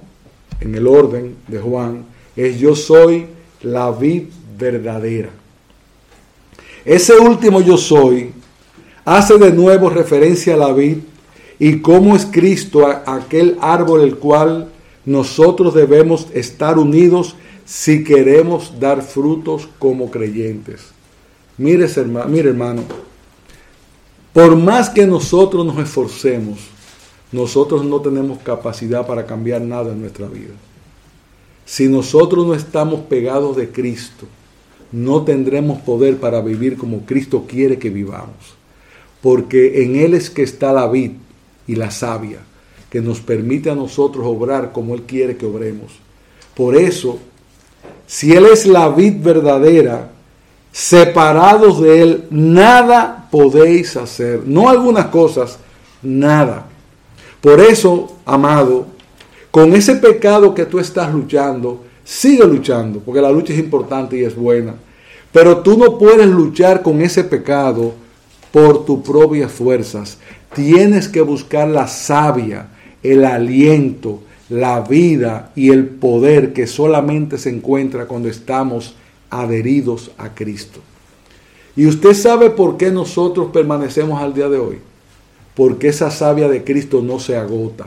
en 0.60 0.74
el 0.74 0.86
orden 0.86 1.36
de 1.48 1.58
Juan, 1.58 2.04
es 2.36 2.58
yo 2.58 2.76
soy 2.76 3.26
la 3.62 3.90
vid 3.90 4.24
verdadera. 4.58 5.30
Ese 6.84 7.14
último 7.14 7.62
yo 7.62 7.78
soy 7.78 8.32
hace 9.06 9.38
de 9.38 9.50
nuevo 9.50 9.88
referencia 9.88 10.52
a 10.52 10.58
la 10.58 10.74
vid 10.74 10.98
y 11.58 11.78
cómo 11.78 12.14
es 12.14 12.26
Cristo 12.26 12.86
aquel 12.86 13.56
árbol 13.62 14.02
el 14.02 14.16
cual 14.16 14.68
nosotros 15.06 15.72
debemos 15.72 16.26
estar 16.34 16.78
unidos 16.78 17.34
si 17.64 18.04
queremos 18.04 18.78
dar 18.78 19.00
frutos 19.00 19.70
como 19.78 20.10
creyentes. 20.10 20.92
Mire, 21.58 21.86
hermano, 21.96 22.28
mire 22.28 22.48
hermano, 22.50 22.82
por 24.32 24.56
más 24.56 24.88
que 24.88 25.06
nosotros 25.06 25.64
nos 25.66 25.78
esforcemos, 25.78 26.58
nosotros 27.30 27.84
no 27.84 28.00
tenemos 28.00 28.38
capacidad 28.38 29.06
para 29.06 29.26
cambiar 29.26 29.60
nada 29.60 29.92
en 29.92 30.00
nuestra 30.00 30.26
vida. 30.26 30.54
Si 31.64 31.88
nosotros 31.88 32.46
no 32.46 32.54
estamos 32.54 33.00
pegados 33.02 33.56
de 33.56 33.70
Cristo, 33.70 34.26
no 34.92 35.22
tendremos 35.22 35.80
poder 35.80 36.18
para 36.18 36.40
vivir 36.40 36.76
como 36.76 37.06
Cristo 37.06 37.46
quiere 37.48 37.78
que 37.78 37.90
vivamos. 37.90 38.54
Porque 39.22 39.82
en 39.82 39.96
Él 39.96 40.14
es 40.14 40.28
que 40.28 40.42
está 40.42 40.72
la 40.72 40.86
vid 40.88 41.12
y 41.66 41.76
la 41.76 41.90
savia, 41.90 42.40
que 42.90 43.00
nos 43.00 43.20
permite 43.20 43.70
a 43.70 43.74
nosotros 43.74 44.26
obrar 44.26 44.72
como 44.72 44.94
Él 44.94 45.02
quiere 45.02 45.36
que 45.36 45.46
obremos. 45.46 45.92
Por 46.54 46.76
eso, 46.76 47.18
si 48.06 48.32
Él 48.32 48.46
es 48.46 48.66
la 48.66 48.88
vid 48.88 49.22
verdadera, 49.22 50.11
separados 50.72 51.80
de 51.80 52.02
Él, 52.02 52.24
nada 52.30 53.28
podéis 53.30 53.96
hacer. 53.96 54.42
No 54.46 54.68
algunas 54.68 55.06
cosas, 55.06 55.58
nada. 56.02 56.66
Por 57.40 57.60
eso, 57.60 58.16
amado, 58.24 58.86
con 59.50 59.74
ese 59.74 59.96
pecado 59.96 60.54
que 60.54 60.64
tú 60.64 60.78
estás 60.78 61.12
luchando, 61.12 61.84
sigue 62.02 62.44
luchando, 62.46 63.00
porque 63.00 63.20
la 63.20 63.30
lucha 63.30 63.52
es 63.52 63.58
importante 63.58 64.16
y 64.16 64.24
es 64.24 64.34
buena. 64.34 64.74
Pero 65.30 65.58
tú 65.58 65.76
no 65.76 65.98
puedes 65.98 66.26
luchar 66.26 66.82
con 66.82 67.00
ese 67.02 67.24
pecado 67.24 67.94
por 68.50 68.84
tus 68.84 69.00
propias 69.00 69.52
fuerzas. 69.52 70.18
Tienes 70.54 71.08
que 71.08 71.22
buscar 71.22 71.68
la 71.68 71.86
savia, 71.86 72.68
el 73.02 73.24
aliento, 73.24 74.20
la 74.48 74.80
vida 74.80 75.50
y 75.56 75.70
el 75.70 75.86
poder 75.86 76.52
que 76.52 76.66
solamente 76.66 77.38
se 77.38 77.50
encuentra 77.50 78.06
cuando 78.06 78.28
estamos 78.28 78.94
adheridos 79.32 80.10
a 80.18 80.34
Cristo. 80.34 80.80
Y 81.74 81.86
usted 81.86 82.12
sabe 82.12 82.50
por 82.50 82.76
qué 82.76 82.90
nosotros 82.90 83.50
permanecemos 83.50 84.20
al 84.20 84.34
día 84.34 84.48
de 84.48 84.58
hoy. 84.58 84.78
Porque 85.54 85.88
esa 85.88 86.10
savia 86.10 86.48
de 86.48 86.64
Cristo 86.64 87.02
no 87.02 87.18
se 87.18 87.36
agota. 87.36 87.86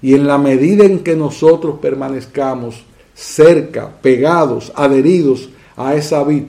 Y 0.00 0.14
en 0.14 0.26
la 0.26 0.38
medida 0.38 0.84
en 0.84 1.00
que 1.00 1.16
nosotros 1.16 1.78
permanezcamos 1.80 2.84
cerca, 3.14 3.90
pegados, 4.00 4.72
adheridos 4.76 5.48
a 5.76 5.94
esa 5.94 6.22
vid, 6.22 6.44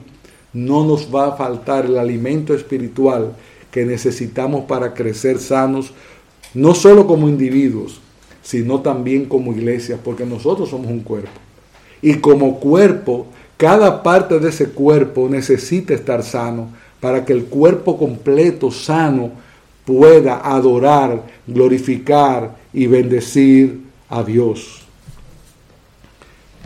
no 0.52 0.84
nos 0.84 1.14
va 1.14 1.28
a 1.28 1.36
faltar 1.36 1.86
el 1.86 1.98
alimento 1.98 2.54
espiritual 2.54 3.34
que 3.70 3.84
necesitamos 3.84 4.64
para 4.64 4.94
crecer 4.94 5.38
sanos, 5.38 5.92
no 6.54 6.74
solo 6.74 7.06
como 7.06 7.28
individuos, 7.28 8.00
sino 8.42 8.80
también 8.80 9.24
como 9.26 9.52
iglesia, 9.52 9.98
porque 10.02 10.24
nosotros 10.24 10.70
somos 10.70 10.90
un 10.90 11.00
cuerpo. 11.00 11.28
Y 12.00 12.14
como 12.16 12.60
cuerpo, 12.60 13.26
cada 13.56 14.02
parte 14.02 14.38
de 14.38 14.50
ese 14.50 14.70
cuerpo 14.70 15.28
necesita 15.28 15.94
estar 15.94 16.22
sano 16.22 16.68
para 17.00 17.24
que 17.24 17.32
el 17.32 17.44
cuerpo 17.44 17.96
completo, 17.98 18.70
sano, 18.70 19.30
pueda 19.84 20.40
adorar, 20.42 21.22
glorificar 21.46 22.56
y 22.72 22.86
bendecir 22.86 23.80
a 24.08 24.22
Dios. 24.22 24.82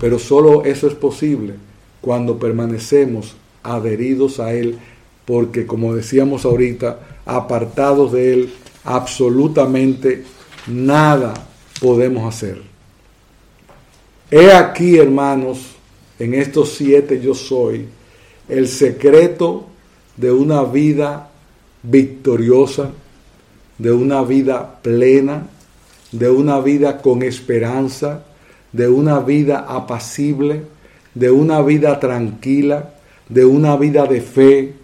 Pero 0.00 0.18
solo 0.18 0.64
eso 0.64 0.86
es 0.88 0.94
posible 0.94 1.54
cuando 2.00 2.38
permanecemos 2.38 3.36
adheridos 3.62 4.40
a 4.40 4.54
Él, 4.54 4.78
porque 5.26 5.66
como 5.66 5.94
decíamos 5.94 6.44
ahorita, 6.44 6.98
apartados 7.26 8.12
de 8.12 8.32
Él, 8.32 8.52
absolutamente 8.84 10.24
nada 10.66 11.34
podemos 11.80 12.26
hacer. 12.26 12.62
He 14.30 14.52
aquí, 14.52 14.96
hermanos, 14.96 15.76
en 16.20 16.34
estos 16.34 16.74
siete 16.74 17.20
yo 17.20 17.34
soy, 17.34 17.86
el 18.48 18.68
secreto 18.68 19.66
de 20.16 20.30
una 20.30 20.62
vida 20.64 21.30
victoriosa, 21.82 22.90
de 23.78 23.90
una 23.90 24.22
vida 24.22 24.80
plena, 24.82 25.48
de 26.12 26.28
una 26.28 26.60
vida 26.60 27.00
con 27.00 27.22
esperanza, 27.22 28.22
de 28.72 28.86
una 28.88 29.20
vida 29.20 29.64
apacible, 29.66 30.62
de 31.14 31.30
una 31.30 31.62
vida 31.62 31.98
tranquila, 31.98 32.94
de 33.30 33.46
una 33.46 33.76
vida 33.76 34.04
de 34.04 34.20
fe, 34.20 34.74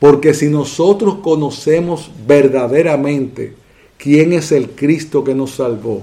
porque 0.00 0.34
si 0.34 0.48
nosotros 0.48 1.18
conocemos 1.22 2.10
verdaderamente 2.26 3.54
quién 3.96 4.32
es 4.32 4.50
el 4.50 4.70
Cristo 4.70 5.22
que 5.22 5.36
nos 5.36 5.52
salvó, 5.52 6.02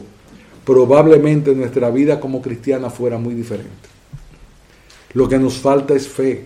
probablemente 0.63 1.53
nuestra 1.53 1.89
vida 1.89 2.21
como 2.21 2.41
cristiana 2.41 2.89
fuera 2.89 3.17
muy 3.17 3.33
diferente. 3.33 3.96
Lo 5.13 5.27
que 5.27 5.39
nos 5.39 5.57
falta 5.57 5.93
es 5.93 6.07
fe. 6.07 6.45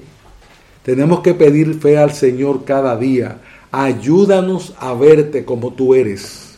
Tenemos 0.83 1.21
que 1.21 1.33
pedir 1.33 1.79
fe 1.79 1.97
al 1.97 2.13
Señor 2.13 2.65
cada 2.65 2.97
día. 2.97 3.39
Ayúdanos 3.71 4.73
a 4.79 4.93
verte 4.93 5.45
como 5.45 5.73
tú 5.73 5.93
eres. 5.93 6.57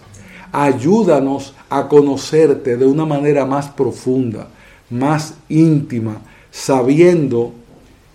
Ayúdanos 0.51 1.53
a 1.69 1.87
conocerte 1.87 2.77
de 2.77 2.85
una 2.85 3.05
manera 3.05 3.45
más 3.45 3.69
profunda, 3.69 4.47
más 4.89 5.35
íntima, 5.49 6.21
sabiendo 6.51 7.53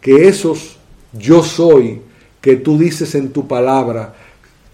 que 0.00 0.28
esos 0.28 0.76
yo 1.12 1.42
soy 1.42 2.00
que 2.40 2.56
tú 2.56 2.78
dices 2.78 3.14
en 3.14 3.32
tu 3.32 3.48
palabra 3.48 4.14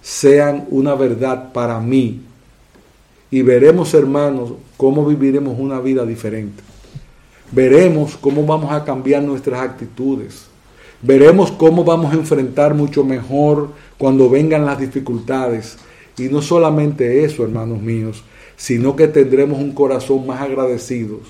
sean 0.03 0.67
una 0.71 0.95
verdad 0.95 1.53
para 1.53 1.81
mí 1.81 2.21
y 3.31 3.43
veremos, 3.43 3.95
hermanos, 3.95 4.53
cómo 4.77 5.05
viviremos 5.05 5.59
una 5.59 5.81
vida 5.81 6.05
diferente. 6.05 6.63
Veremos 7.55 8.17
cómo 8.17 8.45
vamos 8.45 8.73
a 8.73 8.85
cambiar 8.85 9.23
nuestras 9.23 9.61
actitudes. 9.61 10.47
Veremos 11.01 11.53
cómo 11.53 11.85
vamos 11.85 12.13
a 12.13 12.17
enfrentar 12.17 12.75
mucho 12.75 13.05
mejor 13.05 13.71
cuando 13.97 14.29
vengan 14.29 14.65
las 14.67 14.81
dificultades. 14.81 15.77
Y 16.19 16.25
no 16.25 16.43
solamente 16.43 17.25
eso, 17.25 17.45
hermanos 17.45 17.81
míos, 17.81 18.25
sino 18.57 18.97
que 18.97 19.07
tendremos 19.07 19.61
un 19.61 19.73
corazón 19.73 20.27
más 20.27 20.41
agradecidos, 20.41 21.21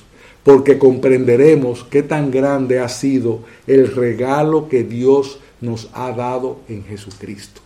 porque 0.42 0.78
comprenderemos 0.78 1.84
qué 1.84 2.02
tan 2.02 2.30
grande 2.30 2.78
ha 2.80 2.88
sido 2.88 3.40
el 3.66 3.94
regalo 3.94 4.68
que 4.70 4.82
Dios 4.82 5.40
nos 5.60 5.90
ha 5.92 6.12
dado 6.12 6.60
en 6.68 6.84
Jesucristo. 6.84 7.60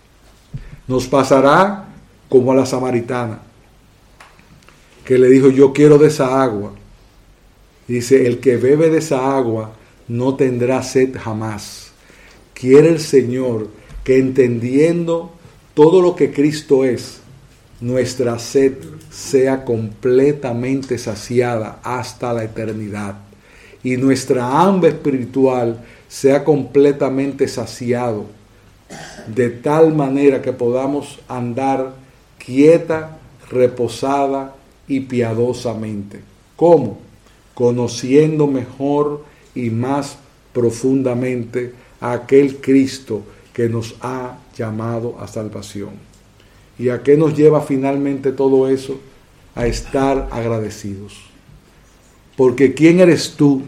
Nos 0.89 1.07
pasará 1.07 1.91
como 2.29 2.51
a 2.51 2.57
la 2.57 2.67
samaritana 2.67 3.43
que 5.05 5.17
le 5.17 5.29
dijo, 5.29 5.49
yo 5.49 5.73
quiero 5.73 5.97
de 5.97 6.09
esa 6.09 6.43
agua. 6.43 6.73
Dice, 7.89 8.27
el 8.27 8.39
que 8.39 8.59
bebe 8.59 8.91
de 8.91 8.99
esa 8.99 9.35
agua 9.35 9.73
no 10.09 10.37
tendrá 10.37 10.83
sed 10.83 11.17
jamás. 11.19 11.91
Quiere 12.53 12.91
el 12.91 13.01
Señor 13.01 13.69
que 14.05 14.19
entendiendo 14.19 15.33
todo 15.73 16.03
lo 16.03 16.15
que 16.15 16.31
Cristo 16.31 16.85
es, 16.85 17.21
nuestra 17.81 18.39
sed 18.39 18.75
sea 19.11 19.65
completamente 19.65 20.99
saciada 20.99 21.81
hasta 21.83 22.33
la 22.35 22.45
eternidad. 22.45 23.17
Y 23.83 23.97
nuestra 23.97 24.61
hambre 24.61 24.91
espiritual 24.91 25.83
sea 26.09 26.45
completamente 26.45 27.49
saciado. 27.49 28.27
De 29.35 29.51
tal 29.51 29.95
manera 29.95 30.43
que 30.43 30.53
podamos 30.53 31.21
andar 31.29 31.95
quieta, 32.39 33.19
reposada 33.51 34.55
y 34.89 35.01
piadosamente. 35.01 36.21
¿Cómo? 36.57 37.08
Conociendo 37.59 38.47
mejor 38.47 39.25
y 39.53 39.71
más 39.71 40.17
profundamente 40.53 41.75
a 42.01 42.13
aquel 42.13 42.59
Cristo 42.61 43.23
que 43.53 43.69
nos 43.69 43.97
ha 44.01 44.39
llamado 44.57 45.17
a 45.19 45.27
salvación. 45.27 45.91
¿Y 46.79 46.91
a 46.91 47.03
qué 47.03 47.17
nos 47.17 47.37
lleva 47.37 47.61
finalmente 47.61 48.31
todo 48.31 48.69
eso? 48.69 49.01
A 49.57 49.67
estar 49.67 50.29
agradecidos. 50.31 51.17
Porque 52.37 52.75
¿quién 52.75 53.01
eres 53.01 53.33
tú 53.33 53.63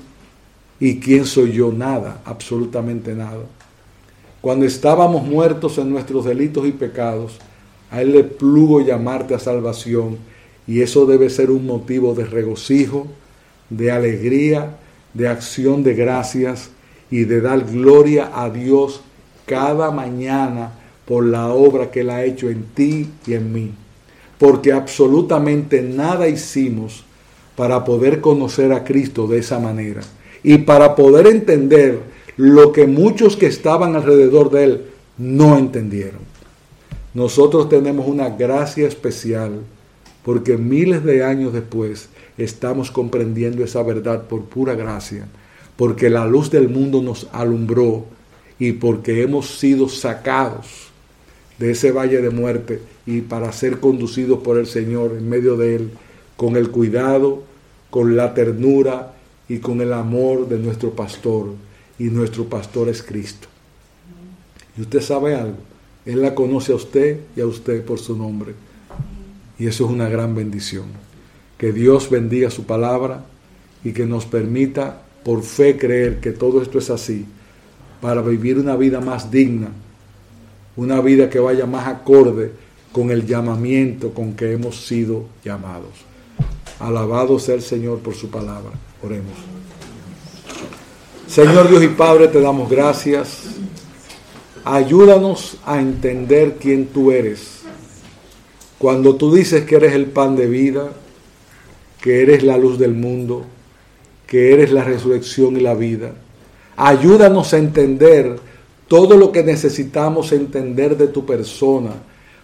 y 0.78 1.00
quién 1.00 1.26
soy 1.26 1.50
yo? 1.54 1.72
Nada, 1.72 2.22
absolutamente 2.24 3.16
nada. 3.16 3.42
Cuando 4.40 4.66
estábamos 4.66 5.26
muertos 5.26 5.78
en 5.78 5.90
nuestros 5.90 6.24
delitos 6.26 6.64
y 6.68 6.70
pecados, 6.70 7.38
a 7.90 8.02
Él 8.02 8.12
le 8.12 8.22
plugo 8.22 8.82
llamarte 8.82 9.34
a 9.34 9.40
salvación 9.40 10.18
y 10.68 10.82
eso 10.82 11.06
debe 11.06 11.28
ser 11.28 11.50
un 11.50 11.66
motivo 11.66 12.14
de 12.14 12.24
regocijo, 12.24 13.08
de 13.70 13.90
alegría, 13.90 14.76
de 15.14 15.28
acción 15.28 15.82
de 15.82 15.94
gracias 15.94 16.70
y 17.10 17.24
de 17.24 17.40
dar 17.40 17.64
gloria 17.64 18.30
a 18.34 18.50
Dios 18.50 19.00
cada 19.46 19.90
mañana 19.90 20.72
por 21.06 21.24
la 21.24 21.48
obra 21.48 21.90
que 21.90 22.00
Él 22.00 22.10
ha 22.10 22.24
hecho 22.24 22.50
en 22.50 22.64
ti 22.74 23.08
y 23.26 23.34
en 23.34 23.52
mí. 23.52 23.72
Porque 24.38 24.72
absolutamente 24.72 25.82
nada 25.82 26.28
hicimos 26.28 27.04
para 27.56 27.84
poder 27.84 28.20
conocer 28.20 28.72
a 28.72 28.84
Cristo 28.84 29.26
de 29.26 29.38
esa 29.38 29.58
manera 29.58 30.02
y 30.42 30.58
para 30.58 30.94
poder 30.94 31.26
entender 31.26 32.00
lo 32.36 32.72
que 32.72 32.86
muchos 32.86 33.36
que 33.36 33.46
estaban 33.46 33.96
alrededor 33.96 34.50
de 34.50 34.64
Él 34.64 34.82
no 35.18 35.58
entendieron. 35.58 36.20
Nosotros 37.12 37.68
tenemos 37.68 38.06
una 38.06 38.30
gracia 38.30 38.86
especial 38.86 39.60
porque 40.24 40.56
miles 40.56 41.04
de 41.04 41.24
años 41.24 41.52
después 41.52 42.08
estamos 42.38 42.90
comprendiendo 42.90 43.64
esa 43.64 43.82
verdad 43.82 44.28
por 44.28 44.44
pura 44.44 44.74
gracia, 44.74 45.26
porque 45.76 46.10
la 46.10 46.26
luz 46.26 46.50
del 46.50 46.68
mundo 46.68 47.02
nos 47.02 47.28
alumbró 47.32 48.04
y 48.58 48.72
porque 48.72 49.22
hemos 49.22 49.58
sido 49.58 49.88
sacados 49.88 50.90
de 51.58 51.72
ese 51.72 51.92
valle 51.92 52.20
de 52.20 52.30
muerte 52.30 52.80
y 53.06 53.22
para 53.22 53.52
ser 53.52 53.80
conducidos 53.80 54.40
por 54.40 54.58
el 54.58 54.66
Señor 54.66 55.12
en 55.16 55.28
medio 55.28 55.56
de 55.56 55.76
él, 55.76 55.90
con 56.36 56.56
el 56.56 56.70
cuidado, 56.70 57.42
con 57.90 58.16
la 58.16 58.34
ternura 58.34 59.14
y 59.48 59.58
con 59.58 59.80
el 59.80 59.92
amor 59.92 60.48
de 60.48 60.58
nuestro 60.58 60.90
pastor. 60.92 61.48
Y 61.98 62.04
nuestro 62.04 62.44
pastor 62.44 62.88
es 62.88 63.02
Cristo. 63.02 63.48
Y 64.76 64.82
usted 64.82 65.02
sabe 65.02 65.34
algo, 65.34 65.58
Él 66.06 66.22
la 66.22 66.34
conoce 66.34 66.72
a 66.72 66.76
usted 66.76 67.20
y 67.36 67.40
a 67.40 67.46
usted 67.46 67.84
por 67.84 67.98
su 67.98 68.16
nombre. 68.16 68.54
Y 69.60 69.68
eso 69.68 69.84
es 69.84 69.90
una 69.90 70.08
gran 70.08 70.34
bendición. 70.34 70.86
Que 71.56 71.70
Dios 71.70 72.10
bendiga 72.10 72.50
su 72.50 72.64
palabra 72.64 73.26
y 73.84 73.92
que 73.92 74.06
nos 74.06 74.26
permita 74.26 75.02
por 75.22 75.42
fe 75.42 75.76
creer 75.76 76.18
que 76.18 76.32
todo 76.32 76.60
esto 76.62 76.78
es 76.78 76.90
así 76.90 77.26
para 78.00 78.22
vivir 78.22 78.58
una 78.58 78.74
vida 78.74 79.00
más 79.00 79.30
digna, 79.30 79.68
una 80.76 81.00
vida 81.00 81.30
que 81.30 81.38
vaya 81.38 81.66
más 81.66 81.86
acorde 81.86 82.50
con 82.90 83.10
el 83.10 83.26
llamamiento 83.26 84.12
con 84.12 84.32
que 84.32 84.52
hemos 84.52 84.86
sido 84.86 85.26
llamados. 85.44 85.92
Alabado 86.80 87.38
sea 87.38 87.54
el 87.54 87.62
Señor 87.62 87.98
por 87.98 88.14
su 88.14 88.30
palabra. 88.30 88.72
Oremos. 89.02 89.36
Señor 91.28 91.68
Dios 91.68 91.84
y 91.84 91.88
Padre, 91.88 92.26
te 92.26 92.40
damos 92.40 92.68
gracias 92.68 93.60
Ayúdanos 94.64 95.56
a 95.64 95.80
entender 95.80 96.56
quién 96.60 96.86
tú 96.86 97.12
eres. 97.12 97.59
Cuando 98.80 99.16
tú 99.16 99.34
dices 99.34 99.66
que 99.66 99.74
eres 99.74 99.92
el 99.92 100.06
pan 100.06 100.36
de 100.36 100.46
vida, 100.46 100.90
que 102.00 102.22
eres 102.22 102.42
la 102.42 102.56
luz 102.56 102.78
del 102.78 102.94
mundo, 102.94 103.44
que 104.26 104.54
eres 104.54 104.72
la 104.72 104.82
resurrección 104.82 105.58
y 105.58 105.60
la 105.60 105.74
vida, 105.74 106.14
ayúdanos 106.78 107.52
a 107.52 107.58
entender 107.58 108.38
todo 108.88 109.18
lo 109.18 109.32
que 109.32 109.44
necesitamos 109.44 110.32
entender 110.32 110.96
de 110.96 111.08
tu 111.08 111.26
persona 111.26 111.90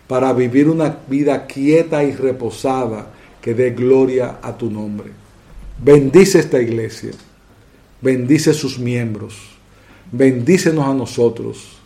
para 0.06 0.34
vivir 0.34 0.68
una 0.68 0.98
vida 1.08 1.46
quieta 1.46 2.04
y 2.04 2.12
reposada 2.12 3.06
que 3.40 3.54
dé 3.54 3.70
gloria 3.70 4.36
a 4.42 4.58
tu 4.58 4.70
nombre. 4.70 5.12
Bendice 5.82 6.40
esta 6.40 6.60
iglesia, 6.60 7.12
bendice 8.02 8.52
sus 8.52 8.78
miembros, 8.78 9.38
bendícenos 10.12 10.86
a 10.86 10.92
nosotros 10.92 11.78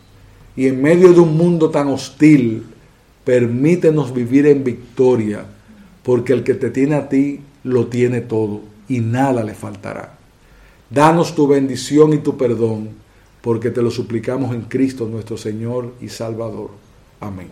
y 0.56 0.66
en 0.66 0.82
medio 0.82 1.12
de 1.12 1.20
un 1.20 1.36
mundo 1.36 1.70
tan 1.70 1.86
hostil, 1.86 2.64
permítenos 3.30 4.12
vivir 4.12 4.44
en 4.48 4.64
victoria, 4.64 5.44
porque 6.02 6.32
el 6.32 6.42
que 6.42 6.54
te 6.54 6.68
tiene 6.68 6.96
a 6.96 7.08
ti 7.08 7.38
lo 7.62 7.86
tiene 7.86 8.22
todo 8.22 8.62
y 8.88 8.98
nada 8.98 9.44
le 9.44 9.54
faltará. 9.54 10.18
Danos 10.90 11.36
tu 11.36 11.46
bendición 11.46 12.12
y 12.12 12.18
tu 12.18 12.36
perdón, 12.36 12.88
porque 13.40 13.70
te 13.70 13.82
lo 13.82 13.92
suplicamos 13.92 14.52
en 14.52 14.62
Cristo 14.62 15.06
nuestro 15.06 15.36
Señor 15.36 15.94
y 16.00 16.08
Salvador. 16.08 16.70
Amén. 17.20 17.50